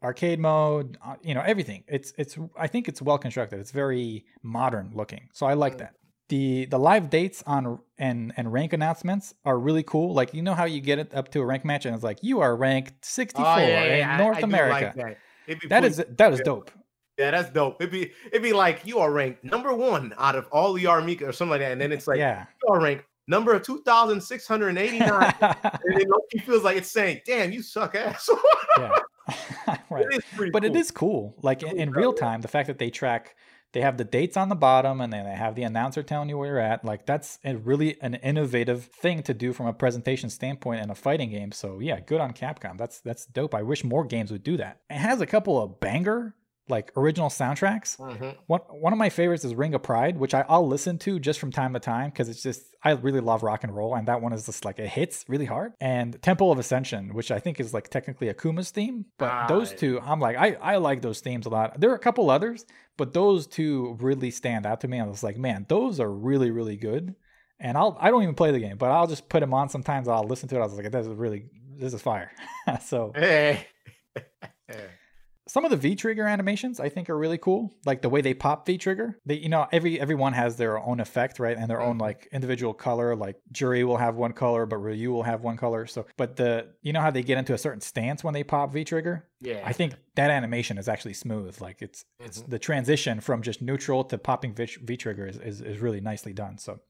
[0.03, 1.85] arcade mode, uh, you know, everything.
[1.89, 3.61] It's it's I think it's well constructed.
[3.61, 5.29] It's very modern looking.
[5.33, 5.95] So I like that.
[6.29, 10.15] The the live dates on and and rank announcements are really cool.
[10.15, 12.19] Like you know how you get it up to a rank match and it's like
[12.23, 14.93] you are ranked 64 oh, yeah, yeah, in North I, I America.
[14.97, 15.69] Like that.
[15.69, 16.71] that is that is dope.
[17.19, 17.77] Yeah, that's dope.
[17.81, 21.29] It'd be it'd be like you are ranked number one out of all the Armika
[21.29, 22.47] or something like that, and then it's like yeah.
[22.63, 25.35] you are ranked number of 2,689.
[25.41, 28.29] and then he feels like it's saying, damn, you suck ass.
[28.79, 28.91] yeah.
[29.91, 30.07] right.
[30.11, 30.71] It but cool.
[30.71, 31.37] it is cool.
[31.43, 33.37] Like in, in real time, the fact that they track,
[33.73, 36.37] they have the dates on the bottom and then they have the announcer telling you
[36.37, 36.85] where you're at.
[36.85, 40.95] Like that's a really an innovative thing to do from a presentation standpoint in a
[40.95, 41.53] fighting game.
[41.53, 42.77] So yeah, good on Capcom.
[42.77, 43.55] That's that's dope.
[43.55, 44.81] I wish more games would do that.
[44.91, 46.35] It has a couple of banger
[46.69, 47.97] like original soundtracks.
[47.99, 48.31] Mm-hmm.
[48.47, 51.41] One one of my favorites is Ring of Pride, which I, will listen to just
[51.41, 54.21] from time to time because it's just I really love rock and roll, and that
[54.23, 55.73] one is just like it hits really hard.
[55.81, 59.73] And Temple of Ascension, which I think is like technically Akuma's theme, but ah, those
[59.73, 61.81] two, I'm like I I like those themes a lot.
[61.81, 62.65] There are a couple others,
[62.97, 65.01] but those two really stand out to me.
[65.01, 67.15] I was like, man, those are really really good.
[67.59, 70.09] And I'll I don't even play the game, but I'll just put them on sometimes.
[70.09, 70.61] I'll listen to it.
[70.61, 72.31] I was like, this is really this is fire.
[72.83, 73.13] so.
[73.15, 73.67] Hey.
[75.49, 77.75] some of the V trigger animations I think are really cool.
[77.85, 79.19] Like the way they pop V trigger.
[79.27, 81.57] They you know every everyone has their own effect, right?
[81.57, 82.03] And their own mm-hmm.
[82.03, 83.17] like individual color.
[83.17, 85.87] Like Juri will have one color, but Ryu will have one color.
[85.87, 88.73] So but the you know how they get into a certain stance when they pop
[88.73, 89.29] V trigger?
[89.41, 89.63] Yeah.
[89.65, 91.61] I think that animation is actually smooth.
[91.61, 92.27] Like it's mm-hmm.
[92.27, 96.33] it's the transition from just neutral to popping V trigger is, is, is really nicely
[96.33, 96.59] done.
[96.59, 96.81] So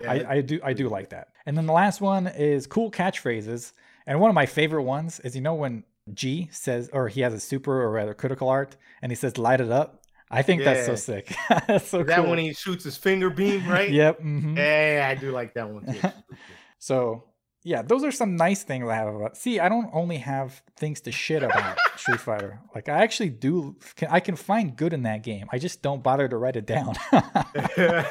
[0.00, 1.28] yeah, I, I do I do like that.
[1.44, 3.72] And then the last one is cool catchphrases.
[4.06, 7.34] And one of my favorite ones is you know when G says, or he has
[7.34, 10.74] a super or rather critical art, and he says, "Light it up." I think yeah.
[10.74, 11.34] that's so sick.
[11.66, 12.30] that's so that cool.
[12.30, 13.90] when he shoots his finger beam, right?
[13.90, 14.20] yep.
[14.20, 14.56] Mm-hmm.
[14.56, 16.08] Yeah, I do like that one too.
[16.78, 17.24] so
[17.62, 19.36] yeah, those are some nice things I have about.
[19.36, 22.60] See, I don't only have things to shit about Street Fighter.
[22.74, 23.76] Like I actually do.
[23.96, 25.46] Can, I can find good in that game.
[25.52, 26.94] I just don't bother to write it down.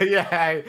[0.01, 0.27] yeah.
[0.29, 0.63] I,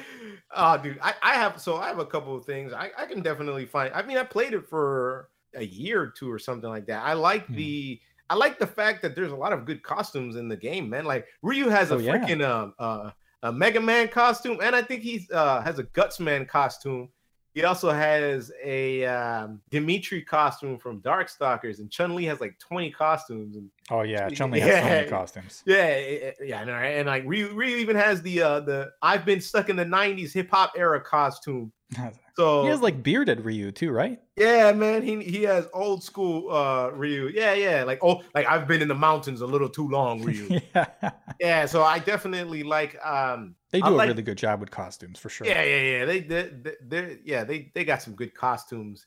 [0.55, 1.61] oh, dude, I, I have.
[1.61, 2.73] So I have a couple of things.
[2.73, 3.93] I, I can definitely find.
[3.93, 7.05] I mean, I played it for a year or two or something like that.
[7.05, 7.57] I like mm.
[7.57, 10.91] the I like the fact that there's a lot of good costumes in the game,
[10.91, 11.05] man.
[11.05, 12.63] Like Ryu has oh, a freaking yeah.
[12.63, 13.11] um, uh,
[13.43, 17.09] a Mega Man costume, and I think he's uh, has a Gutsman costume.
[17.55, 22.91] He also has a um, Demitri costume from Darkstalkers, and Chun Li has like 20
[22.91, 23.57] costumes.
[23.57, 25.63] And oh yeah, Chun Li yeah, has so many costumes.
[25.65, 29.69] Yeah, yeah, no, and like Ryu, Ryu even has the uh, the I've been stuck
[29.69, 31.73] in the 90s hip hop era costume.
[32.37, 34.21] So he has like bearded Ryu too, right?
[34.37, 35.01] Yeah, man.
[35.01, 37.31] He he has old school uh Ryu.
[37.33, 37.83] Yeah, yeah.
[37.83, 40.61] Like oh, like I've been in the mountains a little too long, Ryu.
[40.75, 41.11] yeah.
[41.41, 41.65] Yeah.
[41.65, 45.19] So I definitely like um they do I a like, really good job with costumes
[45.19, 45.47] for sure.
[45.47, 46.05] Yeah, yeah, yeah.
[46.05, 46.51] They they
[46.87, 49.07] they yeah, they they got some good costumes.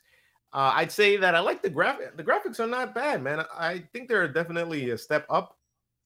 [0.51, 2.17] Uh, I'd say that I like the graphic.
[2.17, 3.45] The graphics are not bad, man.
[3.55, 5.55] I think they're definitely a step up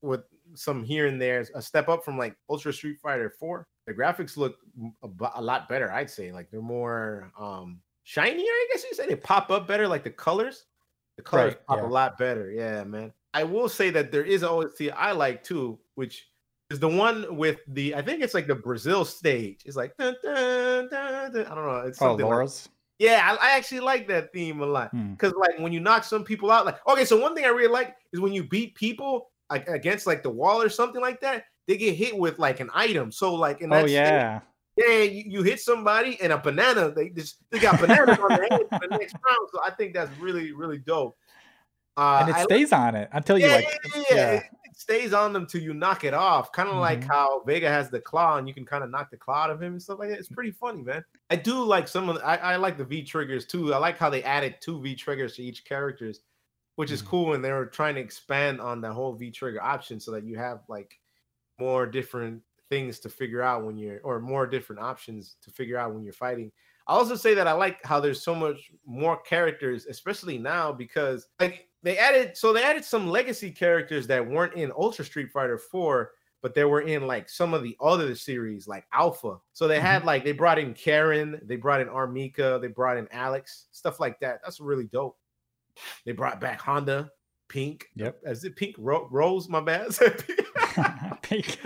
[0.02, 0.24] with
[0.56, 4.38] some here and there, a step up from like Ultra Street Fighter 4 the graphics
[4.38, 4.58] look
[5.04, 9.16] a, lot better i'd say like they're more um shinier i guess you say they
[9.16, 10.66] pop up better like the colors
[11.18, 11.86] the colors right, pop yeah.
[11.86, 15.80] a lot better yeah man I will say that there is OST I like too,
[15.96, 16.28] which
[16.70, 19.62] is the one with the I think it's like the Brazil stage.
[19.66, 21.34] It's like dun, dun, dun.
[21.48, 21.84] I don't know.
[21.88, 22.50] It's Oh, something like-
[23.00, 25.14] yeah, I, I actually like that theme a lot Hmm.
[25.14, 27.74] because like when you knock some people out, like okay, so one thing I really
[27.74, 31.46] like is when you beat people like against like the wall or something like that,
[31.68, 33.12] they get hit with like an item.
[33.12, 34.42] So like in that Oh yeah.
[34.76, 38.44] yeah, you, you hit somebody and a banana, they just they got bananas on their
[38.50, 39.50] head for the next round.
[39.54, 41.18] So I think that's really really dope.
[41.96, 44.32] Uh, and it I stays on it until you yeah, like yeah, yeah, yeah.
[44.32, 46.52] It, it stays on them till you knock it off.
[46.52, 47.08] Kind of like Mhm.
[47.08, 49.62] how Vega has the claw and you can kind of knock the claw out of
[49.62, 50.18] him and stuff like that.
[50.18, 51.06] It's pretty funny, man.
[51.30, 53.74] I do like some of the, I, I like the V triggers too.
[53.74, 56.22] I like how they added two V triggers to each characters,
[56.78, 57.08] which is Mhm.
[57.08, 57.34] cool.
[57.36, 60.36] And they were trying to expand on the whole V trigger option so that you
[60.40, 61.00] have like
[61.60, 65.94] more different things to figure out when you're or more different options to figure out
[65.94, 66.52] when you're fighting.
[66.88, 71.28] I also say that I like how there's so much more characters, especially now because
[71.40, 75.58] like they added so they added some legacy characters that weren't in Ultra Street Fighter
[75.58, 76.12] 4,
[76.42, 79.38] but they were in like some of the other series like Alpha.
[79.54, 80.08] So they had mm-hmm.
[80.08, 82.08] like they brought in Karin, they brought in R.
[82.08, 84.40] Mika, they brought in Alex, stuff like that.
[84.44, 85.18] That's really dope.
[86.06, 87.12] They brought back Honda,
[87.48, 87.88] Pink.
[87.96, 88.20] Yep.
[88.24, 89.48] Is it Pink Ro- Rose?
[89.48, 89.96] My bad.
[91.22, 91.60] Pink.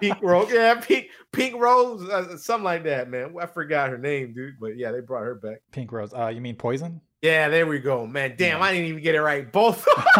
[0.00, 3.34] Pink Rose, yeah, Pink Pink Rose, uh, something like that, man.
[3.40, 5.62] I forgot her name, dude, but yeah, they brought her back.
[5.72, 6.12] Pink Rose.
[6.12, 7.00] Uh, you mean Poison?
[7.22, 8.34] Yeah, there we go, man.
[8.36, 8.64] Damn, Yeah.
[8.64, 9.50] I didn't even get it right.
[9.52, 9.86] Both.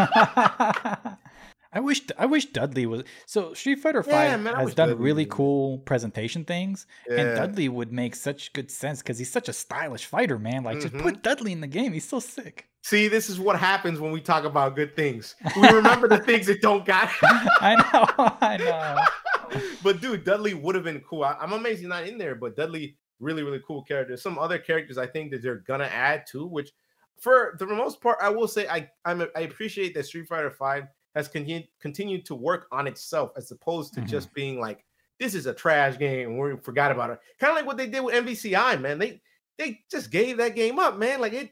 [1.72, 5.04] I wish I wish Dudley was so Street Fighter Yeah, Five man, has done Dudley
[5.04, 5.32] really was.
[5.34, 10.04] cool presentation things, and Dudley would make such good sense because he's such a stylish
[10.06, 10.64] fighter, man.
[10.64, 11.02] Like just Mhm.
[11.02, 12.66] put Dudley in the game; he's so sick.
[12.82, 15.36] See, this is what happens when we talk about good things.
[15.56, 17.10] We remember the things that don't got.
[17.22, 19.60] I know, I know.
[19.82, 21.24] but dude, Dudley would have been cool.
[21.24, 24.16] I, am amazed he's not in there, but Dudley, really, really cool character.
[24.16, 26.72] Some other characters I think that they're gonna add to, which
[27.18, 30.84] for the most part, I will say I I'm, I appreciate that Street Fighter Five
[31.14, 34.08] has continued continued to work on itself as opposed to Mhm.
[34.08, 34.84] just being like
[35.18, 37.20] this is a trash game and we forgot about it.
[37.38, 38.98] Kind of like what they did with MVCI, man.
[38.98, 39.20] They
[39.58, 41.20] they just gave that game up, man.
[41.20, 41.50] Like it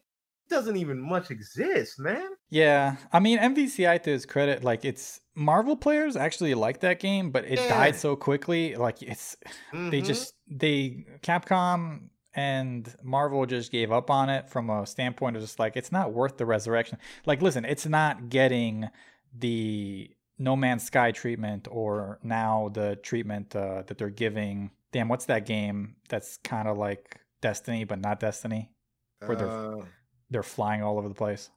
[0.48, 2.28] doesn't even much exist, man.
[2.50, 7.30] Yeah, I mean MVCI to his credit, like it's Marvel players actually like that game,
[7.30, 7.68] but it Yeah.
[7.68, 8.74] died so quickly.
[8.74, 9.36] Like it's
[9.72, 10.06] they Mhm.
[10.06, 15.58] just they Capcom and Marvel just gave up on it from a standpoint of just
[15.58, 16.98] like it's not worth the resurrection.
[17.26, 18.88] Like listen, it's not getting
[19.36, 24.70] the No Man's Sky treatment or now the treatment uh, that they're giving.
[24.92, 28.70] Damn, what's that game that's kind of like Destiny but not Destiny?
[29.26, 29.84] where they're- Uh,
[30.30, 31.50] They're flying all over the place.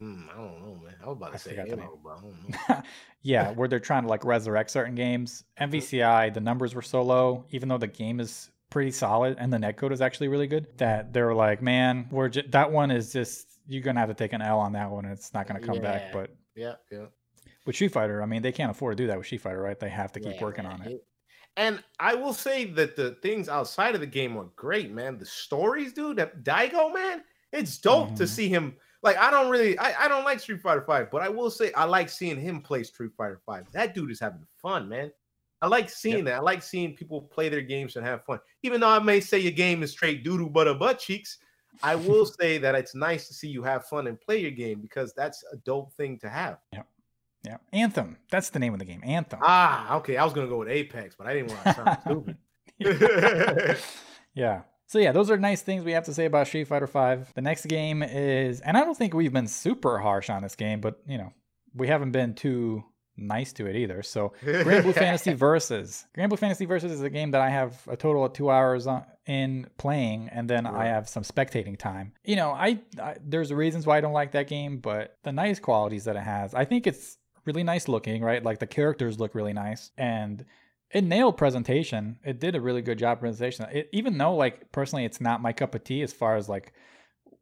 [0.00, 0.94] hmm, I don't know, man.
[1.02, 2.82] I was about to I say Halo, but I don't know.
[3.22, 5.44] yeah, where they're trying to like resurrect certain games.
[5.60, 9.56] MVCI, the numbers were so low, even though the game is pretty solid and the
[9.56, 13.12] netcode is actually really good, that they were like, man, we're ju- that one is
[13.12, 15.04] just you're gonna have to take an L on that one.
[15.04, 16.12] And it's not gonna come back.
[16.12, 17.06] But yeah, yeah.
[17.66, 19.78] with Street Fighter, I mean, they can't afford to do that with Street Fighter, right?
[19.78, 20.72] They have to keep Yeah, working man.
[20.74, 21.04] on it.
[21.56, 25.18] And I will say that the things outside of the game were great, man.
[25.18, 26.18] The stories, dude.
[26.18, 27.22] That Daigo, man,
[27.52, 28.28] it's dope to Mhm.
[28.28, 28.76] see him.
[29.02, 31.72] Like, I don't really, I, I don't like Street Fighter Five, but I will say
[31.72, 33.70] I like seeing him play Street Fighter Five.
[33.72, 35.12] That dude is having fun, man.
[35.62, 36.34] I like seeing that.
[36.34, 38.38] I like seeing people play their games and have fun.
[38.62, 41.38] Even though I may say your game is straight doodoo butter butt cheeks,
[41.82, 44.80] I will say that it's nice to see you have fun and play your game
[44.80, 46.58] because that's a dope thing to have.
[46.72, 46.82] Yeah.
[47.44, 48.16] Yeah, Anthem.
[48.30, 49.38] That's the name of the game, Anthem.
[49.42, 50.16] Ah, okay.
[50.16, 52.36] I was gonna go with Apex, but I didn't want to sound stupid.
[54.34, 54.62] yeah.
[54.88, 57.30] So yeah, those are nice things we have to say about Street Fighter V.
[57.34, 60.80] The next game is, and I don't think we've been super harsh on this game,
[60.80, 61.32] but you know,
[61.74, 62.82] we haven't been too
[63.14, 64.02] nice to it either.
[64.02, 66.06] So Granblue Fantasy Versus.
[66.16, 69.04] Granblue Fantasy Versus is a game that I have a total of two hours on,
[69.26, 72.12] in playing, and then I have some spectating time.
[72.24, 75.60] You know, I, I there's reasons why I don't like that game, but the nice
[75.60, 78.42] qualities that it has, I think it's really nice looking, right?
[78.42, 80.46] Like the characters look really nice, and
[80.92, 82.18] it nailed presentation.
[82.24, 83.66] It did a really good job presentation.
[83.70, 86.72] It, even though, like personally, it's not my cup of tea as far as like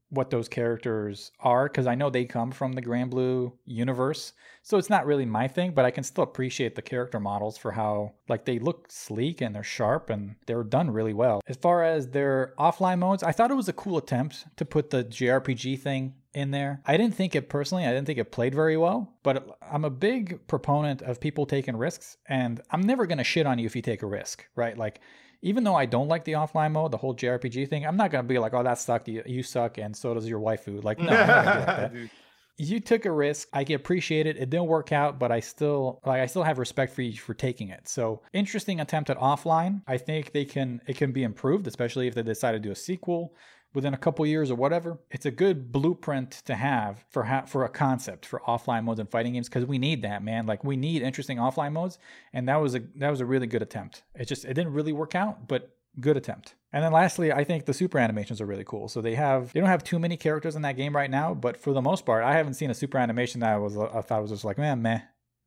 [0.08, 4.32] what those characters are because I know they come from the Granblue universe.
[4.62, 7.72] So it's not really my thing, but I can still appreciate the character models for
[7.72, 11.40] how like they look sleek and they're sharp and they're done really well.
[11.46, 14.90] As far as their offline modes, I thought it was a cool attempt to put
[14.90, 16.82] the JRPG thing in there.
[16.86, 19.90] I didn't think it personally, I didn't think it played very well, but I'm a
[19.90, 23.74] big proponent of people taking risks and I'm never going to shit on you if
[23.74, 24.76] you take a risk, right?
[24.76, 25.00] Like
[25.40, 28.26] even though I don't like the offline mode, the whole JRPG thing, I'm not gonna
[28.26, 29.06] be like, "Oh, that sucked.
[29.06, 30.82] You, you suck," and so does your waifu.
[30.82, 31.92] Like, no, I'm not gonna do that.
[31.92, 32.10] Dude.
[32.56, 33.48] you took a risk.
[33.52, 34.36] I can appreciate it.
[34.38, 37.34] It didn't work out, but I still like I still have respect for you for
[37.34, 37.86] taking it.
[37.86, 39.82] So interesting attempt at offline.
[39.86, 42.76] I think they can it can be improved, especially if they decide to do a
[42.76, 43.34] sequel
[43.76, 47.62] within a couple years or whatever, it's a good blueprint to have for ha- for
[47.62, 50.46] a concept for offline modes and fighting games because we need that, man.
[50.46, 51.98] Like we need interesting offline modes,
[52.32, 54.02] and that was a that was a really good attempt.
[54.14, 56.54] It just it didn't really work out, but good attempt.
[56.72, 58.88] And then lastly, I think the super animations are really cool.
[58.88, 61.58] So they have they don't have too many characters in that game right now, but
[61.58, 64.22] for the most part, I haven't seen a super animation that I was I thought
[64.22, 65.00] was just like man meh.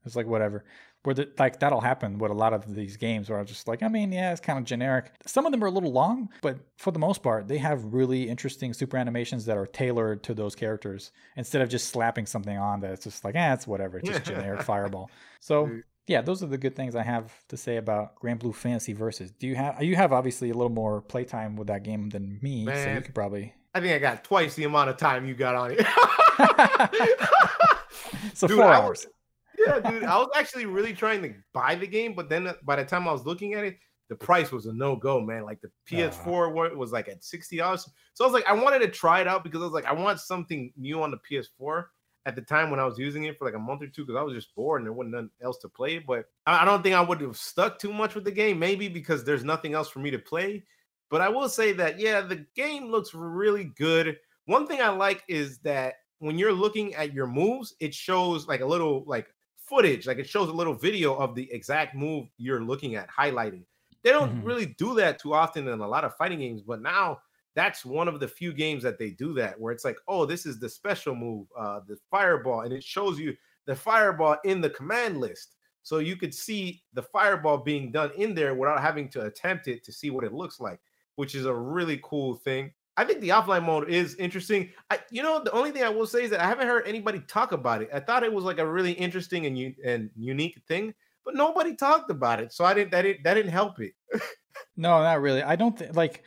[0.05, 0.63] It's like whatever
[1.03, 3.83] where the, like that'll happen with a lot of these games where I'm just like,
[3.83, 5.11] I mean, yeah, it's kind of generic.
[5.25, 8.27] Some of them are a little long, but for the most part, they have really
[8.27, 12.81] interesting super animations that are tailored to those characters instead of just slapping something on
[12.81, 15.09] that's just like, eh, it's whatever, it's just generic fireball.
[15.39, 15.69] So
[16.09, 19.31] yeah, those are the good things I have to say about Granblue Fantasy Versus.
[19.31, 22.65] Do you have you have obviously a little more playtime with that game than me,
[22.65, 23.53] Man, so you could probably.
[23.75, 25.85] I think I got twice the amount of time you got on it.
[28.33, 29.05] so Dude, four hours.
[29.65, 30.03] Yeah, dude.
[30.03, 33.07] I was actually really trying to buy the game, but then uh, by the time
[33.07, 33.77] I was looking at it,
[34.09, 35.43] the price was a no go, man.
[35.43, 37.87] Like the PS4 uh, was like at sixty dollars.
[38.13, 39.93] So I was like, I wanted to try it out because I was like, I
[39.93, 41.85] want something new on the PS4
[42.25, 44.19] at the time when I was using it for like a month or two because
[44.19, 45.99] I was just bored and there wasn't nothing else to play.
[45.99, 49.23] But I don't think I would have stuck too much with the game, maybe because
[49.23, 50.63] there's nothing else for me to play.
[51.09, 54.17] But I will say that yeah, the game looks really good.
[54.45, 58.61] One thing I like is that when you're looking at your moves, it shows like
[58.61, 59.27] a little like
[59.69, 63.63] footage, like it shows a little video of the exact move you're looking at, highlighting.
[64.03, 64.47] They don't mm-hmm.
[64.47, 67.19] really do that too often in a lot of fighting games, but now
[67.55, 70.45] that's one of the few games that they do that where it's like, oh, this
[70.45, 73.35] is the special move, uh, the fireball, and it shows you
[73.65, 75.55] the fireball in the command list.
[75.83, 79.83] So you could see the fireball being done in there without having to attempt it
[79.85, 80.79] to see what it looks like,
[81.15, 82.71] which is a really cool thing.
[82.99, 84.71] I think the offline mode is interesting.
[84.91, 87.21] I, you know, the only thing I will say is that I haven't heard anybody
[87.21, 87.89] talk about it.
[87.93, 90.93] I thought it was like a really interesting and and unique thing,
[91.23, 92.51] but nobody talked about it.
[92.51, 93.93] So I didn't that didn't that didn't help it.
[94.75, 95.41] no, not really.
[95.41, 96.23] I don't like.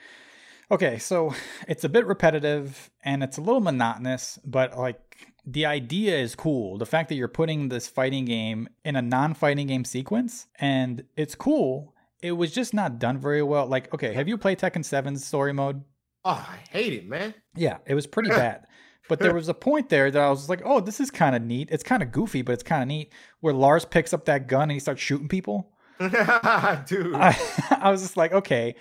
[0.70, 1.34] Okay, so
[1.68, 6.78] it's a bit repetitive and it's a little monotonous, but like the idea is cool.
[6.78, 11.34] The fact that you're putting this fighting game in a non-fighting game sequence and it's
[11.34, 11.92] cool.
[12.22, 13.66] It was just not done very well.
[13.66, 15.82] Like, okay, have you played Tekken 7's story mode?
[16.24, 17.34] Oh, I hate it, man.
[17.54, 18.66] Yeah, it was pretty bad.
[19.08, 21.42] But there was a point there that I was like, oh, this is kind of
[21.42, 21.68] neat.
[21.70, 23.12] It's kind of goofy, but it's kind of neat.
[23.40, 25.72] Where Lars picks up that gun and he starts shooting people.
[25.98, 26.12] Dude.
[26.14, 27.36] I,
[27.80, 28.76] I, was just like, okay,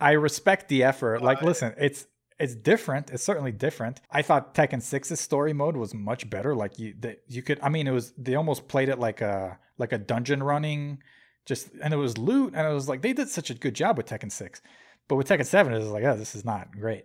[0.00, 1.22] I respect the effort.
[1.22, 2.06] Like, listen, it's
[2.38, 3.10] it's different.
[3.10, 4.00] It's certainly different.
[4.10, 6.54] I thought Tekken 6's story mode was much better.
[6.54, 9.58] Like you that you could I mean it was they almost played it like a
[9.78, 11.02] like a dungeon running
[11.46, 13.96] just and it was loot and it was like they did such a good job
[13.96, 14.62] with Tekken 6.
[15.08, 17.04] But with Tekken Seven, it's like, oh, this is not great.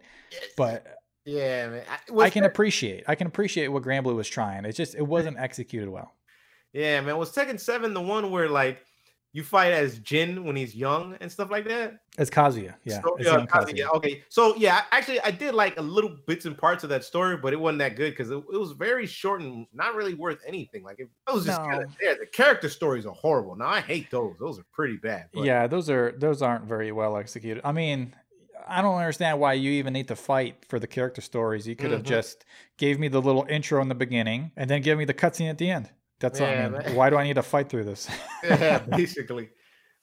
[0.56, 0.86] But
[1.26, 1.84] yeah, man.
[1.90, 2.50] I, I can there...
[2.50, 3.04] appreciate.
[3.08, 4.66] I can appreciate what Granblue was trying.
[4.66, 6.14] It's just it wasn't executed well.
[6.74, 7.18] Yeah, man.
[7.18, 8.80] Was Tekken Seven the one where like
[9.32, 12.00] you fight as Jin when he's young and stuff like that.
[12.18, 13.02] As Kazuya, yeah.
[13.02, 13.48] So, yeah, Kazuya.
[13.48, 13.94] Kazuya.
[13.96, 17.38] Okay, so yeah, actually, I did like a little bits and parts of that story,
[17.38, 20.40] but it wasn't that good because it, it, was very short and not really worth
[20.48, 20.84] anything.
[20.84, 21.68] Like it, it was just no.
[21.68, 22.16] kind of there.
[22.16, 23.56] The character stories are horrible.
[23.56, 25.28] Now I hate those; those are pretty bad.
[25.32, 25.44] But.
[25.44, 27.62] Yeah, those are those aren't very well executed.
[27.64, 28.16] I mean,
[28.68, 31.68] I don't understand why you even need to fight for the character stories.
[31.68, 32.10] You could have mm-hmm.
[32.10, 32.46] just
[32.78, 35.58] gave me the little intro in the beginning and then give me the cutscene at
[35.60, 35.90] the end.
[36.20, 38.10] That's yeah, I mean, why do I need to fight through this?
[38.44, 39.50] yeah, basically.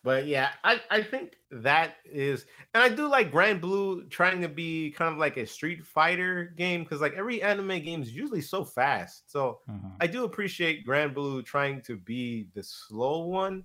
[0.03, 4.93] But yeah, I, I think that is, and I do like Granblue trying to be
[4.93, 8.65] kind of like a Street Fighter game because like every anime game is usually so
[8.65, 9.31] fast.
[9.31, 9.89] So uh-huh.
[10.01, 13.65] I do appreciate Granblue trying to be the slow one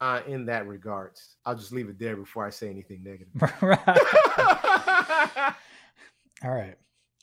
[0.00, 1.36] uh, in that regards.
[1.46, 3.32] I'll just leave it there before I say anything negative.
[6.44, 6.76] All right.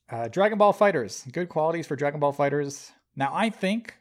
[0.10, 1.32] Uh, Dragon Ball FighterZ.
[1.32, 2.90] Good qualities for Dragon Ball FighterZ.
[3.15, 3.94] Now, I think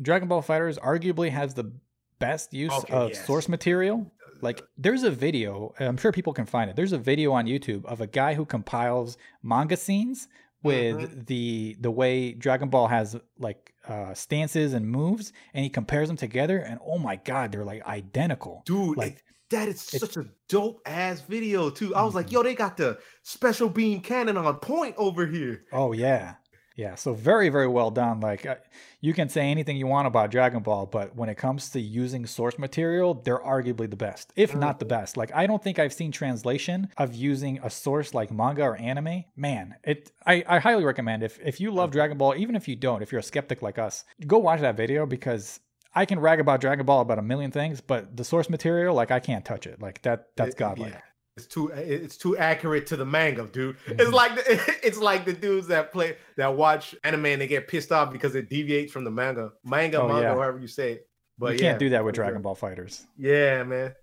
[0.00, 1.72] Dragon Ball FighterZ arguably has the
[2.18, 3.26] best use okay, of yes.
[3.26, 4.10] source material.
[4.40, 6.76] Like there's a video, I'm sure people can find it.
[6.76, 10.28] There's a video on YouTube of a guy who compiles manga scenes
[10.62, 11.20] with mm-hmm.
[11.26, 16.16] the the way Dragon Ball has like uh, stances and moves, and he compares them
[16.16, 18.96] together, and oh my god, they're like identical, dude.
[18.96, 21.94] Like it, that is such a dope ass video too.
[21.94, 22.16] I was mm-hmm.
[22.16, 25.64] like, yo, they got the special beam cannon on point over here.
[25.70, 26.34] Oh yeah,
[26.76, 28.18] yeah, so very, very well done.
[28.20, 28.56] Like, uh,
[29.00, 32.26] you can say anything you want about Dragon Ball, but when it comes to using
[32.26, 35.16] source material, they're arguably the best, if not the best.
[35.16, 39.24] Like, I don't think I've seen translation of using a source like manga or anime.
[39.36, 40.10] Man, it.
[40.26, 43.12] I, I highly recommend if if you love Dragon Ball, even if you don't, if
[43.12, 45.60] you're a skeptic like us, go watch that video because
[45.94, 49.12] I can rag about Dragon Ball about a million things, but the source material, like,
[49.12, 49.80] I can't touch it.
[49.80, 50.92] Like that, that's godlike.
[50.92, 51.00] Yeah
[51.36, 53.76] it's too it's too accurate to the manga, dude.
[53.80, 54.00] Mm-hmm.
[54.00, 57.66] It's like the, it's like the dudes that play that watch anime and they get
[57.66, 60.34] pissed off because it deviates from the manga, manga, oh, manga, yeah.
[60.34, 61.08] however you say it.
[61.36, 63.06] But you can't do that with Dragon Ball FighterZ.
[63.18, 63.94] Yeah, man,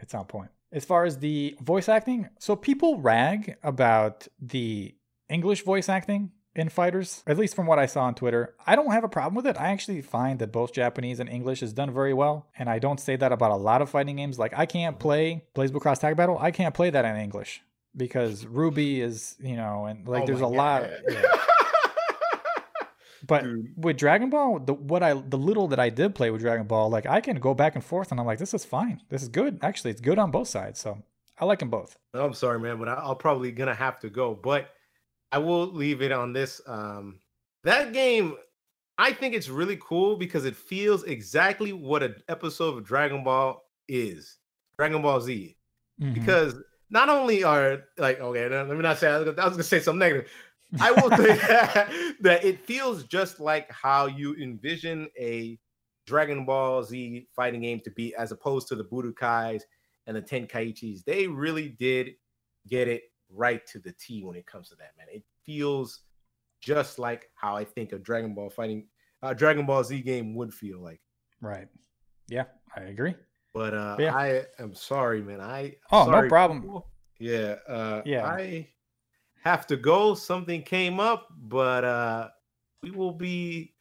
[0.00, 0.50] it's on point.
[0.72, 4.94] As far as the voice acting, so people rag about the
[5.30, 8.54] English voice acting in fighters, at least from what I saw on Twitter.
[8.66, 9.56] I don't have a problem with it.
[9.60, 12.46] I actually find that both Japanese and English is done very well.
[12.58, 14.38] And I don't say that about a lot of fighting games.
[14.38, 16.38] Like I can't play BlazBlue Cross Tag Battle.
[16.40, 17.62] I can't play that in English
[17.96, 20.82] because Ruby is, you know, and like Oh there's a lot.
[20.82, 21.00] God.
[21.10, 21.22] yeah.
[23.26, 23.72] But Dude.
[23.78, 26.90] with Dragon Ball, the what I the little that I did play with Dragon Ball,
[26.90, 29.00] like I can go back and forth, and I'm like, this is fine.
[29.08, 29.60] This is good.
[29.62, 30.78] Actually, it's good on both sides.
[30.78, 30.98] So
[31.38, 31.96] I like them both.
[32.12, 34.34] I'm sorry, man, but I- I'll probably gonna have to go.
[34.34, 34.68] But
[35.34, 36.60] I will leave it on this.
[36.64, 37.18] Um,
[37.64, 38.36] that game,
[38.98, 43.60] I think it's really cool because it feels exactly what an episode of Dragon Ball
[43.88, 44.38] is.
[44.78, 45.56] Dragon Ball Z.
[46.00, 46.14] Mhm.
[46.14, 46.54] Because
[46.88, 49.64] not only are like okay, let me not say I was gonna, I was gonna
[49.64, 50.30] say something negative.
[50.80, 51.90] I will say that,
[52.20, 55.58] that it feels just like how you envision a
[56.06, 59.62] Dragon Ball Z fighting game to be, as opposed to the Budokais
[60.06, 61.02] and the Tenkaichis.
[61.04, 62.10] They really did
[62.68, 63.02] get it
[63.34, 65.06] right to the T when it comes to that, man.
[65.10, 66.00] It feels
[66.60, 68.88] just like how I think a Dragon Ball fighting,
[69.22, 71.00] uh, Dragon Ball Z game would feel like.
[71.40, 71.68] right.
[72.28, 72.44] Yeah,
[72.74, 73.14] I agree.
[73.52, 74.14] But uh, Yeah.
[74.14, 75.40] I am sorry, man.
[75.40, 76.62] I Oh, no problem.
[76.62, 76.88] people.
[77.18, 78.26] Yeah, uh, Yeah.
[78.26, 78.68] I
[79.42, 80.14] have to go.
[80.14, 82.28] Something came up, but uh,
[82.82, 83.74] we will be.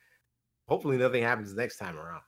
[0.68, 2.22] Hopefully, nothing happens next time around.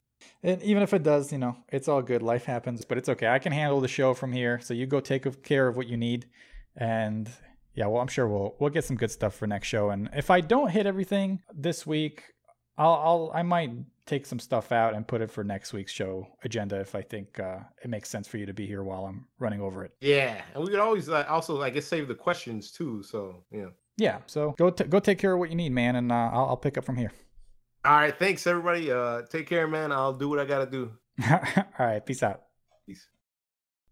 [0.43, 2.23] And even if it does, you know, it's all good.
[2.23, 3.27] Life happens, but it's okay.
[3.27, 4.59] I can handle the show from here.
[4.61, 6.27] So you go take care of what you need,
[6.75, 7.29] and
[7.73, 9.89] yeah, well, I'm sure we'll we'll get some good stuff for next show.
[9.89, 12.23] And if I don't hit everything this week,
[12.77, 13.71] I'll I'll I might
[14.05, 17.39] take some stuff out and put it for next week's show agenda if I think
[17.39, 19.91] uh, it makes sense for you to be here while I'm running over it.
[19.99, 23.03] Yeah, and we could always uh, also, I guess, save the questions too.
[23.03, 23.67] So yeah.
[23.97, 24.19] Yeah.
[24.25, 26.57] So go t- go take care of what you need, man, and uh, I'll I'll
[26.57, 27.11] pick up from here.
[27.83, 28.91] All right, thanks everybody.
[28.91, 29.91] Uh, take care, man.
[29.91, 30.91] I'll do what I gotta do.
[31.29, 31.39] all
[31.77, 32.05] right.
[32.05, 32.41] Peace out.
[32.87, 33.07] Peace.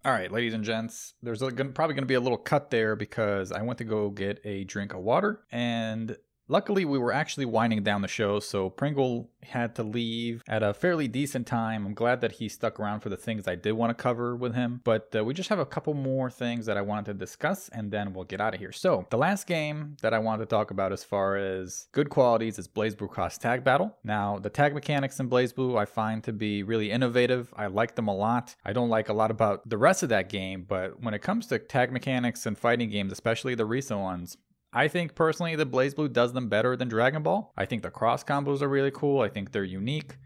[0.06, 2.98] All right, ladies and gents, there's a, probably going to be a little cut there
[2.98, 6.18] because I went to go get a drink of water, and
[6.54, 10.72] luckily we were actually winding down the show, so Pringle had to leave at a
[10.72, 11.84] fairly decent time.
[11.84, 14.54] I'm glad that he stuck around for the things I did want to cover with
[14.54, 17.70] him, but uh, we just have a couple more things that I wanted to discuss,
[17.70, 18.72] and then we'll get out of here.
[18.72, 22.60] So, the last game that I wanted to talk about as far as good qualities
[22.60, 23.98] is BlazBlue Cross Tag Battle.
[24.04, 27.52] Now, the tag mechanics in BlazBlue I find to be really innovative.
[27.58, 28.56] I like them a lot.
[28.64, 31.48] I don't like a lot about the rest of that game, but when it comes
[31.48, 34.38] to tag mechanics and fighting games, especially the recent ones,
[34.74, 37.54] I think personally that BlazBlue does them better than Dragon Ball.
[37.56, 39.22] I think the cross combos are really cool.
[39.22, 40.18] I think they're unique.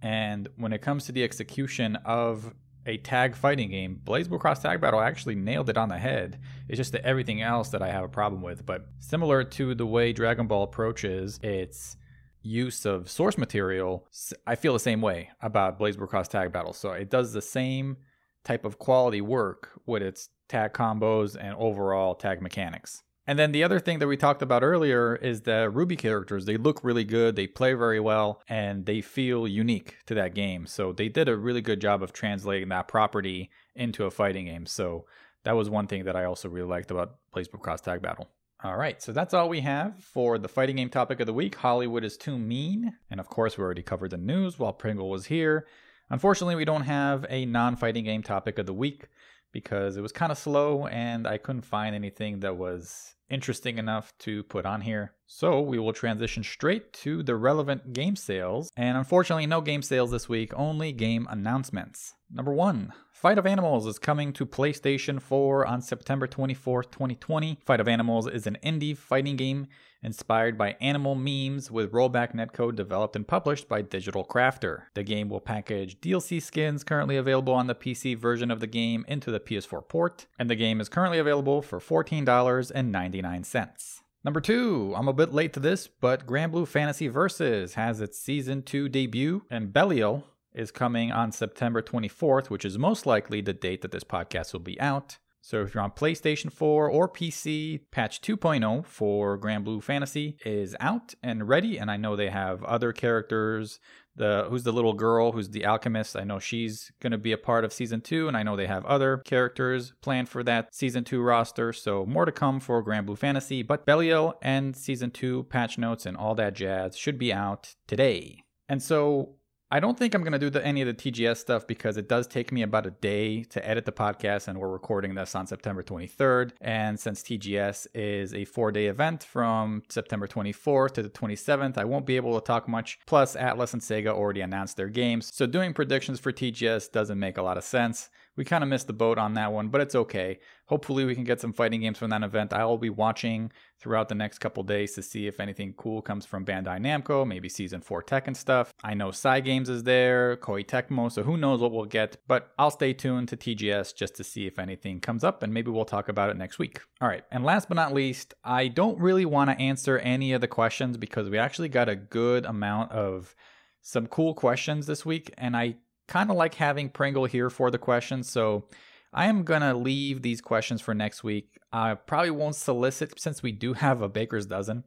[0.00, 2.54] And when it comes to the execution of
[2.86, 6.38] a tag fighting game, BlazBlue Cross Tag Battle actually nailed it on the head.
[6.68, 8.64] It's just that everything else that I have a problem with.
[8.64, 11.96] But similar to the way Dragon Ball approaches its
[12.40, 14.06] use of source material,
[14.46, 16.72] I feel the same way about BlazBlue Cross Tag Battle.
[16.72, 17.96] So it does the same
[18.44, 23.02] type of quality work with its tag combos and overall tag mechanics.
[23.28, 26.46] And then the other thing that we talked about earlier is the RWBY characters.
[26.46, 30.64] They look really good, they play very well, and they feel unique to that game.
[30.64, 34.64] So they did a really good job of translating that property into a fighting game.
[34.64, 35.04] So
[35.44, 38.30] that was one thing that I also really liked about BlazBlue Cross Tag Battle.
[38.64, 41.56] All right, so that's all we have for the fighting game topic of the week.
[41.56, 42.94] Hollywood is too mean.
[43.10, 45.66] And of course, we already covered the news while Pringle was here.
[46.08, 49.08] Unfortunately, we don't have a non fighting game topic of the week
[49.52, 54.12] because it was kind of slow and I couldn't find anything that was interesting enough
[54.18, 55.12] to put on here.
[55.26, 58.70] So we will transition straight to the relevant game sales.
[58.76, 62.14] And unfortunately, no game sales this week, only game announcements.
[62.30, 67.58] Number one, Fight of Animals is coming to PlayStation 4 on September 24th, 2020.
[67.66, 69.66] Fight of Animals is an indie fighting game
[70.04, 74.82] inspired by animal memes with rollback netcode developed and published by Digital Crafter.
[74.94, 79.04] The game will package DLC skins currently available on the PC version of the game
[79.08, 84.00] into the PS4 port, and the game is currently available for $14.99.
[84.22, 88.62] Number two, I'm a bit late to this, but Granblue Fantasy Versus has its season
[88.62, 90.22] 2 debut, and Belial
[90.58, 94.60] is coming on September 24th, which is most likely the date that this podcast will
[94.60, 95.18] be out.
[95.40, 101.14] So if you're on PlayStation 4 or PC, patch 2.0 for Granblue Fantasy is out
[101.22, 103.78] and ready, and I know they have other characters.
[104.16, 106.16] The who's the little girl who's the alchemist?
[106.16, 108.66] I know she's going to be a part of season 2 and I know they
[108.66, 113.16] have other characters planned for that season 2 roster, so more to come for Granblue
[113.16, 117.76] Fantasy, but Belial and season 2 patch notes and all that jazz should be out
[117.86, 118.42] today.
[118.68, 119.37] And so
[119.70, 122.08] I don't think I'm going to do the, any of the TGS stuff because it
[122.08, 125.46] does take me about a day to edit the podcast, and we're recording this on
[125.46, 126.52] September 23rd.
[126.62, 131.84] And since TGS is a four day event from September 24th to the 27th, I
[131.84, 132.98] won't be able to talk much.
[133.04, 137.36] Plus, Atlus and Sega already announced their games, so doing predictions for TGS doesn't make
[137.36, 138.08] a lot of sense.
[138.38, 140.38] We kind of missed the boat on that one, but it's okay.
[140.66, 142.52] Hopefully, we can get some fighting games from that event.
[142.52, 143.50] I will be watching
[143.80, 147.48] throughout the next couple days to see if anything cool comes from Bandai Namco, maybe
[147.48, 148.72] Season 4 Tekken stuff.
[148.84, 152.70] I know Cygames is there, Koei Tecmo, so who knows what we'll get, but I'll
[152.70, 156.08] stay tuned to TGS just to see if anything comes up, and maybe we'll talk
[156.08, 156.80] about it next week.
[157.00, 160.40] All right, and last but not least, I don't really want to answer any of
[160.40, 163.34] the questions because we actually got a good amount of
[163.82, 165.76] some cool questions this week, and I
[166.08, 168.28] kind of like having Pringle here for the questions.
[168.30, 168.66] So
[169.12, 171.58] I am going to leave these questions for next week.
[171.72, 174.84] I probably won't solicit, since we do have a baker's dozen,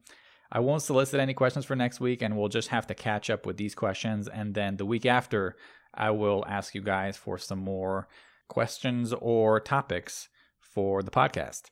[0.51, 3.45] I won't solicit any questions for next week, and we'll just have to catch up
[3.45, 4.27] with these questions.
[4.27, 5.55] And then the week after,
[5.93, 8.09] I will ask you guys for some more
[8.49, 10.27] questions or topics
[10.59, 11.63] for the podcast.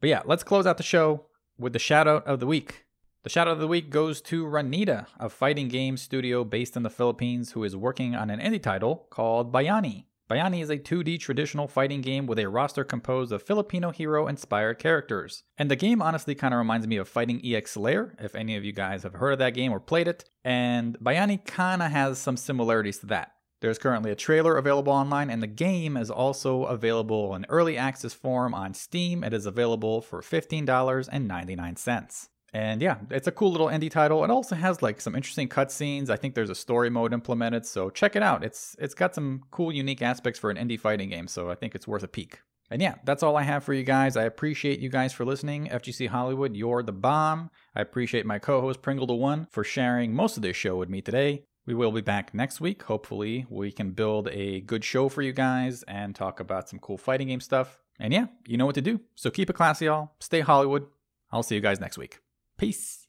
[0.00, 1.26] But yeah, let's close out the show
[1.58, 2.84] with the shout out of the week.
[3.24, 6.84] The shout out of the week goes to Ranida, a fighting game studio based in
[6.84, 10.04] the Philippines who is working on an indie title called Bayani.
[10.30, 14.78] Bayani is a 2D traditional fighting game with a roster composed of Filipino hero inspired
[14.78, 15.42] characters.
[15.56, 18.64] And the game honestly kind of reminds me of Fighting EX Layer, if any of
[18.64, 20.24] you guys have heard of that game or played it.
[20.44, 23.32] And Bayani kind of has some similarities to that.
[23.60, 28.14] There's currently a trailer available online, and the game is also available in early access
[28.14, 29.24] form on Steam.
[29.24, 32.28] It is available for $15.99.
[32.52, 34.24] And yeah, it's a cool little indie title.
[34.24, 36.08] It also has like some interesting cutscenes.
[36.08, 38.42] I think there's a story mode implemented, so check it out.
[38.42, 41.74] It's it's got some cool, unique aspects for an indie fighting game, so I think
[41.74, 42.40] it's worth a peek.
[42.70, 44.16] And yeah, that's all I have for you guys.
[44.16, 45.68] I appreciate you guys for listening.
[45.68, 47.50] FGC Hollywood, you're the bomb.
[47.74, 51.00] I appreciate my co-host Pringle the One for sharing most of this show with me
[51.00, 51.44] today.
[51.66, 52.82] We will be back next week.
[52.84, 56.96] Hopefully, we can build a good show for you guys and talk about some cool
[56.98, 57.78] fighting game stuff.
[57.98, 59.00] And yeah, you know what to do.
[59.14, 60.12] So keep it classy, y'all.
[60.20, 60.86] Stay Hollywood.
[61.30, 62.20] I'll see you guys next week.
[62.58, 63.07] Peace.